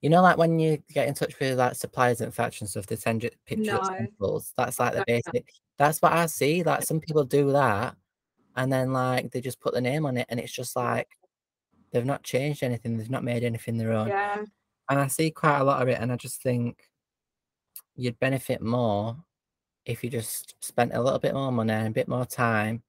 You 0.01 0.09
know, 0.09 0.21
like 0.21 0.37
when 0.37 0.59
you 0.59 0.83
get 0.93 1.07
in 1.07 1.13
touch 1.13 1.39
with 1.39 1.57
like 1.57 1.75
suppliers 1.75 2.21
and 2.21 2.33
and 2.37 2.69
stuff, 2.69 2.85
they 2.85 2.95
send 2.97 3.23
you 3.23 3.29
pictures 3.45 3.69
of 3.69 3.81
No. 3.83 3.97
samples. 3.97 4.53
That's 4.57 4.79
like 4.79 4.93
the 4.93 5.03
basic. 5.07 5.49
That's 5.77 6.01
what 6.01 6.11
I 6.13 6.25
see. 6.25 6.63
Like 6.63 6.83
some 6.83 6.99
people 6.99 7.23
do 7.23 7.51
that, 7.53 7.95
and 8.57 8.71
then 8.71 8.91
like 8.91 9.31
they 9.31 9.39
just 9.39 9.61
put 9.61 9.73
the 9.73 9.81
name 9.81 10.05
on 10.05 10.17
it, 10.17 10.27
and 10.29 10.39
it's 10.39 10.53
just 10.53 10.75
like 10.75 11.07
they've 11.91 12.05
not 12.05 12.23
changed 12.23 12.61
anything. 12.61 12.97
They've 12.97 13.09
not 13.09 13.23
made 13.23 13.45
anything 13.45 13.77
their 13.77 13.93
own. 13.93 14.09
Yeah. 14.09 14.43
And 14.89 14.99
I 14.99 15.07
see 15.07 15.31
quite 15.31 15.59
a 15.59 15.63
lot 15.63 15.81
of 15.81 15.87
it, 15.87 15.99
and 15.99 16.11
I 16.11 16.17
just 16.17 16.43
think 16.43 16.77
you'd 17.95 18.19
benefit 18.19 18.61
more 18.61 19.17
if 19.85 20.03
you 20.03 20.09
just 20.09 20.55
spent 20.63 20.93
a 20.93 21.01
little 21.01 21.19
bit 21.19 21.33
more 21.33 21.51
money 21.51 21.73
and 21.73 21.87
a 21.87 21.91
bit 21.91 22.07
more 22.07 22.25
time 22.25 22.83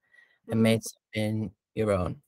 and 0.49 0.59
Mhm. 0.59 0.63
made 0.63 0.83
something 0.83 1.55
your 1.75 1.91
own. 1.91 2.21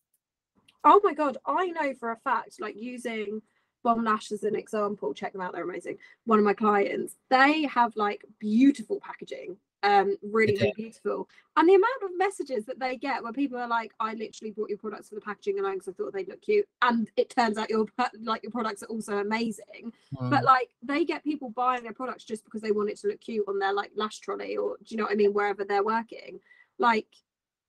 Oh 0.84 1.02
my 1.04 1.14
god, 1.14 1.38
I 1.46 1.68
know 1.68 1.94
for 1.96 2.12
a 2.12 2.18
fact, 2.18 2.60
like 2.62 2.76
using 2.76 3.42
Bomb 3.84 4.04
Lash 4.04 4.32
as 4.32 4.44
an 4.44 4.56
example, 4.56 5.14
check 5.14 5.34
them 5.34 5.42
out, 5.42 5.54
they're 5.54 5.64
amazing. 5.64 5.98
One 6.26 6.40
of 6.40 6.46
my 6.46 6.54
clients, 6.54 7.18
they 7.30 7.64
have 7.64 7.96
like 7.96 8.26
beautiful 8.40 9.00
packaging, 9.00 9.58
um, 9.84 10.18
really, 10.22 10.54
really 10.58 10.74
beautiful. 10.76 11.28
And 11.56 11.68
the 11.68 11.76
amount 11.76 12.04
of 12.04 12.10
messages 12.18 12.66
that 12.66 12.80
they 12.80 12.98
get 12.98 13.24
where 13.24 13.34
people 13.34 13.58
are 13.58 13.68
like, 13.68 13.94
I 14.00 14.14
literally 14.14 14.52
bought 14.52 14.70
your 14.70 14.78
products 14.78 15.10
for 15.10 15.16
the 15.16 15.22
packaging 15.22 15.60
alone 15.60 15.76
because 15.76 15.90
I 15.90 15.92
thought 15.94 16.14
they'd 16.14 16.28
look 16.28 16.42
cute. 16.42 16.68
And 16.82 17.10
it 17.16 17.30
turns 17.30 17.58
out 17.58 17.70
your 17.70 17.86
like 18.22 18.44
your 18.44 18.52
products 18.52 18.84
are 18.84 18.88
also 18.88 19.18
amazing. 19.18 19.94
But 20.30 20.42
Mm, 20.42 20.46
like 20.46 20.70
they 20.84 21.06
get 21.06 21.24
people 21.24 21.50
buying 21.50 21.84
their 21.84 21.94
products 21.94 22.24
just 22.24 22.44
because 22.46 22.62
they 22.62 22.72
want 22.72 22.90
it 22.90 23.00
to 23.00 23.08
look 23.08 23.22
cute 23.22 23.46
on 23.48 23.60
their 23.60 23.74
like 23.74 23.92
lash 23.96 24.20
trolley 24.20 24.58
or 24.58 24.78
do 24.78 24.86
you 24.90 24.98
know 24.98 25.04
what 25.04 25.14
I 25.14 25.16
mean, 25.16 25.34
wherever 25.34 25.64
they're 25.64 25.84
working. 25.84 26.40
Like 26.78 27.08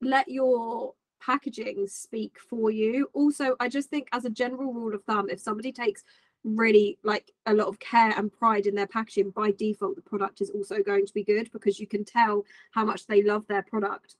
let 0.00 0.28
your 0.28 0.94
packaging 1.20 1.86
speak 1.86 2.38
for 2.38 2.70
you. 2.70 3.08
Also, 3.12 3.54
I 3.60 3.68
just 3.68 3.90
think 3.90 4.08
as 4.12 4.24
a 4.24 4.30
general 4.30 4.72
rule 4.72 4.94
of 4.94 5.04
thumb, 5.04 5.28
if 5.28 5.40
somebody 5.40 5.72
takes 5.72 6.02
really 6.44 6.98
like 7.02 7.30
a 7.46 7.54
lot 7.54 7.68
of 7.68 7.78
care 7.78 8.12
and 8.16 8.32
pride 8.32 8.66
in 8.66 8.74
their 8.74 8.86
packaging, 8.86 9.30
by 9.30 9.50
default 9.52 9.96
the 9.96 10.02
product 10.02 10.40
is 10.40 10.50
also 10.50 10.82
going 10.82 11.06
to 11.06 11.12
be 11.12 11.24
good 11.24 11.50
because 11.52 11.78
you 11.78 11.86
can 11.86 12.04
tell 12.04 12.44
how 12.70 12.84
much 12.84 13.06
they 13.06 13.22
love 13.22 13.46
their 13.48 13.62
product 13.62 14.16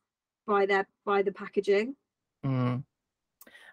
by 0.47 0.67
their 0.67 0.87
by 1.05 1.23
the 1.23 1.33
packaging. 1.33 1.97
mm. 2.45 2.83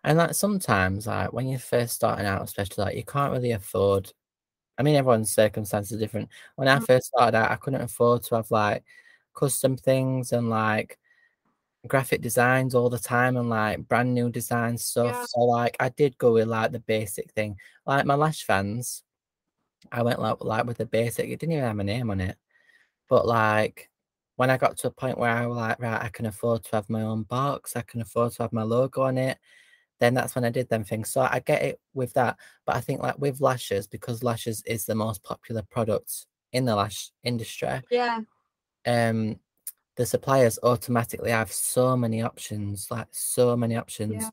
And 0.03 0.17
like 0.17 0.33
sometimes, 0.35 1.07
like 1.07 1.33
when 1.33 1.47
you're 1.47 1.59
first 1.59 1.95
starting 1.95 2.25
out, 2.25 2.43
especially 2.43 2.83
like 2.83 2.95
you 2.95 3.03
can't 3.03 3.33
really 3.33 3.51
afford. 3.51 4.11
I 4.77 4.83
mean, 4.83 4.95
everyone's 4.95 5.31
circumstances 5.33 5.93
are 5.97 5.99
different. 5.99 6.29
When 6.55 6.67
I 6.67 6.79
Mm. 6.79 6.85
first 6.85 7.07
started 7.07 7.35
out, 7.37 7.51
I 7.51 7.55
couldn't 7.55 7.81
afford 7.81 8.23
to 8.23 8.35
have 8.35 8.51
like 8.51 8.83
custom 9.35 9.75
things 9.77 10.31
and 10.31 10.49
like 10.49 10.99
graphic 11.87 12.21
designs 12.21 12.73
all 12.75 12.89
the 12.89 12.99
time 12.99 13.37
and 13.37 13.49
like 13.49 13.87
brand 13.87 14.13
new 14.13 14.29
design 14.29 14.77
stuff. 14.77 15.15
Yeah. 15.15 15.25
So 15.27 15.41
like 15.41 15.75
I 15.79 15.89
did 15.89 16.17
go 16.17 16.33
with 16.33 16.47
like 16.47 16.71
the 16.71 16.79
basic 16.79 17.31
thing. 17.31 17.57
Like 17.85 18.05
my 18.05 18.15
lash 18.15 18.43
fans, 18.43 19.03
I 19.91 20.01
went 20.01 20.19
like 20.19 20.43
like 20.43 20.65
with 20.65 20.77
the 20.77 20.85
basic. 20.85 21.29
It 21.29 21.39
didn't 21.39 21.53
even 21.53 21.65
have 21.65 21.75
my 21.75 21.83
name 21.83 22.09
on 22.09 22.19
it. 22.21 22.37
But 23.09 23.25
like 23.27 23.89
when 24.35 24.49
I 24.49 24.57
got 24.57 24.77
to 24.77 24.87
a 24.87 24.91
point 24.91 25.17
where 25.17 25.31
I 25.31 25.45
was 25.47 25.57
like, 25.57 25.79
right, 25.79 26.01
I 26.01 26.09
can 26.09 26.25
afford 26.27 26.63
to 26.65 26.75
have 26.75 26.89
my 26.89 27.01
own 27.01 27.23
box, 27.23 27.75
I 27.75 27.81
can 27.81 28.01
afford 28.01 28.33
to 28.33 28.43
have 28.43 28.53
my 28.53 28.63
logo 28.63 29.01
on 29.03 29.17
it, 29.17 29.39
then 29.99 30.13
that's 30.13 30.35
when 30.35 30.45
I 30.45 30.49
did 30.51 30.69
them 30.69 30.83
things. 30.83 31.11
So 31.11 31.21
I 31.21 31.39
get 31.39 31.63
it 31.63 31.79
with 31.93 32.13
that. 32.13 32.37
But 32.65 32.75
I 32.75 32.81
think 32.81 33.01
like 33.01 33.17
with 33.17 33.41
lashes, 33.41 33.87
because 33.87 34.23
lashes 34.23 34.61
is 34.67 34.85
the 34.85 34.95
most 34.95 35.23
popular 35.23 35.63
product 35.63 36.27
in 36.53 36.65
the 36.65 36.75
lash 36.75 37.11
industry, 37.23 37.81
Yeah. 37.89 38.21
um 38.85 39.39
the 39.97 40.05
suppliers 40.05 40.59
automatically 40.63 41.31
have 41.31 41.51
so 41.51 41.97
many 41.97 42.21
options, 42.21 42.89
like 42.91 43.07
so 43.11 43.57
many 43.57 43.75
options. 43.75 44.23
Yeah. 44.23 44.29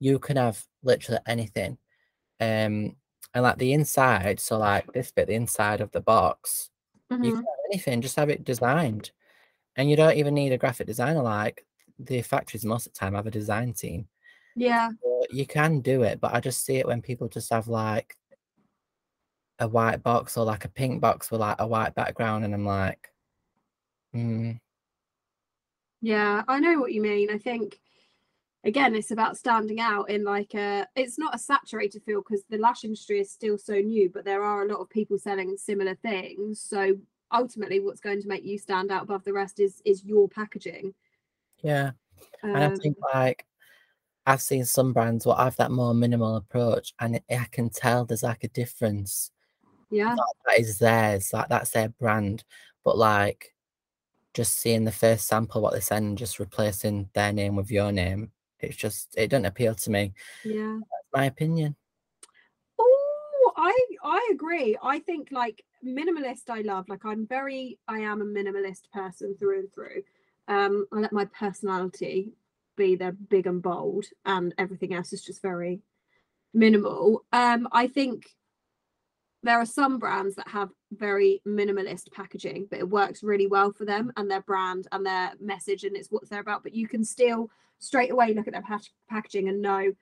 You 0.00 0.18
can 0.18 0.36
have 0.36 0.64
literally 0.82 1.20
anything. 1.26 1.78
Um 2.40 2.96
and 3.34 3.44
like 3.44 3.58
the 3.58 3.72
inside, 3.72 4.40
so 4.40 4.58
like 4.58 4.92
this 4.92 5.10
bit, 5.12 5.28
the 5.28 5.34
inside 5.34 5.80
of 5.80 5.90
the 5.92 6.00
box, 6.00 6.70
you 7.10 7.16
Mhm. 7.18 7.32
can 7.32 7.36
have 7.36 7.64
anything, 7.70 8.02
just 8.02 8.16
have 8.16 8.28
it 8.30 8.44
designed. 8.44 9.12
And 9.76 9.88
you 9.88 9.96
don't 9.96 10.16
even 10.16 10.34
need 10.34 10.52
a 10.52 10.58
graphic 10.58 10.86
designer. 10.86 11.22
Like 11.22 11.64
the 11.98 12.20
factories 12.22 12.64
most 12.64 12.86
of 12.86 12.92
the 12.92 12.98
time 12.98 13.14
have 13.14 13.26
a 13.26 13.30
design 13.30 13.72
team. 13.74 14.08
Yeah. 14.54 14.90
So 15.02 15.22
you 15.30 15.46
can 15.46 15.80
do 15.80 16.02
it, 16.02 16.20
but 16.20 16.34
I 16.34 16.40
just 16.40 16.64
see 16.64 16.76
it 16.76 16.86
when 16.86 17.00
people 17.02 17.28
just 17.28 17.50
have 17.50 17.68
like 17.68 18.16
a 19.58 19.68
white 19.68 20.02
box 20.02 20.36
or 20.36 20.44
like 20.44 20.64
a 20.64 20.68
pink 20.68 21.00
box 21.00 21.30
with 21.30 21.40
like 21.40 21.60
a 21.60 21.66
white 21.66 21.94
background, 21.94 22.44
and 22.44 22.52
I'm 22.52 22.66
like, 22.66 23.12
mm, 24.14 24.60
Yeah, 26.02 26.42
I 26.48 26.58
know 26.60 26.78
what 26.80 26.92
you 26.92 27.00
mean. 27.00 27.30
I 27.30 27.38
think 27.38 27.80
again, 28.64 28.94
it's 28.94 29.10
about 29.12 29.36
standing 29.36 29.80
out 29.80 30.10
in 30.10 30.24
like 30.24 30.54
a 30.54 30.86
it's 30.96 31.18
not 31.18 31.34
a 31.34 31.38
saturated 31.38 32.02
field 32.02 32.24
because 32.28 32.44
the 32.50 32.58
lash 32.58 32.84
industry 32.84 33.20
is 33.20 33.30
still 33.30 33.56
so 33.56 33.74
new, 33.74 34.10
but 34.10 34.24
there 34.24 34.42
are 34.42 34.62
a 34.62 34.68
lot 34.68 34.80
of 34.80 34.90
people 34.90 35.18
selling 35.18 35.56
similar 35.56 35.94
things. 35.94 36.60
So 36.60 36.96
ultimately 37.32 37.80
what's 37.80 38.00
going 38.00 38.20
to 38.20 38.28
make 38.28 38.44
you 38.44 38.58
stand 38.58 38.90
out 38.90 39.04
above 39.04 39.24
the 39.24 39.32
rest 39.32 39.58
is 39.60 39.80
is 39.84 40.04
your 40.04 40.28
packaging. 40.28 40.92
yeah. 41.62 41.92
And 42.42 42.56
I 42.58 42.66
Um, 42.66 42.76
think 42.76 42.96
like 43.14 43.46
I've 44.26 44.42
seen 44.42 44.64
some 44.64 44.92
brands 44.92 45.26
will 45.26 45.34
have 45.34 45.56
that 45.56 45.70
more 45.70 45.94
minimal 45.94 46.36
approach, 46.36 46.94
and 47.00 47.16
it, 47.16 47.24
I 47.30 47.46
can 47.50 47.70
tell 47.70 48.04
there's 48.04 48.22
like 48.22 48.44
a 48.44 48.48
difference. 48.48 49.30
yeah. 49.90 50.14
That, 50.14 50.34
that 50.46 50.60
is 50.60 50.78
theirs, 50.78 51.32
like 51.32 51.48
that's 51.48 51.70
their 51.70 51.88
brand. 51.88 52.44
But 52.84 52.98
like 52.98 53.51
just 54.34 54.58
seeing 54.58 54.84
the 54.84 54.92
first 54.92 55.26
sample 55.26 55.60
what 55.60 55.74
they 55.74 55.80
send, 55.80 56.18
just 56.18 56.38
replacing 56.38 57.10
their 57.12 57.32
name 57.32 57.56
with 57.56 57.70
your 57.70 57.92
name, 57.92 58.32
it's 58.62 58.76
just 58.76 59.14
it 59.16 59.28
doesn't 59.28 59.46
appeal 59.46 59.74
to 59.74 59.90
me. 59.90 60.14
Yeah. 60.44 60.78
That's 60.78 61.08
my 61.12 61.26
opinion. 61.26 61.76
Oh, 62.78 63.52
I 63.56 63.76
I 64.02 64.30
agree. 64.32 64.76
I 64.82 65.00
think 65.00 65.28
like 65.30 65.64
minimalist 65.84 66.48
I 66.48 66.62
love. 66.62 66.88
Like 66.88 67.04
I'm 67.04 67.26
very 67.26 67.78
I 67.88 68.00
am 68.00 68.22
a 68.22 68.24
minimalist 68.24 68.90
person 68.92 69.36
through 69.36 69.60
and 69.60 69.72
through. 69.72 70.02
Um 70.48 70.86
I 70.92 71.00
let 71.00 71.12
my 71.12 71.26
personality 71.26 72.32
be 72.76 72.96
there 72.96 73.12
big 73.12 73.46
and 73.46 73.62
bold 73.62 74.06
and 74.24 74.54
everything 74.56 74.94
else 74.94 75.12
is 75.12 75.22
just 75.22 75.42
very 75.42 75.82
minimal. 76.54 77.24
Um 77.32 77.68
I 77.72 77.88
think 77.88 78.30
there 79.42 79.58
are 79.58 79.66
some 79.66 79.98
brands 79.98 80.36
that 80.36 80.46
have 80.48 80.70
very 80.92 81.40
minimalist 81.46 82.12
packaging, 82.12 82.66
but 82.70 82.78
it 82.78 82.88
works 82.88 83.22
really 83.22 83.46
well 83.46 83.72
for 83.72 83.84
them 83.84 84.12
and 84.16 84.30
their 84.30 84.42
brand 84.42 84.86
and 84.92 85.04
their 85.04 85.32
message 85.40 85.84
and 85.84 85.96
it's 85.96 86.10
what 86.10 86.28
they're 86.28 86.40
about. 86.40 86.62
But 86.62 86.74
you 86.74 86.86
can 86.86 87.04
still 87.04 87.50
straight 87.78 88.12
away 88.12 88.34
look 88.34 88.46
at 88.46 88.52
their 88.52 88.62
pack- 88.62 88.82
packaging 89.10 89.48
and 89.48 89.60
know 89.60 89.92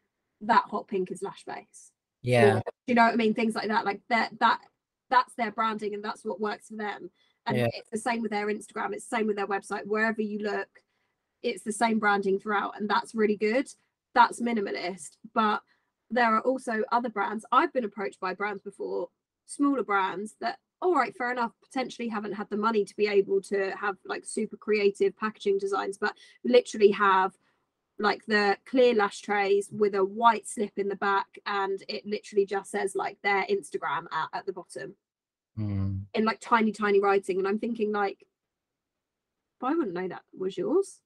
that 0.43 0.64
hot 0.70 0.88
pink 0.88 1.11
is 1.11 1.22
lash 1.22 1.45
base 1.45 1.93
Yeah, 2.22 2.57
or, 2.57 2.62
you 2.86 2.95
know 2.95 3.05
what 3.05 3.14
I 3.14 3.16
mean? 3.16 3.32
Things 3.34 3.55
like 3.55 3.68
that. 3.68 3.84
Like 3.86 4.01
that 4.09 4.38
that 4.41 4.61
that's 5.09 5.34
their 5.34 5.51
branding 5.51 5.95
and 5.95 6.05
that's 6.05 6.24
what 6.24 6.41
works 6.41 6.68
for 6.68 6.76
them. 6.76 7.11
And 7.47 7.57
Yeah. 7.57 7.68
it's 7.72 7.91
the 7.91 7.99
same 7.99 8.20
with 8.20 8.30
their 8.30 8.47
Instagram, 8.49 8.93
it's 8.93 9.07
the 9.07 9.16
same 9.16 9.26
with 9.26 9.36
their 9.36 9.47
website. 9.47 9.86
Wherever 9.86 10.20
you 10.20 10.38
look, 10.41 10.68
it's 11.43 11.62
the 11.64 11.72
same 11.72 11.99
branding 11.99 12.38
throughout, 12.38 12.78
and 12.78 12.88
that's 12.88 13.14
really 13.14 13.36
good. 13.36 13.66
That's 14.14 14.41
minimalist. 14.41 15.16
But 15.32 15.62
there 16.11 16.34
are 16.34 16.41
also 16.43 16.82
other 16.93 17.09
brands. 17.09 17.47
I've 17.51 17.72
been 17.72 17.84
approached 17.84 18.20
by 18.20 18.34
brands 18.34 18.62
before, 18.62 19.09
smaller 19.51 19.82
brands 19.82 20.36
that 20.40 20.59
all 20.82 20.94
right, 20.94 21.14
fair 21.14 21.30
enough, 21.30 21.53
potentially 21.62 22.09
haven't 22.09 22.32
had 22.32 22.48
the 22.48 22.57
money 22.57 22.86
to 22.86 22.96
be 22.96 23.07
able 23.07 23.38
to 23.42 23.70
have 23.78 23.96
like 24.07 24.24
super 24.24 24.57
creative 24.57 25.14
packaging 25.14 25.59
designs, 25.59 25.98
but 25.98 26.16
literally 26.42 26.90
have 26.90 27.36
like 27.98 28.24
the 28.24 28.57
clear 28.64 28.94
lash 28.94 29.20
trays 29.20 29.68
with 29.70 29.94
a 29.94 30.03
white 30.03 30.48
slip 30.48 30.72
in 30.78 30.88
the 30.88 30.96
back 30.96 31.26
and 31.44 31.82
it 31.86 32.07
literally 32.07 32.46
just 32.46 32.70
says 32.70 32.94
like 32.96 33.18
their 33.22 33.44
instagram 33.51 34.07
at, 34.11 34.28
at 34.32 34.46
the 34.46 34.53
bottom 34.53 34.94
Mm. 35.59 36.05
in 36.14 36.24
like 36.24 36.40
tiny 36.40 36.72
tiny 36.72 37.01
writing 37.01 37.38
and 37.38 37.46
i'm 37.46 37.59
thinking 37.59 37.92
like 37.92 38.24
i 39.61 39.74
wouldn't 39.74 39.92
know 39.92 40.09
that 40.09 40.22
was 40.38 40.57
yours 40.57 41.01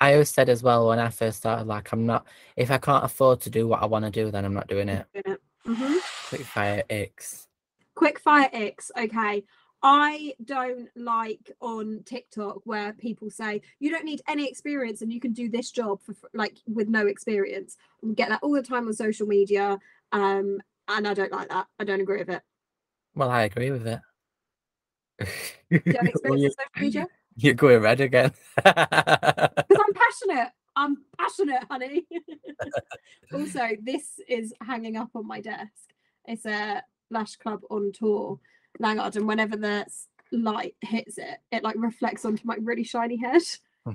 I 0.00 0.14
always 0.14 0.30
said 0.30 0.48
as 0.48 0.64
well 0.64 0.88
when 0.88 0.98
I 0.98 1.10
first 1.10 1.38
started, 1.38 1.68
like 1.68 1.92
I'm 1.92 2.06
not 2.06 2.26
if 2.56 2.72
I 2.72 2.78
can't 2.78 3.04
afford 3.04 3.40
to 3.42 3.50
do 3.50 3.68
what 3.68 3.82
I 3.82 3.86
want 3.86 4.04
to 4.04 4.10
do, 4.10 4.32
then 4.32 4.44
I'm 4.44 4.54
not 4.54 4.66
doing 4.66 4.88
it. 4.88 5.06
Mhm. 5.14 5.36
Quick 5.64 6.42
fire 6.42 6.82
X. 6.90 7.48
Quickfire 7.96 8.48
x 8.52 8.90
okay 8.98 9.44
i 9.82 10.32
don't 10.44 10.88
like 10.96 11.52
on 11.60 12.02
tiktok 12.06 12.60
where 12.64 12.92
people 12.94 13.28
say 13.28 13.60
you 13.80 13.90
don't 13.90 14.04
need 14.04 14.22
any 14.28 14.48
experience 14.48 15.02
and 15.02 15.12
you 15.12 15.20
can 15.20 15.32
do 15.32 15.50
this 15.50 15.70
job 15.70 16.00
for 16.00 16.14
like 16.32 16.56
with 16.66 16.88
no 16.88 17.06
experience 17.06 17.76
we 18.02 18.14
get 18.14 18.28
that 18.28 18.40
all 18.42 18.52
the 18.52 18.62
time 18.62 18.86
on 18.86 18.94
social 18.94 19.26
media 19.26 19.78
um 20.12 20.58
and 20.88 21.06
i 21.06 21.12
don't 21.12 21.32
like 21.32 21.48
that 21.48 21.66
i 21.78 21.84
don't 21.84 22.00
agree 22.00 22.18
with 22.18 22.30
it 22.30 22.42
Well, 23.14 23.30
I 23.30 23.42
agree 23.42 23.70
with 23.70 23.86
it. 23.86 24.00
you 25.70 25.82
have 25.86 25.94
Well, 25.94 26.04
experience 26.06 26.42
you, 26.42 26.48
on 26.48 26.52
social 26.52 26.80
media 26.80 27.06
you're 27.36 27.54
going 27.54 27.82
red 27.82 28.00
again. 28.00 28.32
because 28.56 28.78
I'm 29.70 29.94
passionate. 29.94 30.52
I'm 30.76 30.98
passionate, 31.18 31.64
honey. 31.70 32.06
also, 33.34 33.68
this 33.82 34.20
is 34.28 34.54
hanging 34.60 34.96
up 34.96 35.10
on 35.14 35.26
my 35.26 35.40
desk. 35.40 35.92
It's 36.26 36.46
a 36.46 36.82
Lash 37.10 37.36
Club 37.36 37.60
on 37.70 37.92
tour, 37.92 38.38
Langard, 38.80 39.16
and 39.16 39.26
whenever 39.26 39.56
the 39.56 39.86
light 40.30 40.74
hits 40.80 41.18
it, 41.18 41.38
it 41.50 41.62
like 41.62 41.76
reflects 41.78 42.24
onto 42.24 42.46
my 42.46 42.56
really 42.60 42.84
shiny 42.84 43.16
head. 43.16 43.42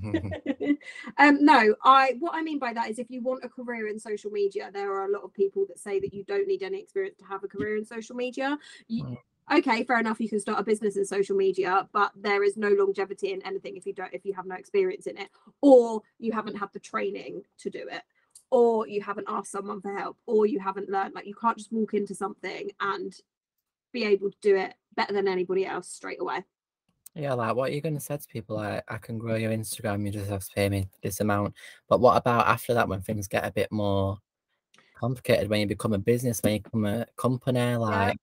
um, 1.18 1.46
no, 1.46 1.74
I 1.84 2.16
what 2.20 2.36
I 2.36 2.42
mean 2.42 2.60
by 2.60 2.74
that 2.74 2.90
is 2.90 3.00
if 3.00 3.10
you 3.10 3.22
want 3.22 3.46
a 3.46 3.50
career 3.50 3.88
in 3.88 3.98
social 3.98 4.30
media, 4.32 4.70
there 4.74 4.92
are 4.92 5.06
a 5.06 5.12
lot 5.12 5.24
of 5.24 5.34
people 5.34 5.66
that 5.70 5.80
say 5.80 6.00
that 6.02 6.14
you 6.14 6.26
don't 6.26 6.48
need 6.48 6.62
any 6.62 6.82
experience 6.82 7.18
to 7.20 7.26
have 7.26 7.44
a 7.46 7.48
career 7.48 7.78
in 7.78 7.86
social 7.86 8.16
media. 8.16 8.58
You, 8.88 9.06
Mm. 9.06 9.18
Okay, 9.52 9.84
fair 9.84 10.00
enough, 10.00 10.20
you 10.20 10.30
can 10.30 10.40
start 10.40 10.60
a 10.60 10.64
business 10.64 10.98
in 10.98 11.06
social 11.06 11.36
media, 11.36 11.88
but 11.94 12.12
there 12.16 12.44
is 12.44 12.58
no 12.58 12.70
longevity 12.70 13.32
in 13.32 13.46
anything 13.46 13.78
if 13.78 13.86
you 13.86 13.94
don't 13.94 14.14
if 14.14 14.26
you 14.26 14.34
have 14.34 14.46
no 14.46 14.56
experience 14.56 15.08
in 15.08 15.18
it, 15.18 15.30
or 15.62 16.02
you 16.20 16.32
haven't 16.32 16.58
had 16.58 16.70
the 16.74 16.80
training 16.80 17.44
to 17.60 17.70
do 17.70 17.86
it, 17.92 18.04
or 18.52 18.88
you 18.88 19.02
haven't 19.02 19.28
asked 19.30 19.52
someone 19.52 19.82
for 19.82 19.96
help, 19.98 20.18
or 20.26 20.46
you 20.46 20.60
haven't 20.60 20.90
learned. 20.90 21.14
Like 21.14 21.26
you 21.26 21.36
can't 21.36 21.58
just 21.58 21.72
walk 21.72 21.94
into 21.94 22.16
something 22.16 22.72
and 22.80 23.14
be 23.94 24.04
able 24.06 24.30
to 24.32 24.38
do 24.42 24.56
it 24.56 24.74
better 24.96 25.14
than 25.14 25.28
anybody 25.28 25.66
else 25.66 25.88
straight 25.90 26.22
away. 26.22 26.44
yeah, 27.16 27.34
like 27.34 27.56
what 27.56 27.70
are 27.70 27.74
you 27.74 27.82
gonna 27.82 28.00
say 28.00 28.18
to 28.18 28.28
people? 28.28 28.58
Like, 28.58 28.84
I 28.88 28.98
can 28.98 29.18
grow 29.18 29.36
your 29.36 29.52
Instagram, 29.52 30.06
you 30.06 30.12
just 30.12 30.30
have 30.30 30.44
to 30.44 30.52
pay 30.56 30.70
me 30.70 30.90
this 31.02 31.20
amount. 31.20 31.56
But 31.90 32.00
what 32.00 32.18
about 32.18 32.48
after 32.48 32.74
that 32.74 32.88
when 32.90 33.02
things 33.02 33.28
get 33.28 33.46
a 33.46 33.52
bit 33.52 33.72
more 33.72 34.20
complicated, 35.00 35.50
when 35.50 35.62
you 35.62 35.68
become 35.68 35.94
a 35.94 35.98
business, 36.00 36.42
when 36.44 36.54
you 36.56 36.60
become 36.62 36.86
a 36.86 37.06
company, 37.16 37.76
like 37.76 38.18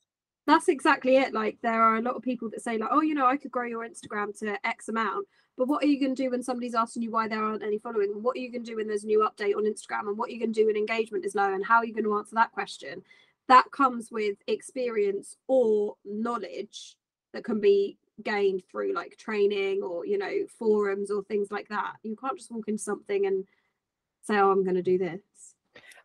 that's 0.47 0.68
exactly 0.68 1.16
it 1.16 1.32
like 1.32 1.57
there 1.62 1.82
are 1.82 1.97
a 1.97 2.03
lot 2.03 2.14
of 2.14 2.22
people 2.22 2.51
that 2.51 2.62
say 2.62 2.76
like 2.78 2.90
oh 2.92 3.01
you 3.01 3.14
know 3.14 3.26
i 3.26 3.36
could 3.36 3.51
grow 3.51 3.64
your 3.64 3.86
instagram 3.86 4.36
to 4.38 4.59
x 4.66 4.88
amount 4.88 5.26
but 5.57 5.68
what 5.68 5.84
are 5.84 5.86
you 5.86 6.01
going 6.01 6.14
to 6.14 6.22
do 6.22 6.30
when 6.30 6.42
somebody's 6.42 6.74
asking 6.74 7.03
you 7.03 7.11
why 7.11 7.28
there 7.28 7.42
aren't 7.42 7.62
any 7.62 7.78
following? 7.78 8.11
And 8.12 8.24
what 8.24 8.36
are 8.36 8.40
you 8.40 8.51
going 8.51 8.64
to 8.64 8.70
do 8.70 8.76
when 8.76 8.88
there's 8.88 9.05
a 9.05 9.09
new 9.09 9.20
update 9.20 9.55
on 9.57 9.64
instagram? 9.64 10.09
And 10.09 10.18
what 10.18 10.28
are 10.28 10.32
you 10.32 10.40
going 10.40 10.53
to 10.53 10.61
do 10.61 10.66
when 10.66 10.76
engagement 10.76 11.24
is 11.24 11.34
low? 11.34 11.53
And 11.53 11.64
how 11.64 11.76
are 11.76 11.84
you 11.84 11.95
going 11.95 12.05
to 12.05 12.16
answer 12.16 12.34
that 12.34 12.53
question? 12.53 13.03
That 13.47 13.70
comes 13.70 14.11
with 14.11 14.36
experience 14.49 15.36
or 15.47 15.97
knowledge 16.05 16.97
that 17.32 17.45
can 17.45 17.61
be 17.61 17.99
gained 18.22 18.62
through 18.70 18.95
like 18.95 19.16
training 19.16 19.82
or 19.82 20.07
you 20.07 20.16
know 20.16 20.32
forums 20.59 21.11
or 21.11 21.22
things 21.24 21.51
like 21.51 21.68
that. 21.68 21.95
You 22.03 22.16
can't 22.16 22.38
just 22.38 22.51
walk 22.51 22.68
into 22.68 22.82
something 22.82 23.26
and 23.26 23.45
say 24.22 24.38
oh 24.38 24.51
i'm 24.51 24.62
going 24.62 24.76
to 24.76 24.82
do 24.82 24.99
this. 24.99 25.20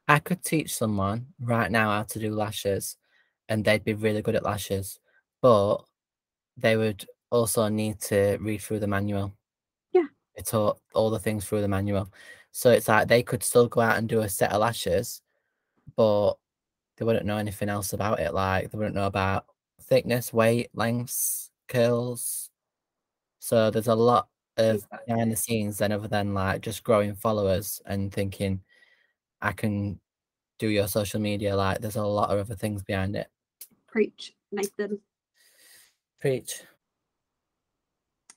I 0.08 0.20
could 0.20 0.44
teach 0.44 0.76
someone 0.76 1.28
right 1.40 1.72
now 1.72 1.92
how 1.92 2.04
to 2.04 2.20
do 2.20 2.34
lashes 2.34 2.98
and 3.50 3.66
they'd 3.66 3.84
be 3.84 3.94
really 3.94 4.22
good 4.22 4.36
at 4.36 4.44
lashes, 4.44 5.00
but 5.42 5.80
they 6.58 6.78
would 6.78 7.06
also 7.32 7.68
need 7.68 8.00
to 8.02 8.38
read 8.42 8.62
through 8.62 8.80
the 8.80 8.88
manual. 8.88 9.34
Yeah. 9.92 10.06
They 10.36 10.44
taught 10.44 10.80
all 10.94 11.10
the 11.10 11.20
things 11.20 11.46
through 11.46 11.62
the 11.62 11.68
manual. 11.68 12.12
So 12.52 12.72
it's 12.72 12.88
like 12.88 13.08
they 13.08 13.24
could 13.24 13.44
still 13.44 13.68
go 13.68 13.82
out 13.82 13.98
and 13.98 14.08
do 14.08 14.22
a 14.22 14.30
set 14.30 14.52
of 14.52 14.62
lashes, 14.62 15.22
but 15.96 16.36
they 16.98 17.06
wouldn't 17.06 17.26
know 17.26 17.38
anything 17.38 17.70
else 17.70 17.94
about 17.94 18.20
it. 18.20 18.34
Like 18.34 18.72
they 18.72 18.78
wouldn't 18.78 18.96
know 18.96 19.06
about 19.08 19.46
thickness, 19.84 20.34
weight, 20.34 20.70
lengths, 20.74 21.50
curls. 21.68 22.50
So 23.40 23.72
there's 23.72 23.88
a 23.88 23.96
lot 23.96 24.28
of 24.58 24.86
behind 25.08 25.32
the 25.32 25.36
scenes 25.36 25.78
then 25.78 25.92
other 25.92 26.08
than 26.08 26.34
like 26.34 26.62
just 26.62 26.84
growing 26.84 27.16
followers 27.16 27.82
and 27.86 28.14
thinking 28.14 28.62
I 29.42 29.54
can 29.54 30.00
do 30.60 30.68
your 30.68 30.88
social 30.88 31.22
media. 31.22 31.56
Like 31.56 31.80
there's 31.80 31.96
a 31.96 32.04
lot 32.04 32.30
of 32.30 32.40
other 32.40 32.56
things 32.56 32.84
behind 32.84 33.16
it. 33.16 33.28
Preach 33.92 34.34
nathan 34.52 35.00
Preach. 36.20 36.64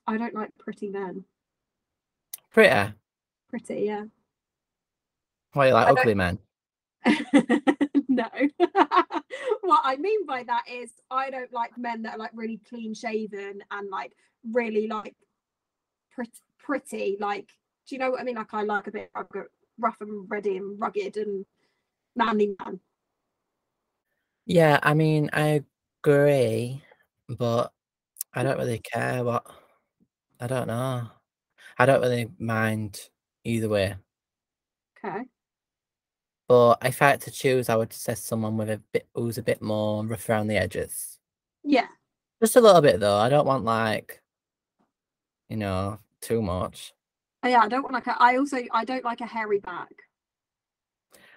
i 0.07 0.17
don't 0.17 0.35
like 0.35 0.51
pretty 0.59 0.89
men 0.89 1.25
Pretty. 2.53 2.93
pretty 3.49 3.83
yeah 3.87 4.05
Why 5.53 5.69
you 5.69 5.75
like 5.75 5.87
I 5.87 5.91
ugly 5.91 6.15
men? 6.15 6.39
no. 8.09 8.29
what 9.63 9.81
I 9.85 9.97
mean 9.99 10.27
by 10.27 10.45
that 10.45 10.63
is 10.71 10.91
I 11.11 11.31
don't 11.31 11.53
like 11.53 11.77
men 11.77 12.03
that 12.03 12.15
are 12.15 12.19
like 12.19 12.31
really 12.35 12.61
clean 12.69 12.95
shaven 12.95 13.63
and 13.71 13.91
like 13.91 14.13
really 14.51 14.87
like 14.87 15.15
pretty, 16.15 16.33
pretty. 16.59 17.17
Like, 17.21 17.49
do 17.87 17.95
you 17.95 17.99
know 17.99 18.11
what 18.11 18.21
I 18.21 18.25
mean? 18.25 18.37
Like, 18.37 18.55
I 18.55 18.63
like 18.63 18.87
a 18.87 18.93
bit 18.93 19.11
rough 19.79 20.01
and 20.01 20.31
ready 20.31 20.57
and 20.57 20.79
rugged 20.81 21.17
and 21.17 21.45
manly 22.17 22.55
man. 22.65 22.81
Yeah, 24.47 24.79
I 24.83 24.95
mean, 24.95 25.31
I 25.33 25.63
agree, 26.03 26.83
but 27.29 27.73
I 28.35 28.43
don't 28.43 28.59
really 28.59 28.79
mm. 28.79 28.85
care 28.85 29.25
what 29.25 29.47
I 30.41 30.47
don't 30.47 30.67
know. 30.67 31.09
I 31.79 31.87
don't 31.87 32.01
really 32.01 32.29
mind 32.39 33.01
either 33.45 33.69
way. 33.69 33.95
Okay. 35.05 35.25
But 36.49 36.79
if 36.85 37.01
I 37.01 37.11
had 37.11 37.21
to 37.23 37.31
choose, 37.31 37.69
I 37.69 37.77
would 37.77 37.93
say 37.93 38.15
someone 38.15 38.57
with 38.57 38.71
a 38.71 38.83
bit 38.93 39.07
who's 39.15 39.39
a 39.39 39.43
bit 39.43 39.63
more 39.63 40.05
rough 40.05 40.29
around 40.29 40.49
the 40.49 40.57
edges. 40.57 41.19
Yeah. 41.63 41.87
Just 42.43 42.57
a 42.57 42.61
little 42.61 42.81
bit 42.83 43.01
though. 43.01 43.17
I 43.17 43.29
don't 43.29 43.47
want 43.47 43.65
like, 43.65 44.21
you 45.49 45.57
know, 45.57 45.99
too 46.21 46.43
much. 46.43 46.93
Oh, 47.45 47.49
yeah, 47.49 47.61
I 47.61 47.69
don't 47.69 47.83
want 47.83 47.95
like 47.95 48.07
a 48.07 48.17
I 48.21 48.37
also 48.37 48.59
I 48.73 48.85
don't 48.85 49.05
like 49.05 49.21
a 49.21 49.27
hairy 49.27 49.61
back. 49.61 49.91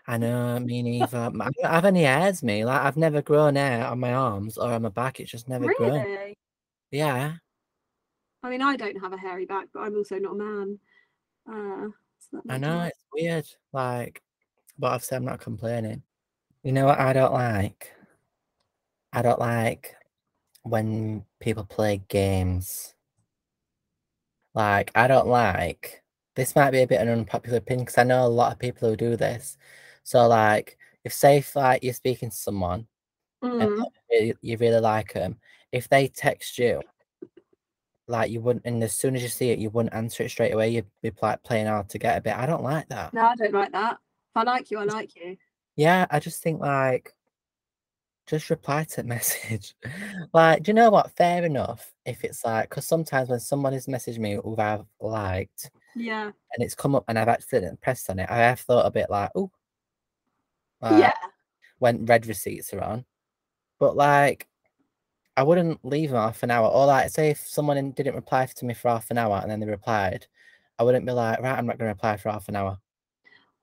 I 0.07 0.17
know, 0.17 0.59
me 0.59 0.83
neither. 0.83 1.17
I 1.17 1.29
don't 1.29 1.55
have 1.63 1.85
any 1.85 2.03
hairs, 2.03 2.43
me. 2.43 2.63
Like 2.63 2.81
I've 2.81 2.97
never 2.97 3.21
grown 3.21 3.55
hair 3.55 3.85
on 3.85 3.99
my 3.99 4.13
arms 4.13 4.57
or 4.57 4.71
on 4.71 4.83
my 4.83 4.89
back. 4.89 5.19
It's 5.19 5.31
just 5.31 5.49
never 5.49 5.73
grown. 5.73 6.03
Really? 6.05 6.37
Yeah. 6.91 7.33
I 8.43 8.49
mean, 8.49 8.61
I 8.61 8.75
don't 8.75 9.01
have 9.01 9.13
a 9.13 9.17
hairy 9.17 9.45
back, 9.45 9.67
but 9.73 9.79
I'm 9.79 9.95
also 9.95 10.17
not 10.19 10.33
a 10.33 10.35
man. 10.35 10.79
Uh, 11.49 11.89
so 12.19 12.41
I 12.47 12.57
know, 12.57 12.81
be- 12.81 12.87
it's 12.87 13.03
weird. 13.13 13.45
Like, 13.73 14.21
but 14.77 14.91
obviously 14.91 15.17
I'm 15.17 15.25
not 15.25 15.39
complaining. 15.39 16.03
You 16.63 16.71
know 16.71 16.85
what 16.85 16.99
I 16.99 17.13
don't 17.13 17.33
like? 17.33 17.91
I 19.11 19.21
don't 19.21 19.39
like 19.39 19.95
when 20.61 21.25
people 21.39 21.63
play 21.63 22.03
games. 22.07 22.93
Like, 24.53 24.91
I 24.93 25.07
don't 25.07 25.27
like 25.27 26.03
this 26.35 26.55
might 26.55 26.71
be 26.71 26.81
a 26.81 26.87
bit 26.87 27.01
of 27.01 27.07
an 27.07 27.19
unpopular 27.19 27.57
opinion 27.57 27.85
because 27.85 27.97
I 27.97 28.03
know 28.03 28.25
a 28.25 28.27
lot 28.27 28.51
of 28.51 28.59
people 28.59 28.89
who 28.89 28.95
do 28.95 29.15
this. 29.15 29.57
So 30.05 30.25
like 30.27 30.77
if 31.03 31.11
say 31.13 31.37
if 31.37 31.55
like 31.55 31.83
you're 31.83 31.93
speaking 31.93 32.29
to 32.29 32.35
someone 32.35 32.87
and 33.41 33.61
Mm. 33.71 33.79
like, 33.79 33.89
you 34.11 34.35
you 34.41 34.57
really 34.57 34.79
like 34.79 35.13
them, 35.13 35.37
if 35.71 35.89
they 35.89 36.07
text 36.07 36.57
you, 36.59 36.81
like 38.07 38.29
you 38.31 38.39
wouldn't 38.39 38.65
and 38.65 38.83
as 38.83 38.93
soon 38.93 39.15
as 39.15 39.23
you 39.23 39.29
see 39.29 39.49
it, 39.49 39.59
you 39.59 39.69
wouldn't 39.71 39.93
answer 39.95 40.23
it 40.23 40.29
straight 40.29 40.53
away. 40.53 40.69
You'd 40.69 40.85
be 41.01 41.11
like 41.21 41.43
playing 41.43 41.67
hard 41.67 41.89
to 41.89 41.97
get 41.99 42.17
a 42.17 42.21
bit. 42.21 42.37
I 42.37 42.45
don't 42.45 42.63
like 42.63 42.87
that. 42.89 43.13
No, 43.13 43.25
I 43.25 43.35
don't 43.35 43.51
like 43.53 43.71
that. 43.71 43.93
If 43.95 44.37
I 44.37 44.43
like 44.43 44.71
you, 44.71 44.77
I 44.79 44.83
like 44.85 45.15
you. 45.15 45.37
Yeah, 45.75 46.05
I 46.11 46.19
just 46.19 46.41
think 46.41 46.61
like 46.61 47.13
just 48.27 48.49
reply 48.49 48.83
to 48.83 49.01
the 49.01 49.07
message. 49.15 49.73
like, 50.33 50.63
do 50.63 50.69
you 50.69 50.73
know 50.75 50.89
what? 50.91 51.11
Fair 51.11 51.43
enough. 51.45 51.91
If 52.05 52.23
it's 52.23 52.43
like, 52.45 52.69
because 52.69 52.87
sometimes 52.87 53.29
when 53.29 53.39
someone 53.39 53.73
has 53.73 53.87
messaged 53.87 54.19
me 54.19 54.35
who 54.43 54.55
I've 54.57 54.85
liked 54.99 55.69
Yeah. 55.95 56.25
and 56.25 56.63
it's 56.63 56.75
come 56.75 56.95
up 56.95 57.05
and 57.07 57.17
I've 57.19 57.27
accidentally 57.27 57.77
pressed 57.81 58.09
on 58.09 58.19
it, 58.19 58.29
I 58.29 58.37
have 58.37 58.59
thought 58.59 58.85
a 58.85 58.91
bit 58.91 59.09
like, 59.09 59.31
oh, 59.35 59.51
yeah. 60.81 61.13
when 61.79 62.05
read 62.05 62.27
receipts 62.27 62.73
are 62.73 62.81
on. 62.81 63.05
But 63.79 63.95
like, 63.95 64.47
I 65.37 65.43
wouldn't 65.43 65.83
leave 65.83 66.11
them 66.11 66.19
half 66.19 66.43
an 66.43 66.51
hour. 66.51 66.67
Or 66.67 66.85
like, 66.85 67.09
say 67.09 67.29
if 67.29 67.39
someone 67.39 67.91
didn't 67.91 68.15
reply 68.15 68.45
to 68.45 68.65
me 68.65 68.73
for 68.73 68.89
half 68.89 69.11
an 69.11 69.17
hour 69.17 69.39
and 69.41 69.51
then 69.51 69.59
they 69.59 69.65
replied, 69.65 70.27
I 70.79 70.83
wouldn't 70.83 71.05
be 71.05 71.11
like, 71.11 71.41
right, 71.41 71.57
I'm 71.57 71.65
not 71.65 71.77
going 71.77 71.87
to 71.87 71.93
reply 71.93 72.17
for 72.17 72.31
half 72.31 72.47
an 72.49 72.55
hour. 72.55 72.77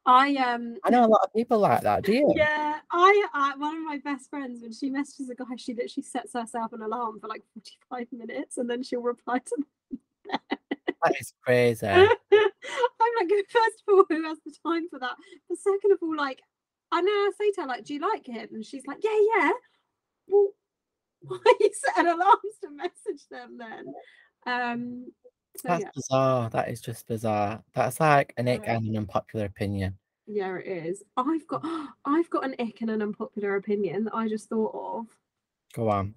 I 0.05 0.35
um 0.35 0.79
I 0.83 0.91
know 0.91 1.05
a 1.05 1.07
lot 1.07 1.21
of 1.23 1.33
people 1.33 1.61
like 1.61 1.83
that. 1.83 2.03
Do 2.03 2.13
you? 2.13 2.33
yeah, 2.35 2.81
I, 2.91 3.27
I 3.33 3.55
one 3.57 3.77
of 3.77 3.85
my 3.85 3.99
best 3.99 4.29
friends 4.31 4.61
when 4.61 4.73
she 4.73 4.91
messages 4.91 5.31
a 5.31 5.35
guy, 5.37 5.45
she 5.57 5.75
literally 5.75 6.03
sets 6.03 6.33
herself 6.33 6.73
an 6.73 6.83
alarm 6.83 7.21
for 7.21 7.29
like 7.29 7.45
45 7.89 8.09
minutes 8.11 8.59
and 8.59 8.69
then 8.69 8.83
she'll 8.83 9.01
reply 9.01 9.39
to 9.39 9.57
them. 9.57 10.41
That 11.05 11.21
is 11.21 11.33
crazy. 11.45 11.87
I'm 11.87 12.07
like, 12.31 13.29
first 13.51 13.83
of 13.87 13.95
all, 13.95 14.05
who 14.09 14.23
has 14.23 14.39
the 14.45 14.55
time 14.65 14.89
for 14.89 14.99
that? 15.01 15.17
But 15.49 15.59
second 15.59 15.93
of 15.93 15.99
all, 16.01 16.17
like, 16.17 16.41
I 16.93 17.01
know 17.01 17.11
I 17.11 17.31
say 17.39 17.51
to 17.53 17.63
her, 17.63 17.67
like, 17.67 17.85
do 17.85 17.95
you 17.95 18.01
like 18.01 18.27
him? 18.27 18.49
And 18.53 18.65
she's 18.65 18.87
like, 18.87 18.99
yeah, 19.03 19.19
yeah. 19.37 19.51
Well, 20.29 20.49
why 21.23 21.39
you 21.61 21.71
set 21.75 22.07
alarms 22.07 22.55
to 22.63 22.71
message 22.71 23.27
them 23.31 23.59
then? 23.59 23.95
Um, 24.47 25.07
so 25.57 25.69
That's 25.69 25.83
yeah, 25.85 25.91
bizarre. 25.95 26.51
That 26.51 26.69
is 26.69 26.81
just 26.81 27.07
bizarre. 27.09 27.63
That's 27.75 28.01
like 28.01 28.33
an 28.37 28.49
ick 28.49 28.63
Yeah. 28.65 28.77
and 28.77 28.87
an 28.87 28.97
unpopular 28.97 29.47
opinion. 29.47 29.99
yeah, 30.27 30.57
it 30.57 30.67
is. 30.87 31.03
I've 31.17 31.47
got, 31.47 31.63
I've 32.05 32.31
got 32.31 32.45
an 32.45 32.55
ick 32.59 32.81
and 32.83 32.91
an 32.91 33.03
unpopular 33.03 33.57
opinion 33.57 34.05
that 34.05 34.15
I 34.15 34.29
just 34.29 34.49
thought 34.49 34.73
of. 34.75 35.07
Go 35.75 35.89
on. 35.89 36.15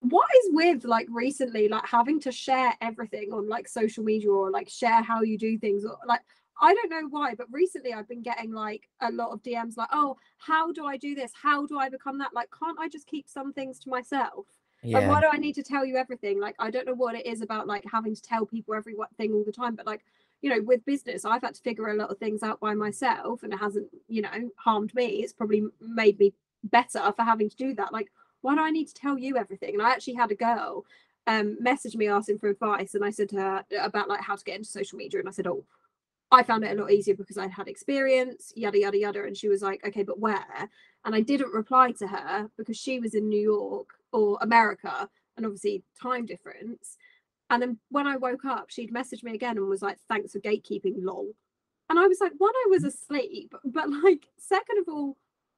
what 0.00 0.26
is 0.42 0.48
with 0.52 0.84
like 0.84 1.06
recently 1.10 1.68
like 1.68 1.86
having 1.86 2.18
to 2.20 2.32
share 2.32 2.72
everything 2.80 3.32
on 3.32 3.48
like 3.48 3.68
social 3.68 4.02
media 4.02 4.30
or 4.30 4.50
like 4.50 4.68
share 4.68 5.02
how 5.02 5.20
you 5.22 5.36
do 5.38 5.58
things 5.58 5.84
or 5.84 5.96
like 6.06 6.22
I 6.60 6.74
don't 6.74 6.90
know 6.90 7.08
why, 7.08 7.34
but 7.34 7.46
recently 7.50 7.92
I've 7.94 8.08
been 8.08 8.22
getting 8.22 8.52
like 8.52 8.88
a 9.00 9.10
lot 9.10 9.30
of 9.32 9.42
DMs 9.42 9.76
like, 9.76 9.88
oh, 9.92 10.16
how 10.38 10.72
do 10.72 10.86
I 10.86 10.96
do 10.96 11.14
this? 11.14 11.32
How 11.40 11.66
do 11.66 11.78
I 11.78 11.88
become 11.88 12.18
that? 12.18 12.34
Like, 12.34 12.50
can't 12.56 12.78
I 12.78 12.88
just 12.88 13.06
keep 13.06 13.28
some 13.28 13.52
things 13.52 13.78
to 13.80 13.88
myself? 13.88 14.46
Like, 14.92 15.06
why 15.06 15.20
do 15.20 15.28
I 15.32 15.36
need 15.38 15.54
to 15.56 15.62
tell 15.62 15.84
you 15.84 15.96
everything? 15.96 16.40
Like, 16.40 16.56
I 16.58 16.70
don't 16.70 16.86
know 16.86 16.94
what 16.94 17.14
it 17.14 17.26
is 17.26 17.40
about 17.42 17.66
like 17.66 17.84
having 17.90 18.14
to 18.14 18.22
tell 18.22 18.44
people 18.46 18.74
every 18.74 18.94
what 18.94 19.14
thing 19.16 19.32
all 19.32 19.44
the 19.44 19.52
time, 19.52 19.74
but 19.74 19.86
like, 19.86 20.04
you 20.42 20.50
know, 20.50 20.62
with 20.62 20.84
business, 20.84 21.24
I've 21.24 21.42
had 21.42 21.54
to 21.54 21.62
figure 21.62 21.88
a 21.88 21.94
lot 21.94 22.10
of 22.10 22.18
things 22.18 22.42
out 22.42 22.60
by 22.60 22.74
myself 22.74 23.42
and 23.42 23.52
it 23.52 23.58
hasn't, 23.58 23.88
you 24.08 24.22
know, 24.22 24.50
harmed 24.56 24.94
me. 24.94 25.22
It's 25.22 25.32
probably 25.32 25.64
made 25.80 26.18
me 26.18 26.32
better 26.64 27.12
for 27.12 27.22
having 27.22 27.48
to 27.50 27.56
do 27.56 27.74
that. 27.74 27.92
Like, 27.92 28.10
why 28.40 28.54
do 28.54 28.62
I 28.62 28.70
need 28.70 28.88
to 28.88 28.94
tell 28.94 29.18
you 29.18 29.36
everything? 29.36 29.74
And 29.74 29.82
I 29.82 29.90
actually 29.90 30.14
had 30.14 30.30
a 30.30 30.34
girl 30.34 30.84
um 31.26 31.58
message 31.60 31.96
me 31.96 32.08
asking 32.08 32.38
for 32.38 32.48
advice 32.48 32.94
and 32.94 33.04
I 33.04 33.10
said 33.10 33.28
to 33.28 33.36
her 33.36 33.64
about 33.78 34.08
like 34.08 34.22
how 34.22 34.36
to 34.36 34.44
get 34.44 34.56
into 34.56 34.70
social 34.70 34.96
media 34.96 35.20
and 35.20 35.28
I 35.28 35.32
said, 35.32 35.46
Oh, 35.46 35.64
I 36.32 36.42
found 36.42 36.64
it 36.64 36.76
a 36.76 36.80
lot 36.80 36.92
easier 36.92 37.14
because 37.14 37.38
I'd 37.38 37.50
had 37.50 37.68
experience, 37.68 38.52
yada 38.54 38.78
yada 38.78 38.98
yada. 38.98 39.24
And 39.24 39.36
she 39.36 39.48
was 39.48 39.62
like, 39.62 39.84
Okay, 39.86 40.02
but 40.02 40.18
where? 40.18 40.68
And 41.04 41.14
I 41.14 41.20
didn't 41.20 41.52
reply 41.52 41.92
to 41.92 42.06
her 42.06 42.50
because 42.56 42.76
she 42.76 43.00
was 43.00 43.14
in 43.14 43.28
New 43.28 43.40
York 43.40 43.88
or 44.12 44.38
America 44.40 45.08
and 45.36 45.46
obviously 45.46 45.82
time 46.00 46.26
difference. 46.26 46.96
And 47.48 47.60
then 47.60 47.78
when 47.90 48.06
I 48.06 48.16
woke 48.16 48.44
up, 48.44 48.70
she'd 48.70 48.92
messaged 48.92 49.24
me 49.24 49.34
again 49.34 49.56
and 49.56 49.68
was 49.68 49.82
like, 49.82 49.98
Thanks 50.08 50.32
for 50.32 50.40
gatekeeping, 50.40 50.96
lol. 50.98 51.32
And 51.88 51.98
I 51.98 52.06
was 52.06 52.20
like, 52.20 52.32
One, 52.38 52.52
I 52.54 52.68
was 52.70 52.84
asleep, 52.84 53.54
but 53.64 53.90
like, 53.90 54.26
second 54.38 54.78
of 54.78 54.88
all, 54.88 55.16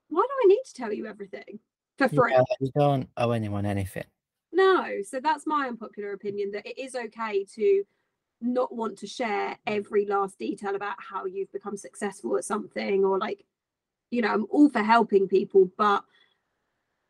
why 0.08 0.22
do 0.22 0.34
I 0.44 0.48
need 0.48 0.62
to 0.66 0.74
tell 0.74 0.92
you 0.92 1.06
everything 1.06 1.58
for 1.98 2.08
free? 2.08 2.32
Yeah, 2.32 2.42
you 2.60 2.70
don't 2.74 3.08
owe 3.16 3.30
anyone 3.30 3.66
anything. 3.66 4.04
No, 4.52 4.86
so 5.02 5.18
that's 5.20 5.46
my 5.46 5.66
unpopular 5.68 6.12
opinion 6.12 6.50
that 6.52 6.66
it 6.66 6.78
is 6.78 6.94
okay 6.94 7.44
to 7.54 7.84
not 8.42 8.74
want 8.74 8.98
to 8.98 9.06
share 9.06 9.56
every 9.66 10.06
last 10.06 10.38
detail 10.38 10.74
about 10.74 10.96
how 10.98 11.24
you've 11.24 11.52
become 11.52 11.76
successful 11.76 12.36
at 12.36 12.44
something 12.44 13.04
or 13.04 13.18
like 13.18 13.44
you 14.12 14.20
know, 14.20 14.28
I'm 14.28 14.46
all 14.50 14.68
for 14.68 14.82
helping 14.82 15.26
people, 15.26 15.70
but 15.78 16.04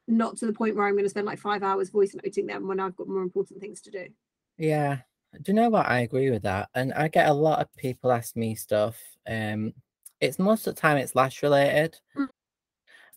not 0.07 0.37
to 0.39 0.47
the 0.47 0.53
point 0.53 0.76
where 0.76 0.87
I'm 0.87 0.95
going 0.95 1.05
to 1.05 1.11
spend 1.11 1.26
like 1.26 1.41
5 1.41 1.62
hours 1.62 1.91
voice 1.91 2.14
noting 2.14 2.47
them 2.47 2.68
when 2.68 2.78
I've 2.78 2.97
got 2.97 3.09
more 3.09 3.22
important 3.22 3.61
things 3.61 3.80
to 3.83 3.91
do. 3.91 4.07
Yeah. 4.57 4.99
Do 5.33 5.51
you 5.51 5.55
know 5.55 5.68
what? 5.68 5.89
I 5.89 6.01
agree 6.01 6.30
with 6.30 6.43
that. 6.43 6.68
And 6.74 6.93
I 6.93 7.09
get 7.09 7.28
a 7.28 7.33
lot 7.33 7.61
of 7.61 7.74
people 7.76 8.12
ask 8.12 8.37
me 8.37 8.55
stuff. 8.55 8.97
Um, 9.28 9.74
it's 10.20 10.39
most 10.39 10.66
of 10.66 10.74
the 10.74 10.80
time 10.80 10.97
it's 10.97 11.16
lash 11.16 11.43
related. 11.43 11.99
Mm. 12.16 12.28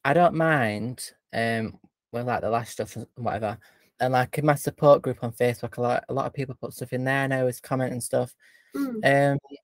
I 0.03 0.13
don't 0.13 0.35
mind 0.35 1.11
um 1.33 1.77
when 2.11 2.25
like 2.25 2.41
the 2.41 2.49
lash 2.49 2.69
stuff 2.69 2.97
whatever. 3.15 3.59
And 3.99 4.13
like 4.13 4.37
in 4.37 4.45
my 4.45 4.55
support 4.55 5.01
group 5.01 5.23
on 5.23 5.31
Facebook, 5.31 5.77
a 5.77 5.81
lot 5.81 6.05
a 6.09 6.13
lot 6.13 6.25
of 6.25 6.33
people 6.33 6.55
put 6.55 6.73
stuff 6.73 6.93
in 6.93 7.03
there 7.05 7.23
and 7.23 7.33
I 7.33 7.39
always 7.39 7.61
comment 7.61 7.93
and 7.93 8.03
stuff. 8.03 8.33
Mm, 8.75 9.33
Um 9.33 9.57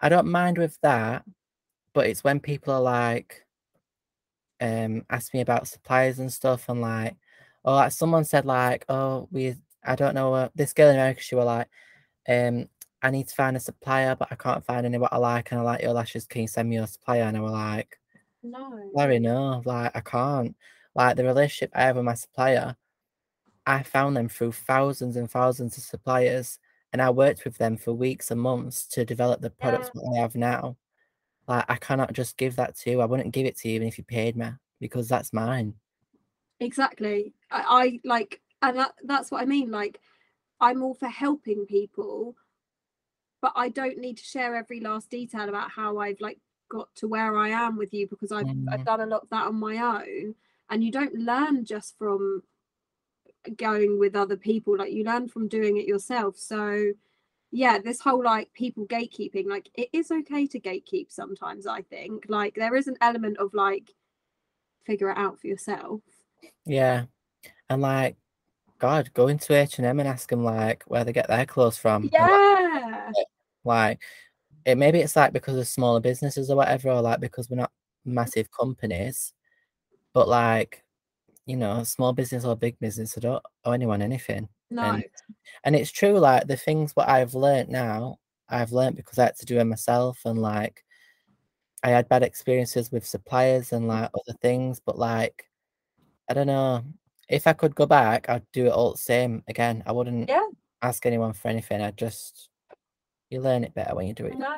I 0.00 0.08
don't 0.08 0.30
mind 0.30 0.58
with 0.58 0.78
that, 0.82 1.24
but 1.94 2.06
it's 2.06 2.24
when 2.24 2.40
people 2.40 2.74
are 2.74 2.80
like 2.80 3.44
um 4.60 5.04
ask 5.10 5.34
me 5.34 5.40
about 5.40 5.66
suppliers 5.68 6.18
and 6.18 6.32
stuff 6.32 6.68
and 6.68 6.80
like 6.80 7.16
or 7.64 7.74
like 7.74 7.92
someone 7.92 8.24
said 8.24 8.46
like 8.46 8.84
oh 8.88 9.28
we 9.32 9.54
I 9.84 9.96
don't 9.96 10.14
know 10.14 10.32
uh, 10.34 10.48
this 10.54 10.72
girl 10.72 10.90
in 10.90 10.96
America 10.96 11.20
she 11.20 11.34
were 11.34 11.44
like 11.44 11.68
um 12.28 12.68
I 13.02 13.10
need 13.10 13.28
to 13.28 13.34
find 13.34 13.56
a 13.56 13.60
supplier 13.60 14.14
but 14.16 14.28
I 14.30 14.36
can't 14.36 14.64
find 14.64 14.86
any 14.86 14.98
what 14.98 15.12
I 15.12 15.18
like 15.18 15.50
and 15.50 15.60
I 15.60 15.64
like 15.64 15.82
your 15.82 15.92
lashes 15.92 16.26
can 16.26 16.42
you 16.42 16.48
send 16.48 16.68
me 16.70 16.76
your 16.76 16.86
supplier 16.86 17.22
and 17.24 17.36
I 17.36 17.40
were 17.40 17.50
like 17.50 17.98
No. 18.42 18.90
sorry 18.96 19.18
no 19.18 19.62
like 19.64 19.92
I 19.96 20.00
can't 20.00 20.56
like 20.94 21.16
the 21.16 21.24
relationship 21.24 21.70
I 21.74 21.82
have 21.82 21.96
with 21.96 22.04
my 22.04 22.14
supplier 22.14 22.76
I 23.66 23.82
found 23.82 24.16
them 24.16 24.28
through 24.28 24.52
thousands 24.52 25.16
and 25.16 25.30
thousands 25.30 25.76
of 25.78 25.84
suppliers 25.84 26.58
and 26.92 27.02
I 27.02 27.10
worked 27.10 27.44
with 27.44 27.58
them 27.58 27.76
for 27.76 27.92
weeks 27.92 28.30
and 28.30 28.40
months 28.40 28.86
to 28.88 29.04
develop 29.04 29.40
the 29.40 29.50
products 29.50 29.90
that 29.94 30.14
I 30.16 30.20
have 30.20 30.34
now. 30.36 30.76
Like 31.48 31.64
I 31.68 31.76
cannot 31.76 32.12
just 32.12 32.36
give 32.36 32.56
that 32.56 32.76
to 32.78 32.90
you. 32.90 33.00
I 33.00 33.06
wouldn't 33.06 33.32
give 33.32 33.46
it 33.46 33.56
to 33.58 33.68
you 33.68 33.74
even 33.76 33.88
if 33.88 33.98
you 33.98 34.04
paid 34.04 34.36
me 34.36 34.50
because 34.80 35.08
that's 35.08 35.32
mine. 35.32 35.74
Exactly. 36.60 37.34
I, 37.50 37.64
I 37.68 38.00
like, 38.04 38.40
and 38.62 38.78
that, 38.78 38.94
that's 39.04 39.30
what 39.30 39.42
I 39.42 39.44
mean. 39.44 39.70
Like, 39.70 40.00
I'm 40.60 40.82
all 40.82 40.94
for 40.94 41.08
helping 41.08 41.66
people, 41.66 42.36
but 43.42 43.52
I 43.56 43.68
don't 43.68 43.98
need 43.98 44.18
to 44.18 44.24
share 44.24 44.54
every 44.54 44.80
last 44.80 45.10
detail 45.10 45.48
about 45.48 45.70
how 45.70 45.98
I've 45.98 46.20
like 46.20 46.38
got 46.70 46.94
to 46.96 47.08
where 47.08 47.36
I 47.36 47.50
am 47.50 47.76
with 47.76 47.92
you 47.92 48.08
because 48.08 48.32
I've, 48.32 48.46
I've 48.72 48.80
Mm. 48.80 48.84
done 48.84 49.00
a 49.00 49.06
lot 49.06 49.22
of 49.22 49.30
that 49.30 49.46
on 49.46 49.56
my 49.56 49.78
own. 49.78 50.34
And 50.70 50.82
you 50.82 50.90
don't 50.90 51.14
learn 51.14 51.64
just 51.64 51.98
from 51.98 52.42
going 53.56 53.98
with 53.98 54.16
other 54.16 54.36
people, 54.36 54.76
like, 54.78 54.92
you 54.92 55.04
learn 55.04 55.28
from 55.28 55.48
doing 55.48 55.76
it 55.76 55.86
yourself. 55.86 56.36
So, 56.36 56.92
yeah, 57.50 57.78
this 57.78 58.00
whole 58.00 58.22
like 58.22 58.52
people 58.52 58.86
gatekeeping, 58.86 59.46
like, 59.46 59.70
it 59.74 59.88
is 59.92 60.10
okay 60.10 60.46
to 60.48 60.60
gatekeep 60.60 61.10
sometimes, 61.10 61.66
I 61.66 61.82
think. 61.82 62.26
Like, 62.28 62.54
there 62.54 62.76
is 62.76 62.88
an 62.88 62.96
element 63.00 63.38
of 63.38 63.54
like, 63.54 63.90
figure 64.84 65.10
it 65.10 65.16
out 65.16 65.40
for 65.40 65.46
yourself. 65.46 66.02
Yeah. 66.66 67.04
And 67.70 67.80
like 67.80 68.16
God, 68.78 69.10
go 69.14 69.28
into 69.28 69.54
H 69.54 69.78
and 69.78 69.86
M 69.86 69.98
and 69.98 70.06
ask 70.06 70.28
them 70.28 70.44
like 70.44 70.84
where 70.86 71.04
they 71.04 71.12
get 71.14 71.26
their 71.26 71.46
clothes 71.46 71.78
from. 71.78 72.10
Yeah. 72.12 73.12
Like, 73.64 74.02
it 74.66 74.76
maybe 74.76 74.98
it's 75.00 75.16
like 75.16 75.32
because 75.32 75.56
of 75.56 75.66
smaller 75.66 76.00
businesses 76.00 76.50
or 76.50 76.56
whatever, 76.56 76.90
or 76.90 77.00
like 77.00 77.20
because 77.20 77.48
we're 77.48 77.56
not 77.56 77.72
massive 78.04 78.50
companies, 78.50 79.32
but 80.12 80.28
like, 80.28 80.83
you 81.46 81.56
know, 81.56 81.82
small 81.84 82.12
business 82.12 82.44
or 82.44 82.56
big 82.56 82.78
business, 82.78 83.16
I 83.16 83.20
don't 83.20 83.42
owe 83.64 83.72
anyone 83.72 84.02
anything. 84.02 84.48
No. 84.70 84.82
And, 84.82 85.04
and 85.64 85.76
it's 85.76 85.92
true, 85.92 86.18
like 86.18 86.46
the 86.46 86.56
things 86.56 86.92
what 86.94 87.08
I've 87.08 87.34
learned 87.34 87.68
now, 87.68 88.18
I've 88.48 88.72
learned 88.72 88.96
because 88.96 89.18
I 89.18 89.24
had 89.24 89.36
to 89.36 89.46
do 89.46 89.58
it 89.58 89.64
myself 89.64 90.20
and 90.24 90.38
like 90.38 90.84
I 91.82 91.90
had 91.90 92.08
bad 92.08 92.22
experiences 92.22 92.90
with 92.90 93.06
suppliers 93.06 93.72
and 93.72 93.86
like 93.88 94.10
other 94.14 94.36
things, 94.40 94.80
but 94.80 94.98
like 94.98 95.44
I 96.30 96.34
don't 96.34 96.46
know. 96.46 96.82
If 97.28 97.46
I 97.46 97.52
could 97.54 97.74
go 97.74 97.86
back, 97.86 98.28
I'd 98.28 98.50
do 98.52 98.66
it 98.66 98.72
all 98.72 98.92
the 98.92 98.98
same 98.98 99.42
again. 99.48 99.82
I 99.86 99.92
wouldn't 99.92 100.28
Yeah. 100.28 100.46
ask 100.82 101.04
anyone 101.06 101.32
for 101.34 101.48
anything. 101.48 101.80
I 101.82 101.90
just 101.90 102.48
you 103.30 103.40
learn 103.40 103.64
it 103.64 103.74
better 103.74 103.94
when 103.94 104.06
you 104.06 104.14
do 104.14 104.26
it. 104.26 104.38
No. 104.38 104.56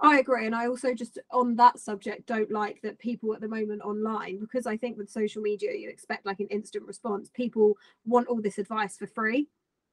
I 0.00 0.18
agree. 0.20 0.46
And 0.46 0.54
I 0.54 0.66
also 0.68 0.94
just 0.94 1.18
on 1.32 1.56
that 1.56 1.78
subject 1.80 2.26
don't 2.26 2.50
like 2.52 2.80
that 2.82 2.98
people 2.98 3.34
at 3.34 3.40
the 3.40 3.48
moment 3.48 3.82
online, 3.82 4.38
because 4.38 4.66
I 4.66 4.76
think 4.76 4.96
with 4.96 5.10
social 5.10 5.42
media 5.42 5.72
you 5.74 5.88
expect 5.88 6.24
like 6.24 6.40
an 6.40 6.46
instant 6.48 6.86
response. 6.86 7.30
People 7.34 7.76
want 8.06 8.28
all 8.28 8.40
this 8.40 8.58
advice 8.58 8.96
for 8.96 9.06
free. 9.08 9.48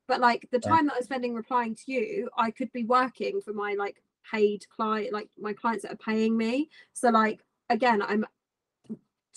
But 0.08 0.22
like 0.22 0.47
the 0.51 0.60
Yeah. 0.64 0.70
time 0.70 0.86
that 0.88 0.95
I'm 0.97 1.01
spending 1.03 1.34
replying 1.34 1.74
to 1.76 1.91
you, 1.91 2.30
I 2.38 2.51
could 2.51 2.72
be 2.72 2.84
working 2.84 3.41
for 3.41 3.53
my 3.53 3.74
like 3.74 4.03
paid 4.32 4.66
client, 4.70 5.12
like 5.12 5.30
my 5.39 5.53
clients 5.53 5.84
that 5.84 5.93
are 5.93 5.97
paying 5.97 6.38
me. 6.38 6.70
So 6.93 7.10
like 7.10 7.43
again, 7.70 8.01
I'm 8.03 8.26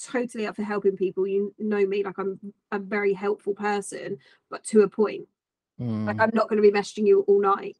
totally 0.02 0.46
up 0.46 0.56
for 0.56 0.62
helping 0.62 0.96
people. 0.96 1.26
You 1.26 1.54
know 1.58 1.86
me, 1.86 2.04
like 2.04 2.18
I'm 2.18 2.38
a 2.72 2.78
very 2.78 3.14
helpful 3.14 3.54
person, 3.54 4.18
but 4.50 4.64
to 4.64 4.82
a 4.82 4.88
point. 4.88 5.26
Like 6.06 6.16
Mm, 6.16 6.20
I'm 6.20 6.30
not 6.34 6.48
going 6.48 6.62
to 6.62 6.70
be 6.70 6.76
messaging 6.76 7.06
you 7.06 7.20
all 7.22 7.40
night. 7.40 7.76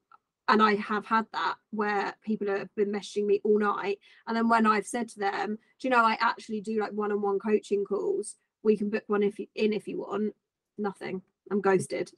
And 0.48 0.62
I 0.62 0.76
have 0.76 1.04
had 1.04 1.26
that 1.32 1.56
where 1.70 2.14
people 2.22 2.48
have 2.48 2.74
been 2.74 2.90
messaging 2.90 3.26
me 3.26 3.40
all 3.44 3.58
night. 3.58 3.98
And 4.26 4.36
then 4.36 4.48
when 4.48 4.66
I've 4.66 4.86
said 4.86 5.08
to 5.10 5.18
them, 5.18 5.58
do 5.78 5.88
you 5.88 5.90
know, 5.90 6.02
I 6.04 6.16
actually 6.20 6.62
do 6.62 6.80
like 6.80 6.92
one 6.92 7.12
on 7.12 7.20
one 7.20 7.38
coaching 7.38 7.84
calls. 7.84 8.36
We 8.62 8.76
can 8.76 8.88
book 8.88 9.04
one 9.06 9.22
if 9.22 9.38
you 9.38 9.46
in 9.54 9.72
if 9.74 9.86
you 9.86 9.98
want. 9.98 10.34
Nothing. 10.78 11.22
I'm 11.50 11.60
ghosted. 11.60 12.10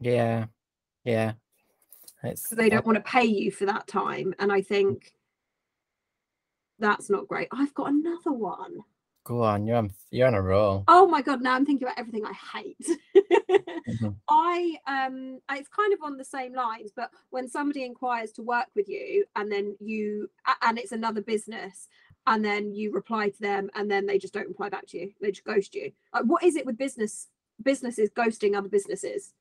yeah. 0.00 0.46
Yeah. 1.04 1.32
It's 2.22 2.48
So 2.48 2.54
they 2.54 2.68
don't 2.68 2.86
want 2.86 2.96
to 2.96 3.02
pay 3.02 3.24
you 3.24 3.50
for 3.50 3.66
that 3.66 3.86
time. 3.88 4.34
And 4.38 4.52
I 4.52 4.62
think 4.62 5.04
mm. 5.04 5.10
that's 6.78 7.10
not 7.10 7.26
great. 7.26 7.48
I've 7.50 7.74
got 7.74 7.90
another 7.90 8.32
one. 8.32 8.84
Go 9.24 9.42
on, 9.42 9.66
you're 9.66 9.76
on 9.76 9.92
you're 10.10 10.26
on 10.28 10.34
a 10.34 10.42
roll. 10.42 10.84
Oh 10.88 11.06
my 11.06 11.22
god, 11.22 11.42
now 11.42 11.54
I'm 11.54 11.64
thinking 11.66 11.86
about 11.86 11.98
everything 11.98 12.24
I 12.24 12.32
hate. 12.32 12.86
Mhm. 13.88 14.16
I 14.28 14.76
um 14.86 15.40
it's 15.50 15.68
kind 15.68 15.92
of 15.92 16.00
on 16.02 16.16
the 16.16 16.24
same 16.24 16.54
lines, 16.54 16.92
but 16.94 17.10
when 17.30 17.48
somebody 17.48 17.84
inquires 17.84 18.32
to 18.32 18.42
work 18.42 18.68
with 18.74 18.88
you 18.88 19.24
and 19.36 19.50
then 19.50 19.76
you 19.80 20.30
and 20.62 20.78
it's 20.78 20.92
another 20.92 21.20
business 21.22 21.88
and 22.26 22.44
then 22.44 22.72
you 22.72 22.92
reply 22.92 23.28
to 23.30 23.40
them 23.40 23.68
and 23.74 23.90
then 23.90 24.06
they 24.06 24.18
just 24.18 24.32
don't 24.34 24.48
reply 24.48 24.68
back 24.68 24.86
to 24.88 24.98
you. 24.98 25.12
They 25.20 25.30
just 25.32 25.44
ghost 25.44 25.74
you. 25.74 25.92
Like 26.14 26.24
what 26.24 26.42
is 26.44 26.56
it 26.56 26.66
with 26.66 26.78
business 26.78 27.28
businesses 27.62 28.10
ghosting 28.10 28.56
other 28.56 28.68
businesses? 28.68 29.34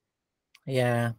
Yeah. 0.66 1.14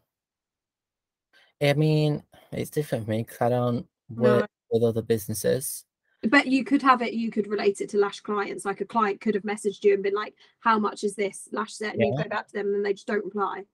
I 1.60 1.74
mean, 1.74 2.22
it's 2.50 2.70
different 2.70 3.04
for 3.04 3.10
me 3.10 3.22
because 3.22 3.40
I 3.40 3.48
don't 3.48 3.86
No. 4.10 4.22
work 4.38 4.50
with 4.70 4.82
other 4.82 5.02
businesses. 5.02 5.84
But 6.28 6.46
you 6.46 6.64
could 6.64 6.82
have 6.82 7.02
it, 7.02 7.14
you 7.14 7.30
could 7.32 7.48
relate 7.48 7.80
it 7.80 7.88
to 7.90 7.98
Lash 7.98 8.20
clients. 8.20 8.64
Like 8.64 8.80
a 8.80 8.84
client 8.84 9.20
could 9.20 9.34
have 9.34 9.42
messaged 9.44 9.82
you 9.82 9.94
and 9.94 10.02
been 10.02 10.14
like, 10.14 10.34
How 10.60 10.78
much 10.78 11.02
is 11.04 11.16
this? 11.16 11.48
Lash 11.52 11.72
set, 11.74 11.94
and 11.94 12.02
you 12.02 12.16
go 12.22 12.28
back 12.28 12.46
to 12.48 12.52
them 12.52 12.74
and 12.74 12.84
they 12.84 12.92
just 12.92 13.06
don't 13.08 13.24
reply. 13.24 13.64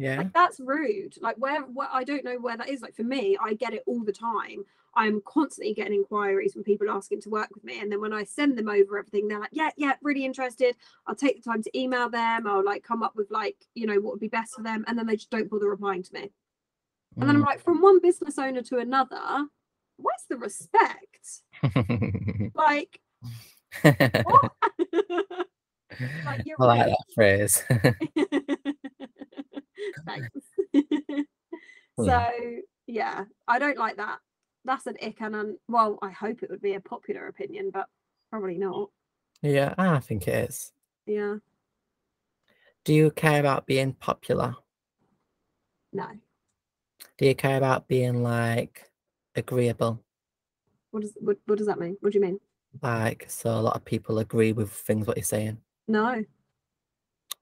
Yeah. 0.00 0.18
like 0.18 0.32
that's 0.32 0.60
rude 0.60 1.16
like 1.20 1.34
where, 1.38 1.62
where 1.62 1.88
i 1.92 2.04
don't 2.04 2.22
know 2.24 2.38
where 2.38 2.56
that 2.56 2.68
is 2.68 2.82
like 2.82 2.94
for 2.94 3.02
me 3.02 3.36
i 3.42 3.52
get 3.54 3.74
it 3.74 3.82
all 3.84 4.04
the 4.04 4.12
time 4.12 4.62
i'm 4.94 5.20
constantly 5.26 5.74
getting 5.74 5.94
inquiries 5.94 6.52
from 6.52 6.62
people 6.62 6.88
asking 6.88 7.20
to 7.22 7.30
work 7.30 7.48
with 7.52 7.64
me 7.64 7.80
and 7.80 7.90
then 7.90 8.00
when 8.00 8.12
i 8.12 8.22
send 8.22 8.56
them 8.56 8.68
over 8.68 8.96
everything 8.96 9.26
they're 9.26 9.40
like 9.40 9.48
yeah 9.50 9.70
yeah 9.76 9.94
really 10.00 10.24
interested 10.24 10.76
i'll 11.08 11.16
take 11.16 11.42
the 11.42 11.50
time 11.50 11.64
to 11.64 11.76
email 11.76 12.08
them 12.08 12.46
i'll 12.46 12.64
like 12.64 12.84
come 12.84 13.02
up 13.02 13.16
with 13.16 13.28
like 13.32 13.56
you 13.74 13.88
know 13.88 13.96
what 13.96 14.12
would 14.12 14.20
be 14.20 14.28
best 14.28 14.54
for 14.54 14.62
them 14.62 14.84
and 14.86 14.96
then 14.96 15.04
they 15.04 15.16
just 15.16 15.30
don't 15.30 15.50
bother 15.50 15.68
replying 15.68 16.04
to 16.04 16.14
me 16.14 16.30
and 17.18 17.28
then 17.28 17.34
i'm 17.34 17.42
Mm. 17.42 17.46
like 17.46 17.60
from 17.60 17.80
one 17.82 18.00
business 18.00 18.38
owner 18.38 18.62
to 18.62 18.78
another 18.78 19.48
where's 19.98 20.24
the 20.30 20.36
respect 20.36 21.42
like 22.54 23.00
what 24.24 24.52
like 26.24 26.42
you're 26.46 26.56
I 26.60 26.64
like 26.64 26.86
rude. 26.86 26.94
that 26.94 27.04
phrase. 27.14 27.62
So 31.96 32.30
yeah, 32.86 33.24
I 33.48 33.58
don't 33.58 33.76
like 33.76 33.96
that. 33.96 34.18
That's 34.64 34.86
an 34.86 34.96
ick 35.02 35.20
and 35.20 35.34
an, 35.34 35.58
well, 35.68 35.98
I 36.00 36.10
hope 36.10 36.42
it 36.42 36.50
would 36.50 36.62
be 36.62 36.74
a 36.74 36.80
popular 36.80 37.26
opinion, 37.26 37.70
but 37.72 37.86
probably 38.30 38.56
not. 38.56 38.90
yeah, 39.42 39.74
I 39.76 39.98
think 39.98 40.28
it 40.28 40.50
is. 40.50 40.72
Yeah, 41.06 41.36
Do 42.84 42.94
you 42.94 43.10
care 43.10 43.40
about 43.40 43.66
being 43.66 43.94
popular? 43.94 44.54
no. 45.92 46.06
Do 47.16 47.26
you 47.26 47.34
care 47.34 47.56
about 47.56 47.88
being 47.88 48.22
like 48.22 48.87
agreeable? 49.34 50.02
What 50.90 51.02
does 51.02 51.16
what, 51.20 51.36
what 51.46 51.58
does 51.58 51.66
that 51.66 51.78
mean? 51.78 51.96
What 52.00 52.12
do 52.12 52.18
you 52.18 52.24
mean? 52.24 52.40
Like, 52.82 53.26
so 53.28 53.50
a 53.50 53.60
lot 53.60 53.76
of 53.76 53.84
people 53.84 54.18
agree 54.18 54.52
with 54.52 54.70
things 54.70 55.06
what 55.06 55.16
you're 55.16 55.24
saying. 55.24 55.58
No. 55.86 56.24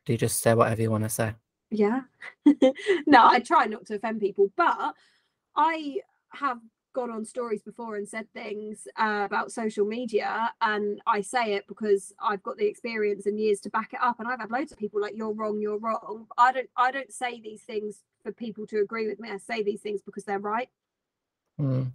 Do 0.05 0.13
you 0.13 0.19
just 0.19 0.41
say 0.41 0.55
whatever 0.55 0.83
you 0.83 0.91
want 0.91 1.05
to 1.05 1.11
say? 1.11 1.35
Yeah. 1.71 2.03
no, 3.07 3.27
I 3.27 3.41
try 3.41 3.67
not 3.67 3.87
to 3.87 3.97
offend 3.97 4.21
people, 4.21 4.53
but 4.57 4.95
I 5.57 5.99
have 6.31 6.59
gone 6.93 7.11
on 7.11 7.25
stories 7.25 7.63
before 7.63 7.97
and 7.97 8.09
said 8.09 8.27
things 8.33 8.89
uh, 8.97 9.23
about 9.27 9.53
social 9.53 9.85
media, 9.85 10.51
and 10.63 11.01
I 11.07 11.21
say 11.21 11.55
it 11.55 11.67
because 11.69 12.15
I've 12.21 12.43
got 12.43 12.57
the 12.57 12.67
experience 12.67 13.27
and 13.27 13.39
years 13.39 13.61
to 13.61 13.71
back 13.71 13.93
it 13.93 14.01
up. 14.01 14.19
And 14.19 14.27
I've 14.27 14.41
had 14.41 14.51
loads 14.51 14.73
of 14.73 14.79
people 14.79 15.01
like, 15.01 15.15
"You're 15.15 15.35
wrong, 15.35 15.61
you're 15.61 15.79
wrong." 15.79 16.27
I 16.39 16.53
don't, 16.53 16.71
I 16.77 16.91
don't 16.91 17.13
say 17.13 17.41
these 17.41 17.63
things 17.63 18.03
for 18.23 18.33
people 18.33 18.67
to 18.69 18.81
agree 18.81 19.09
with 19.09 19.21
me. 19.21 19.29
I 19.31 19.37
say 19.37 19.63
these 19.63 19.83
things 19.83 20.01
because 20.01 20.25
they're 20.25 20.39
right. 20.39 20.69
Mm. 21.61 21.93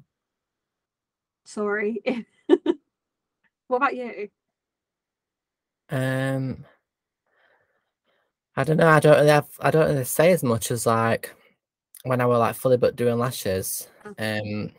Sorry. 1.45 2.01
what 3.68 3.78
about 3.78 3.95
you? 3.95 4.30
Um, 5.89 6.66
I 8.55 8.64
don't 8.64 8.78
know. 8.78 8.88
I 8.88 8.99
don't 8.99 9.18
really 9.18 9.30
have. 9.30 9.49
I 9.59 9.72
don't 9.72 9.89
really 9.89 10.05
say 10.05 10.32
as 10.32 10.43
much 10.43 10.72
as 10.72 10.86
like 10.86 11.34
when 12.03 12.22
I 12.22 12.26
were 12.26 12.38
like 12.38 12.55
fully 12.55 12.78
but 12.78 12.95
doing 12.95 13.18
lashes. 13.18 13.88
Um, 14.18 14.72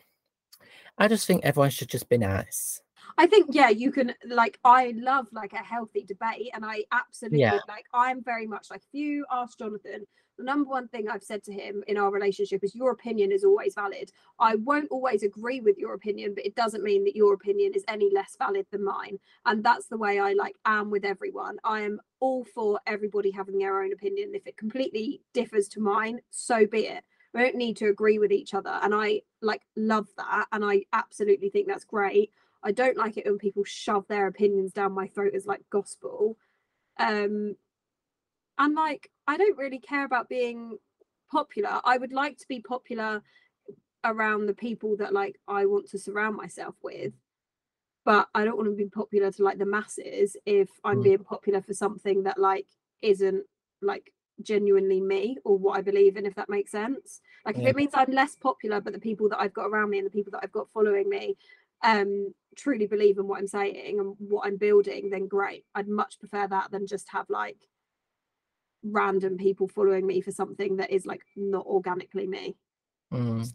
I 0.99 1.09
just 1.09 1.27
think 1.27 1.45
everyone 1.45 1.71
should 1.71 1.89
just 1.89 2.09
be 2.09 2.19
nice. 2.19 2.81
I 3.19 3.27
think 3.27 3.49
yeah, 3.51 3.69
you 3.69 3.93
can 3.93 4.15
like 4.27 4.59
I 4.65 4.95
love 4.97 5.29
like 5.33 5.53
a 5.53 5.59
healthy 5.59 6.05
debate 6.05 6.51
and 6.55 6.65
I 6.65 6.85
absolutely 6.93 7.39
Yeah. 7.41 7.59
like 7.69 7.85
I'm 7.93 8.23
very 8.23 8.47
much 8.47 8.71
like 8.71 8.83
if 8.83 8.99
you 8.99 9.27
ask 9.31 9.59
Jonathan, 9.59 10.07
the 10.43 10.47
number 10.47 10.69
one 10.69 10.89
thing 10.89 11.09
I've 11.09 11.23
said 11.23 11.45
to 11.45 11.53
him 11.53 11.85
in 11.87 11.97
our 11.97 12.11
relationship 12.11 12.65
is 12.65 12.75
your 12.75 12.91
opinion 12.91 13.31
is 13.31 13.45
always 13.45 13.75
valid. 13.75 14.11
I 14.41 14.57
won't 14.57 14.91
always 14.91 15.23
agree 15.23 15.61
with 15.61 15.79
your 15.79 15.95
opinion, 15.95 16.35
but 16.35 16.45
it 16.45 16.57
doesn't 16.57 16.83
mean 16.83 17.05
that 17.05 17.15
your 17.15 17.33
opinion 17.35 17.73
is 17.75 17.85
any 17.87 18.11
less 18.13 18.35
valid 18.37 18.67
than 18.73 18.85
mine. 18.85 19.19
And 19.47 19.63
that's 19.63 19.87
the 19.87 19.97
way 19.97 20.19
I 20.19 20.33
like 20.33 20.57
am 20.65 20.91
with 20.91 21.05
everyone. 21.05 21.59
I 21.63 21.83
am 21.83 22.01
all 22.19 22.45
for 22.45 22.81
everybody 22.89 23.31
having 23.31 23.59
their 23.59 23.83
own 23.83 23.93
opinion. 23.93 24.33
If 24.35 24.47
it 24.49 24.57
completely 24.57 25.23
differs 25.33 25.69
to 25.69 25.81
mine, 25.81 26.19
so 26.31 26.67
be 26.67 26.87
it. 26.89 27.05
We 27.35 27.41
don't 27.41 27.55
need 27.55 27.77
to 27.77 27.89
agree 27.89 28.19
with 28.19 28.33
each 28.33 28.53
other. 28.53 28.81
And 28.83 28.93
I 28.93 29.23
like 29.43 29.63
love 29.77 30.09
that. 30.17 30.47
And 30.51 30.65
I 30.65 30.87
absolutely 30.93 31.51
think 31.51 31.69
that's 31.69 31.85
great. 31.85 32.33
I 32.65 32.73
don't 32.73 32.97
like 32.97 33.17
it 33.17 33.27
when 33.27 33.39
people 33.39 33.63
shove 33.65 34.09
their 34.09 34.27
opinions 34.27 34.73
down 34.73 34.93
my 34.93 35.07
throat 35.07 35.35
as 35.35 35.47
like 35.47 35.63
gospel. 35.71 36.37
Um 36.99 37.55
and 38.59 38.75
like 38.75 39.09
I 39.27 39.37
don't 39.37 39.57
really 39.59 39.79
care 39.79 40.05
about 40.05 40.29
being 40.29 40.79
popular. 41.31 41.81
I 41.85 41.97
would 41.99 42.13
like 42.13 42.39
to 42.39 42.49
be 42.49 42.61
popular 42.61 43.23
around 44.05 44.47
the 44.47 44.55
people 44.55 44.97
that 44.97 45.13
like 45.13 45.39
I 45.47 45.67
want 45.67 45.89
to 45.91 45.99
surround 45.99 46.37
myself 46.37 46.75
with. 46.83 47.13
But 48.05 48.29
I 48.35 48.45
don't 48.45 48.57
want 48.57 48.69
to 48.69 48.75
be 48.77 48.89
popular 48.89 49.31
to 49.31 49.43
like 49.45 49.59
the 49.59 49.67
masses 49.67 50.37
if 50.45 50.69
I'm 50.85 50.99
Mm. 50.99 51.05
being 51.05 51.25
popular 51.25 51.63
for 51.63 51.73
something 51.75 52.25
that 52.25 52.39
like 52.39 52.67
isn't 53.01 53.47
like 53.81 54.13
genuinely 54.43 55.01
me 55.01 55.39
or 55.45 55.57
what 55.57 55.79
I 55.79 55.83
believe 55.83 56.17
in, 56.17 56.27
if 56.27 56.35
that 56.35 56.49
makes 56.49 56.73
sense. 56.73 57.21
Like 57.47 57.59
if 57.59 57.67
it 57.67 57.77
means 57.77 57.93
I'm 57.95 58.11
less 58.11 58.35
popular, 58.35 58.81
but 58.81 58.93
the 58.93 58.99
people 58.99 59.29
that 59.29 59.41
I've 59.41 59.55
got 59.55 59.67
around 59.67 59.91
me 59.91 59.99
and 59.99 60.07
the 60.07 60.11
people 60.11 60.33
that 60.33 60.41
I've 60.43 60.53
got 60.53 60.71
following 60.73 61.09
me 61.09 61.37
um 61.85 62.33
truly 62.57 62.87
believe 62.87 63.19
in 63.19 63.27
what 63.27 63.39
I'm 63.41 63.47
saying 63.49 63.99
and 64.01 64.17
what 64.19 64.47
I'm 64.47 64.57
building, 64.57 65.11
then 65.11 65.27
great. 65.29 65.65
I'd 65.75 65.89
much 65.89 66.19
prefer 66.19 66.47
that 66.49 66.71
than 66.73 66.87
just 66.87 67.09
have 67.11 67.31
like 67.31 67.59
random 68.83 69.37
people 69.37 69.69
following 69.69 70.07
me 70.07 70.21
for 70.21 70.33
something 70.33 70.77
that 70.77 70.91
is 70.91 71.07
like 71.07 71.23
not 71.37 71.67
organically 71.67 72.27
me. 72.27 72.57
Mm. 73.13 73.53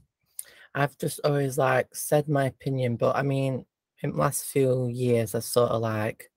I've 0.75 0.97
just 0.97 1.19
always 1.23 1.57
like 1.57 1.93
said 1.93 2.28
my 2.30 2.45
opinion, 2.45 2.95
but 2.95 3.15
I 3.15 3.23
mean, 3.23 3.65
in 4.01 4.11
the 4.11 4.17
last 4.17 4.45
few 4.45 4.88
years, 4.88 5.34
I've 5.34 5.43
sort 5.43 5.71
of 5.71 5.82
like, 5.82 6.32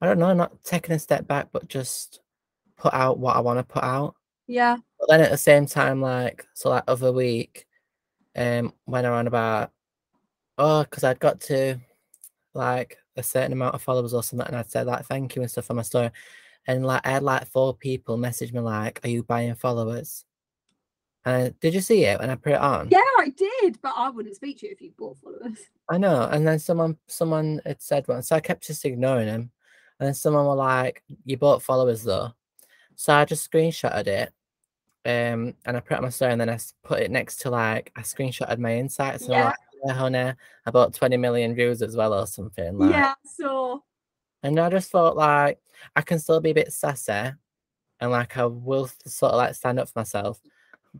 I 0.00 0.06
don't 0.06 0.18
know, 0.18 0.34
not 0.34 0.62
taking 0.64 0.94
a 0.94 0.98
step 0.98 1.26
back, 1.26 1.48
but 1.52 1.68
just 1.68 2.20
put 2.76 2.92
out 2.92 3.18
what 3.18 3.36
I 3.36 3.40
want 3.40 3.58
to 3.58 3.62
put 3.64 3.82
out. 3.82 4.14
Yeah. 4.46 4.76
But 4.98 5.08
then 5.08 5.20
at 5.20 5.30
the 5.30 5.38
same 5.38 5.66
time, 5.66 6.00
like 6.00 6.46
so, 6.54 6.70
that 6.70 6.84
other 6.86 7.12
week, 7.12 7.66
um, 8.36 8.74
went 8.86 9.06
around 9.06 9.26
about 9.26 9.72
oh, 10.58 10.84
because 10.84 11.04
I'd 11.04 11.18
got 11.20 11.40
to 11.42 11.78
like 12.54 12.98
a 13.16 13.22
certain 13.22 13.52
amount 13.52 13.74
of 13.74 13.82
followers 13.82 14.14
or 14.14 14.22
something, 14.22 14.46
and 14.46 14.56
I'd 14.56 14.70
say 14.70 14.82
like 14.82 15.06
thank 15.06 15.36
you 15.36 15.42
and 15.42 15.50
stuff 15.50 15.70
on 15.70 15.76
my 15.76 15.82
story, 15.82 16.10
and 16.66 16.84
like 16.86 17.06
I 17.06 17.10
had 17.12 17.22
like 17.22 17.46
four 17.46 17.74
people 17.76 18.16
message 18.16 18.52
me 18.52 18.60
like, 18.60 19.00
"Are 19.04 19.08
you 19.08 19.22
buying 19.22 19.54
followers?" 19.54 20.24
And 21.24 21.58
did 21.60 21.74
you 21.74 21.80
see 21.80 22.04
it 22.04 22.20
when 22.20 22.30
I 22.30 22.36
put 22.36 22.52
it 22.52 22.60
on? 22.60 22.88
Yeah, 22.90 23.00
I 23.18 23.30
did, 23.36 23.80
but 23.82 23.92
I 23.96 24.10
wouldn't 24.10 24.36
speak 24.36 24.60
to 24.60 24.66
you 24.66 24.72
if 24.72 24.80
you 24.80 24.92
bought 24.96 25.18
followers. 25.18 25.58
I 25.88 25.98
know. 25.98 26.28
And 26.30 26.46
then 26.46 26.58
someone 26.58 26.96
someone 27.08 27.60
had 27.66 27.80
said 27.82 28.06
one, 28.08 28.22
so 28.22 28.36
I 28.36 28.40
kept 28.40 28.66
just 28.66 28.84
ignoring 28.84 29.28
him. 29.28 29.50
And 29.98 30.06
then 30.06 30.14
someone 30.14 30.46
were 30.46 30.54
like, 30.54 31.02
"You 31.24 31.36
bought 31.36 31.62
followers 31.62 32.02
though," 32.04 32.32
so 32.96 33.14
I 33.14 33.24
just 33.24 33.50
screenshotted 33.50 34.06
it, 34.08 34.32
um, 35.06 35.54
and 35.64 35.76
I 35.76 35.80
put 35.80 35.92
it 35.94 35.98
on 35.98 36.02
my 36.04 36.10
story, 36.10 36.32
and 36.32 36.40
then 36.40 36.50
I 36.50 36.58
put 36.84 37.00
it 37.00 37.10
next 37.10 37.40
to 37.42 37.50
like 37.50 37.92
I 37.96 38.02
screenshotted 38.02 38.58
my 38.58 38.76
insights, 38.76 39.24
and 39.24 39.34
I'm 39.34 39.40
Yeah. 39.40 39.46
like, 39.46 39.56
"Yeah, 39.86 39.92
honey, 39.94 40.34
I 40.66 40.70
bought 40.70 40.94
20 40.94 41.16
million 41.16 41.54
views 41.54 41.82
as 41.82 41.96
well 41.96 42.14
or 42.14 42.26
something." 42.26 42.78
Like, 42.78 42.90
yeah, 42.92 43.14
so 43.24 43.84
And 44.42 44.58
I 44.60 44.68
just 44.70 44.90
thought 44.90 45.16
like 45.16 45.60
I 45.94 46.02
can 46.02 46.18
still 46.18 46.40
be 46.40 46.50
a 46.50 46.54
bit 46.54 46.72
sassy, 46.72 47.12
and 48.00 48.10
like 48.10 48.36
I 48.36 48.46
will 48.46 48.88
sort 49.06 49.32
of 49.32 49.38
like 49.38 49.54
stand 49.54 49.78
up 49.80 49.88
for 49.88 50.00
myself, 50.00 50.40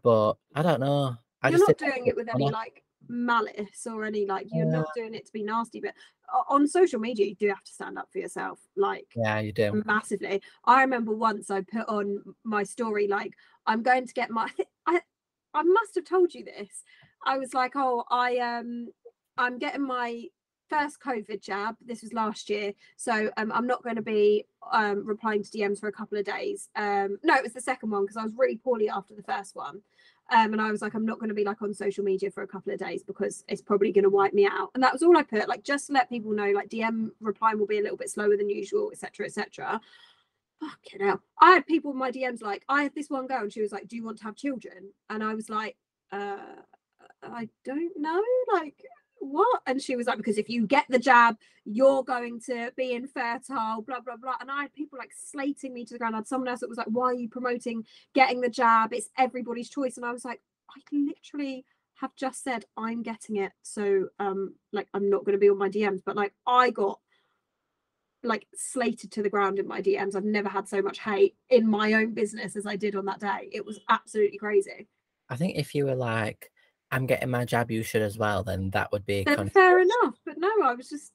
but 0.02 0.34
I 0.54 0.62
don't 0.62 0.80
know. 0.80 1.16
I 1.42 1.50
you're 1.50 1.58
not 1.58 1.78
doing 1.78 2.06
it 2.06 2.16
with 2.16 2.28
any 2.28 2.50
like 2.50 2.82
malice 3.08 3.86
or 3.86 4.04
any 4.04 4.26
like 4.26 4.46
you're 4.52 4.66
Yeah. 4.66 4.80
not 4.80 4.94
doing 4.94 5.14
it 5.14 5.26
to 5.26 5.32
be 5.32 5.42
nasty, 5.42 5.80
but 5.80 5.94
on 6.48 6.66
social 6.66 6.98
media 6.98 7.26
you 7.26 7.34
do 7.36 7.48
have 7.48 7.62
to 7.62 7.72
stand 7.72 7.98
up 7.98 8.08
for 8.12 8.18
yourself. 8.18 8.60
Like 8.76 9.06
Yeah, 9.14 9.40
you 9.40 9.52
do. 9.52 9.82
massively. 9.86 10.42
I 10.64 10.80
remember 10.82 11.12
once 11.14 11.50
I 11.50 11.60
put 11.62 11.88
on 11.88 12.22
my 12.44 12.62
story 12.64 13.06
like 13.08 13.32
I'm 13.66 13.82
going 13.82 14.06
to 14.06 14.14
get 14.14 14.30
my 14.30 14.50
I 14.86 15.00
I 15.54 15.62
must 15.62 15.94
have 15.94 16.04
told 16.04 16.34
you 16.34 16.44
this. 16.44 16.82
I 17.24 17.38
was 17.38 17.54
like, 17.54 17.72
"Oh, 17.76 18.04
I 18.10 18.38
um 18.38 18.88
I'm 19.38 19.58
getting 19.58 19.82
my 19.86 20.24
first 20.68 21.00
COVID 21.00 21.42
jab. 21.42 21.76
This 21.84 22.02
was 22.02 22.12
last 22.12 22.48
year. 22.50 22.72
So 22.96 23.30
um 23.36 23.52
I'm 23.52 23.66
not 23.66 23.82
going 23.82 23.96
to 23.96 24.02
be 24.02 24.46
um 24.72 25.06
replying 25.06 25.42
to 25.42 25.50
DMs 25.50 25.80
for 25.80 25.88
a 25.88 25.92
couple 25.92 26.18
of 26.18 26.24
days. 26.24 26.68
Um 26.76 27.18
no, 27.22 27.34
it 27.34 27.42
was 27.42 27.52
the 27.52 27.60
second 27.60 27.90
one 27.90 28.02
because 28.02 28.16
I 28.16 28.24
was 28.24 28.34
really 28.36 28.56
poorly 28.56 28.88
after 28.88 29.14
the 29.14 29.22
first 29.22 29.56
one. 29.56 29.82
Um, 30.28 30.52
and 30.52 30.60
I 30.60 30.72
was 30.72 30.82
like, 30.82 30.94
I'm 30.94 31.06
not 31.06 31.20
going 31.20 31.28
to 31.28 31.34
be 31.34 31.44
like 31.44 31.62
on 31.62 31.72
social 31.72 32.02
media 32.02 32.30
for 32.32 32.42
a 32.42 32.48
couple 32.48 32.72
of 32.72 32.80
days 32.80 33.04
because 33.04 33.44
it's 33.46 33.62
probably 33.62 33.92
going 33.92 34.04
to 34.04 34.10
wipe 34.10 34.34
me 34.34 34.44
out. 34.44 34.70
And 34.74 34.82
that 34.82 34.92
was 34.92 35.02
all 35.02 35.16
I 35.16 35.22
put, 35.22 35.48
like 35.48 35.62
just 35.62 35.86
to 35.86 35.92
let 35.92 36.08
people 36.08 36.32
know, 36.32 36.50
like 36.50 36.68
DM 36.68 37.10
replying 37.20 37.58
will 37.58 37.66
be 37.66 37.78
a 37.78 37.82
little 37.82 37.96
bit 37.96 38.10
slower 38.10 38.36
than 38.36 38.50
usual, 38.50 38.90
etc., 38.90 39.26
etc. 39.26 39.80
Fucking 40.60 41.06
hell. 41.06 41.20
I 41.40 41.52
had 41.52 41.66
people 41.66 41.92
in 41.92 41.98
my 41.98 42.10
DMs 42.10 42.42
like, 42.42 42.64
I 42.68 42.82
had 42.82 42.94
this 42.94 43.08
one 43.08 43.28
girl 43.28 43.42
and 43.42 43.52
she 43.52 43.62
was 43.62 43.70
like, 43.70 43.86
Do 43.86 43.94
you 43.94 44.04
want 44.04 44.18
to 44.18 44.24
have 44.24 44.34
children? 44.34 44.90
And 45.08 45.22
I 45.22 45.34
was 45.34 45.48
like, 45.48 45.76
uh, 46.10 46.38
I 47.22 47.48
don't 47.64 47.92
know. 47.96 48.22
Like, 48.52 48.82
what? 49.30 49.62
And 49.66 49.80
she 49.80 49.96
was 49.96 50.06
like, 50.06 50.16
Because 50.16 50.38
if 50.38 50.48
you 50.48 50.66
get 50.66 50.86
the 50.88 50.98
jab, 50.98 51.36
you're 51.64 52.04
going 52.04 52.40
to 52.46 52.72
be 52.76 52.92
infertile, 52.92 53.82
blah, 53.82 54.00
blah, 54.00 54.16
blah. 54.16 54.36
And 54.40 54.50
I 54.50 54.62
had 54.62 54.72
people 54.72 54.98
like 54.98 55.12
slating 55.16 55.74
me 55.74 55.84
to 55.84 55.94
the 55.94 55.98
ground. 55.98 56.14
I 56.14 56.18
had 56.18 56.28
someone 56.28 56.48
else 56.48 56.60
that 56.60 56.68
was 56.68 56.78
like, 56.78 56.88
Why 56.88 57.06
are 57.06 57.14
you 57.14 57.28
promoting 57.28 57.84
getting 58.14 58.40
the 58.40 58.48
jab? 58.48 58.92
It's 58.92 59.10
everybody's 59.18 59.70
choice. 59.70 59.96
And 59.96 60.06
I 60.06 60.12
was 60.12 60.24
like, 60.24 60.40
I 60.70 60.80
literally 60.92 61.64
have 61.96 62.14
just 62.14 62.44
said 62.44 62.64
I'm 62.76 63.02
getting 63.02 63.36
it. 63.36 63.52
So 63.62 64.08
um 64.18 64.54
like 64.72 64.88
I'm 64.94 65.10
not 65.10 65.24
gonna 65.24 65.38
be 65.38 65.48
on 65.48 65.58
my 65.58 65.68
DMs, 65.68 66.02
but 66.04 66.16
like 66.16 66.34
I 66.46 66.70
got 66.70 67.00
like 68.22 68.46
slated 68.54 69.12
to 69.12 69.22
the 69.22 69.30
ground 69.30 69.58
in 69.58 69.66
my 69.66 69.80
DMs. 69.80 70.14
I've 70.14 70.24
never 70.24 70.48
had 70.48 70.68
so 70.68 70.82
much 70.82 70.98
hate 70.98 71.36
in 71.48 71.68
my 71.68 71.94
own 71.94 72.12
business 72.12 72.56
as 72.56 72.66
I 72.66 72.76
did 72.76 72.96
on 72.96 73.06
that 73.06 73.20
day. 73.20 73.48
It 73.52 73.64
was 73.64 73.80
absolutely 73.88 74.38
crazy. 74.38 74.88
I 75.28 75.36
think 75.36 75.56
if 75.56 75.74
you 75.74 75.86
were 75.86 75.94
like, 75.94 76.50
I'm 76.90 77.06
getting 77.06 77.30
my 77.30 77.44
jab, 77.44 77.70
you 77.70 77.82
should 77.82 78.02
as 78.02 78.16
well, 78.18 78.44
then 78.44 78.70
that 78.70 78.92
would 78.92 79.04
be 79.04 79.20
a 79.20 79.24
Then 79.24 79.48
fair 79.50 79.80
enough. 79.80 80.14
But 80.24 80.38
no, 80.38 80.50
I 80.62 80.74
was 80.74 80.88
just 80.88 81.12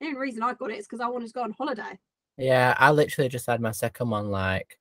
the 0.00 0.06
only 0.06 0.18
reason 0.18 0.42
I 0.42 0.54
got 0.54 0.70
it 0.70 0.78
is 0.78 0.86
because 0.86 1.00
I 1.00 1.08
wanted 1.08 1.28
to 1.28 1.32
go 1.32 1.42
on 1.42 1.52
holiday. 1.52 1.98
Yeah, 2.36 2.74
I 2.78 2.90
literally 2.90 3.28
just 3.28 3.46
had 3.46 3.60
my 3.60 3.70
second 3.72 4.10
one 4.10 4.30
like 4.30 4.78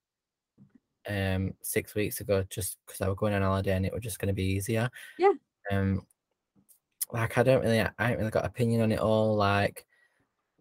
um 1.10 1.54
six 1.62 1.96
weeks 1.96 2.22
ago 2.22 2.44
just 2.50 2.78
because 2.86 3.02
I 3.02 3.08
was 3.08 3.18
going 3.18 3.34
on 3.34 3.42
holiday 3.42 3.76
and 3.76 3.86
it 3.86 3.94
was 3.94 4.04
just 4.04 4.20
gonna 4.20 4.34
be 4.34 4.46
easier. 4.46 4.90
Yeah. 5.18 5.34
Um 5.72 6.06
like 7.12 7.38
I 7.38 7.44
don't 7.44 7.62
really 7.62 7.80
I 7.82 8.10
ain't 8.10 8.18
really 8.20 8.32
got 8.32 8.46
opinion 8.46 8.82
on 8.82 8.92
it 8.92 9.00
all, 9.00 9.36
like 9.36 9.86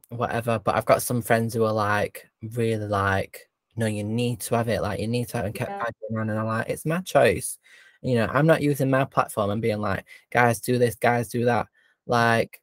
whatever. 0.08 0.58
But 0.58 0.76
I've 0.76 0.84
got 0.84 1.02
some 1.02 1.22
friends 1.22 1.54
who 1.54 1.64
are 1.64 1.72
like 1.72 2.28
really 2.42 2.86
like, 2.86 3.48
no, 3.76 3.86
you 3.86 4.04
need 4.04 4.40
to 4.40 4.56
have 4.56 4.68
it, 4.68 4.82
like 4.82 5.00
you 5.00 5.08
need 5.08 5.28
to 5.28 5.36
have 5.38 5.46
it 5.46 5.48
and 5.48 5.54
kept 5.54 5.70
Yeah. 5.70 6.18
on 6.18 6.28
and 6.28 6.38
I'm 6.38 6.46
like, 6.46 6.68
it's 6.68 6.84
my 6.84 7.00
choice. 7.00 7.58
You 8.02 8.16
know, 8.16 8.28
I'm 8.32 8.46
not 8.46 8.62
using 8.62 8.90
my 8.90 9.04
platform 9.04 9.50
and 9.50 9.60
being 9.60 9.80
like, 9.80 10.04
guys, 10.30 10.60
do 10.60 10.78
this, 10.78 10.94
guys, 10.94 11.28
do 11.28 11.44
that. 11.44 11.66
Like, 12.06 12.62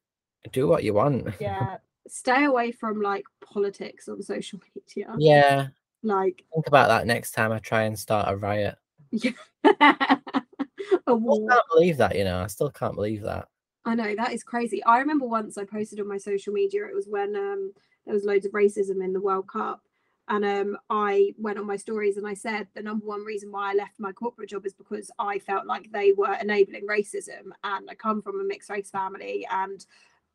do 0.51 0.67
what 0.67 0.83
you 0.83 0.93
want. 0.93 1.33
Yeah. 1.39 1.77
Stay 2.07 2.45
away 2.45 2.71
from 2.71 3.01
like 3.01 3.25
politics 3.41 4.07
on 4.07 4.21
social 4.21 4.59
media. 4.75 5.13
yeah. 5.17 5.67
Like 6.03 6.45
Think 6.53 6.67
about 6.67 6.87
that 6.87 7.05
next 7.05 7.31
time 7.31 7.51
I 7.51 7.59
try 7.59 7.83
and 7.83 7.97
start 7.99 8.29
a 8.29 8.35
riot. 8.37 8.77
a 9.13 9.33
I 9.63 11.05
can't 11.05 11.61
believe 11.73 11.97
that, 11.97 12.15
you 12.15 12.23
know. 12.23 12.39
I 12.39 12.47
still 12.47 12.71
can't 12.71 12.95
believe 12.95 13.23
that. 13.23 13.47
I 13.85 13.95
know 13.95 14.15
that 14.15 14.33
is 14.33 14.43
crazy. 14.43 14.83
I 14.83 14.99
remember 14.99 15.25
once 15.25 15.57
I 15.57 15.63
posted 15.63 15.99
on 15.99 16.07
my 16.07 16.17
social 16.17 16.53
media. 16.53 16.85
It 16.85 16.95
was 16.95 17.07
when 17.07 17.35
um, 17.35 17.71
there 18.05 18.13
was 18.13 18.25
loads 18.25 18.45
of 18.45 18.51
racism 18.51 19.03
in 19.03 19.13
the 19.13 19.21
World 19.21 19.47
Cup, 19.47 19.81
and 20.29 20.43
um, 20.45 20.77
I 20.89 21.33
went 21.37 21.57
on 21.57 21.65
my 21.65 21.77
stories 21.77 22.17
and 22.17 22.27
I 22.27 22.33
said 22.33 22.67
the 22.73 22.83
number 22.83 23.05
one 23.05 23.23
reason 23.23 23.51
why 23.51 23.71
I 23.71 23.75
left 23.75 23.99
my 23.99 24.11
corporate 24.11 24.49
job 24.49 24.65
is 24.65 24.73
because 24.73 25.09
I 25.19 25.39
felt 25.39 25.65
like 25.65 25.91
they 25.91 26.11
were 26.11 26.33
enabling 26.33 26.85
racism, 26.87 27.51
and 27.63 27.89
I 27.89 27.95
come 27.95 28.21
from 28.21 28.39
a 28.39 28.43
mixed 28.43 28.69
race 28.69 28.89
family, 28.89 29.47
and 29.51 29.85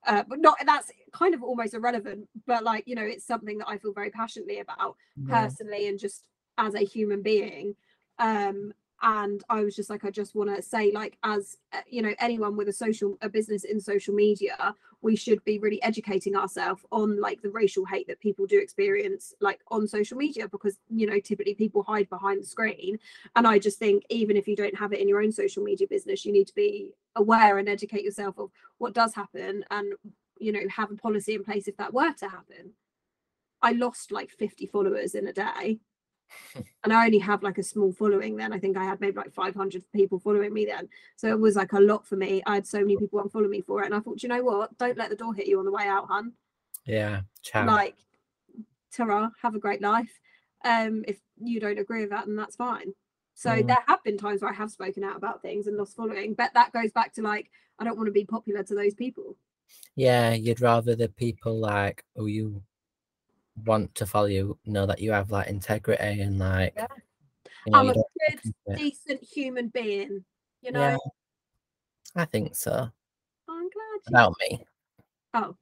uh, 0.06 0.24
but 0.28 0.40
not 0.40 0.56
that's 0.66 0.90
kind 1.12 1.34
of 1.34 1.42
almost 1.42 1.74
irrelevant. 1.74 2.28
But 2.46 2.64
like 2.64 2.84
you 2.86 2.94
know, 2.94 3.04
it's 3.04 3.26
something 3.26 3.58
that 3.58 3.68
I 3.68 3.78
feel 3.78 3.92
very 3.92 4.10
passionately 4.10 4.60
about 4.60 4.96
Yeah. 5.16 5.28
personally 5.28 5.88
and 5.88 5.98
just 5.98 6.24
as 6.58 6.74
a 6.74 6.80
human 6.80 7.22
being 7.22 7.74
um 8.18 8.74
and 9.02 9.42
i 9.48 9.62
was 9.62 9.74
just 9.74 9.90
like 9.90 10.04
i 10.04 10.10
just 10.10 10.34
want 10.34 10.54
to 10.54 10.62
say 10.62 10.90
like 10.92 11.18
as 11.24 11.58
uh, 11.72 11.80
you 11.88 12.00
know 12.00 12.14
anyone 12.18 12.56
with 12.56 12.68
a 12.68 12.72
social 12.72 13.18
a 13.22 13.28
business 13.28 13.64
in 13.64 13.80
social 13.80 14.14
media 14.14 14.74
we 15.00 15.16
should 15.16 15.42
be 15.44 15.58
really 15.58 15.82
educating 15.82 16.36
ourselves 16.36 16.84
on 16.92 17.20
like 17.20 17.42
the 17.42 17.50
racial 17.50 17.84
hate 17.84 18.06
that 18.06 18.20
people 18.20 18.46
do 18.46 18.58
experience 18.58 19.34
like 19.40 19.60
on 19.68 19.86
social 19.86 20.16
media 20.16 20.48
because 20.48 20.78
you 20.88 21.06
know 21.06 21.18
typically 21.18 21.54
people 21.54 21.82
hide 21.82 22.08
behind 22.08 22.42
the 22.42 22.46
screen 22.46 22.98
and 23.36 23.46
i 23.46 23.58
just 23.58 23.78
think 23.78 24.04
even 24.08 24.36
if 24.36 24.46
you 24.46 24.56
don't 24.56 24.76
have 24.76 24.92
it 24.92 25.00
in 25.00 25.08
your 25.08 25.22
own 25.22 25.32
social 25.32 25.62
media 25.62 25.86
business 25.88 26.24
you 26.24 26.32
need 26.32 26.46
to 26.46 26.54
be 26.54 26.92
aware 27.16 27.58
and 27.58 27.68
educate 27.68 28.04
yourself 28.04 28.38
of 28.38 28.50
what 28.78 28.94
does 28.94 29.14
happen 29.14 29.64
and 29.70 29.92
you 30.38 30.52
know 30.52 30.60
have 30.68 30.90
a 30.90 30.96
policy 30.96 31.34
in 31.34 31.44
place 31.44 31.68
if 31.68 31.76
that 31.76 31.92
were 31.92 32.12
to 32.12 32.28
happen 32.28 32.72
I 33.62 33.72
lost 33.72 34.10
like 34.10 34.30
50 34.30 34.66
followers 34.66 35.14
in 35.14 35.28
a 35.28 35.32
day. 35.32 35.78
And 36.84 36.92
I 36.92 37.04
only 37.06 37.18
have 37.18 37.42
like 37.42 37.58
a 37.58 37.62
small 37.62 37.92
following 37.92 38.36
then. 38.36 38.52
I 38.52 38.58
think 38.58 38.76
I 38.76 38.84
had 38.84 39.00
maybe 39.00 39.16
like 39.16 39.32
500 39.32 39.82
people 39.92 40.18
following 40.18 40.52
me 40.52 40.66
then. 40.66 40.88
So 41.16 41.28
it 41.28 41.38
was 41.38 41.56
like 41.56 41.72
a 41.72 41.80
lot 41.80 42.06
for 42.06 42.16
me. 42.16 42.42
I 42.46 42.54
had 42.54 42.66
so 42.66 42.80
many 42.80 42.96
people 42.96 43.22
unfollow 43.22 43.48
me 43.48 43.60
for 43.60 43.82
it. 43.82 43.86
And 43.86 43.94
I 43.94 44.00
thought, 44.00 44.22
you 44.22 44.28
know 44.28 44.42
what? 44.42 44.76
Don't 44.78 44.98
let 44.98 45.10
the 45.10 45.16
door 45.16 45.34
hit 45.34 45.46
you 45.46 45.58
on 45.58 45.64
the 45.64 45.72
way 45.72 45.86
out, 45.86 46.08
hun. 46.08 46.32
Yeah. 46.84 47.22
Ciao. 47.42 47.66
Like, 47.66 47.96
ta 48.94 49.30
have 49.40 49.54
a 49.54 49.58
great 49.58 49.80
life. 49.80 50.20
Um, 50.64 51.04
if 51.08 51.18
you 51.42 51.60
don't 51.60 51.78
agree 51.78 52.02
with 52.02 52.10
that, 52.10 52.26
then 52.26 52.36
that's 52.36 52.56
fine. 52.56 52.94
So 53.34 53.50
Mm. 53.50 53.66
there 53.66 53.84
have 53.86 54.02
been 54.04 54.18
times 54.18 54.42
where 54.42 54.50
I 54.50 54.54
have 54.54 54.70
spoken 54.70 55.04
out 55.04 55.16
about 55.16 55.42
things 55.42 55.66
and 55.66 55.76
lost 55.76 55.96
following, 55.96 56.34
but 56.34 56.52
that 56.54 56.72
goes 56.72 56.92
back 56.92 57.12
to 57.14 57.22
like, 57.22 57.50
I 57.78 57.84
don't 57.84 57.96
want 57.96 58.06
to 58.06 58.12
be 58.12 58.24
popular 58.24 58.62
to 58.62 58.74
those 58.74 58.94
people. 58.94 59.36
Yeah, 59.96 60.34
you'd 60.34 60.60
rather 60.60 60.94
the 60.94 61.08
people 61.08 61.58
like 61.58 62.04
who 62.14 62.26
you 62.26 62.62
want 63.64 63.94
to 63.94 64.06
follow 64.06 64.26
you 64.26 64.58
know 64.64 64.86
that 64.86 65.00
you 65.00 65.12
have 65.12 65.30
like 65.30 65.48
integrity 65.48 66.20
and 66.22 66.38
like 66.38 66.72
Yeah. 66.76 66.86
you 67.66 67.72
know, 67.72 67.78
I'm 67.78 67.88
a 67.90 67.92
good, 67.92 67.98
look 67.98 68.06
into 68.44 68.54
it. 68.68 68.76
decent 68.78 69.22
human 69.22 69.68
being. 69.68 70.24
You 70.62 70.72
know, 70.72 70.80
Yeah. 70.80 70.96
I 72.16 72.24
think 72.24 72.54
so. 72.54 72.90
I'm 73.48 73.68
glad 73.68 73.68
you. 73.68 74.08
About 74.08 74.34
me. 74.40 74.64
Oh. 75.34 75.56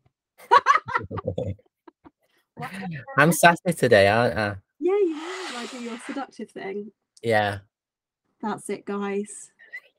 I'm 3.19 3.33
sassy 3.33 3.73
today, 3.73 4.07
aren't 4.09 4.39
I? 4.39 4.57
Yeah, 4.79 4.93
you 4.93 5.15
are. 5.15 5.59
I 5.63 5.67
do 5.71 5.79
your 5.81 5.99
seductive 6.07 6.51
thing. 6.51 6.93
Yeah. 7.23 7.59
That's 8.43 8.69
it, 8.71 8.85
guys. 8.85 9.53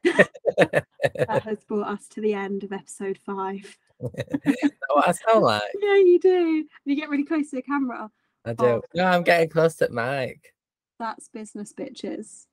That 0.57 1.43
has 1.43 1.63
brought 1.63 1.87
us 1.87 2.07
to 2.09 2.21
the 2.21 2.33
end 2.33 2.63
of 2.63 2.71
episode 2.73 3.17
five. 3.25 3.77
What 4.01 5.07
I 5.07 5.11
sound 5.11 5.43
like. 5.43 5.61
Yeah, 5.81 5.95
you 5.95 6.19
do. 6.19 6.65
You 6.85 6.95
get 6.95 7.09
really 7.09 7.25
close 7.25 7.49
to 7.51 7.57
the 7.57 7.61
camera. 7.61 8.09
I 8.45 8.53
do. 8.53 8.65
Oh. 8.65 8.81
No, 8.93 9.05
I'm 9.05 9.23
getting 9.23 9.49
close 9.49 9.75
to 9.75 9.89
mic. 9.89 10.53
That's 10.99 11.29
business, 11.29 11.73
bitches. 11.73 12.45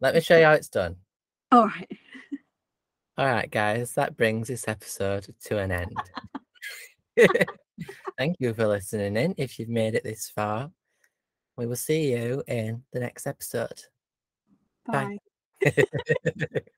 Let 0.00 0.14
me 0.14 0.20
show 0.20 0.36
you 0.38 0.44
how 0.44 0.52
it's 0.52 0.68
done. 0.68 0.96
All 1.50 1.66
right. 1.66 1.90
All 3.16 3.26
right, 3.26 3.50
guys, 3.50 3.94
that 3.94 4.16
brings 4.16 4.46
this 4.48 4.68
episode 4.68 5.34
to 5.46 5.58
an 5.58 5.72
end. 5.72 5.96
Thank 8.18 8.36
you 8.38 8.54
for 8.54 8.66
listening 8.66 9.16
in 9.16 9.34
if 9.38 9.58
you've 9.58 9.68
made 9.68 9.94
it 9.94 10.04
this 10.04 10.28
far. 10.28 10.70
we 11.56 11.66
will 11.66 11.76
see 11.76 12.12
you 12.12 12.42
in 12.46 12.84
the 12.92 13.00
next 13.00 13.26
episode. 13.26 13.82
Bye. 14.86 15.18
Bye. 15.64 16.62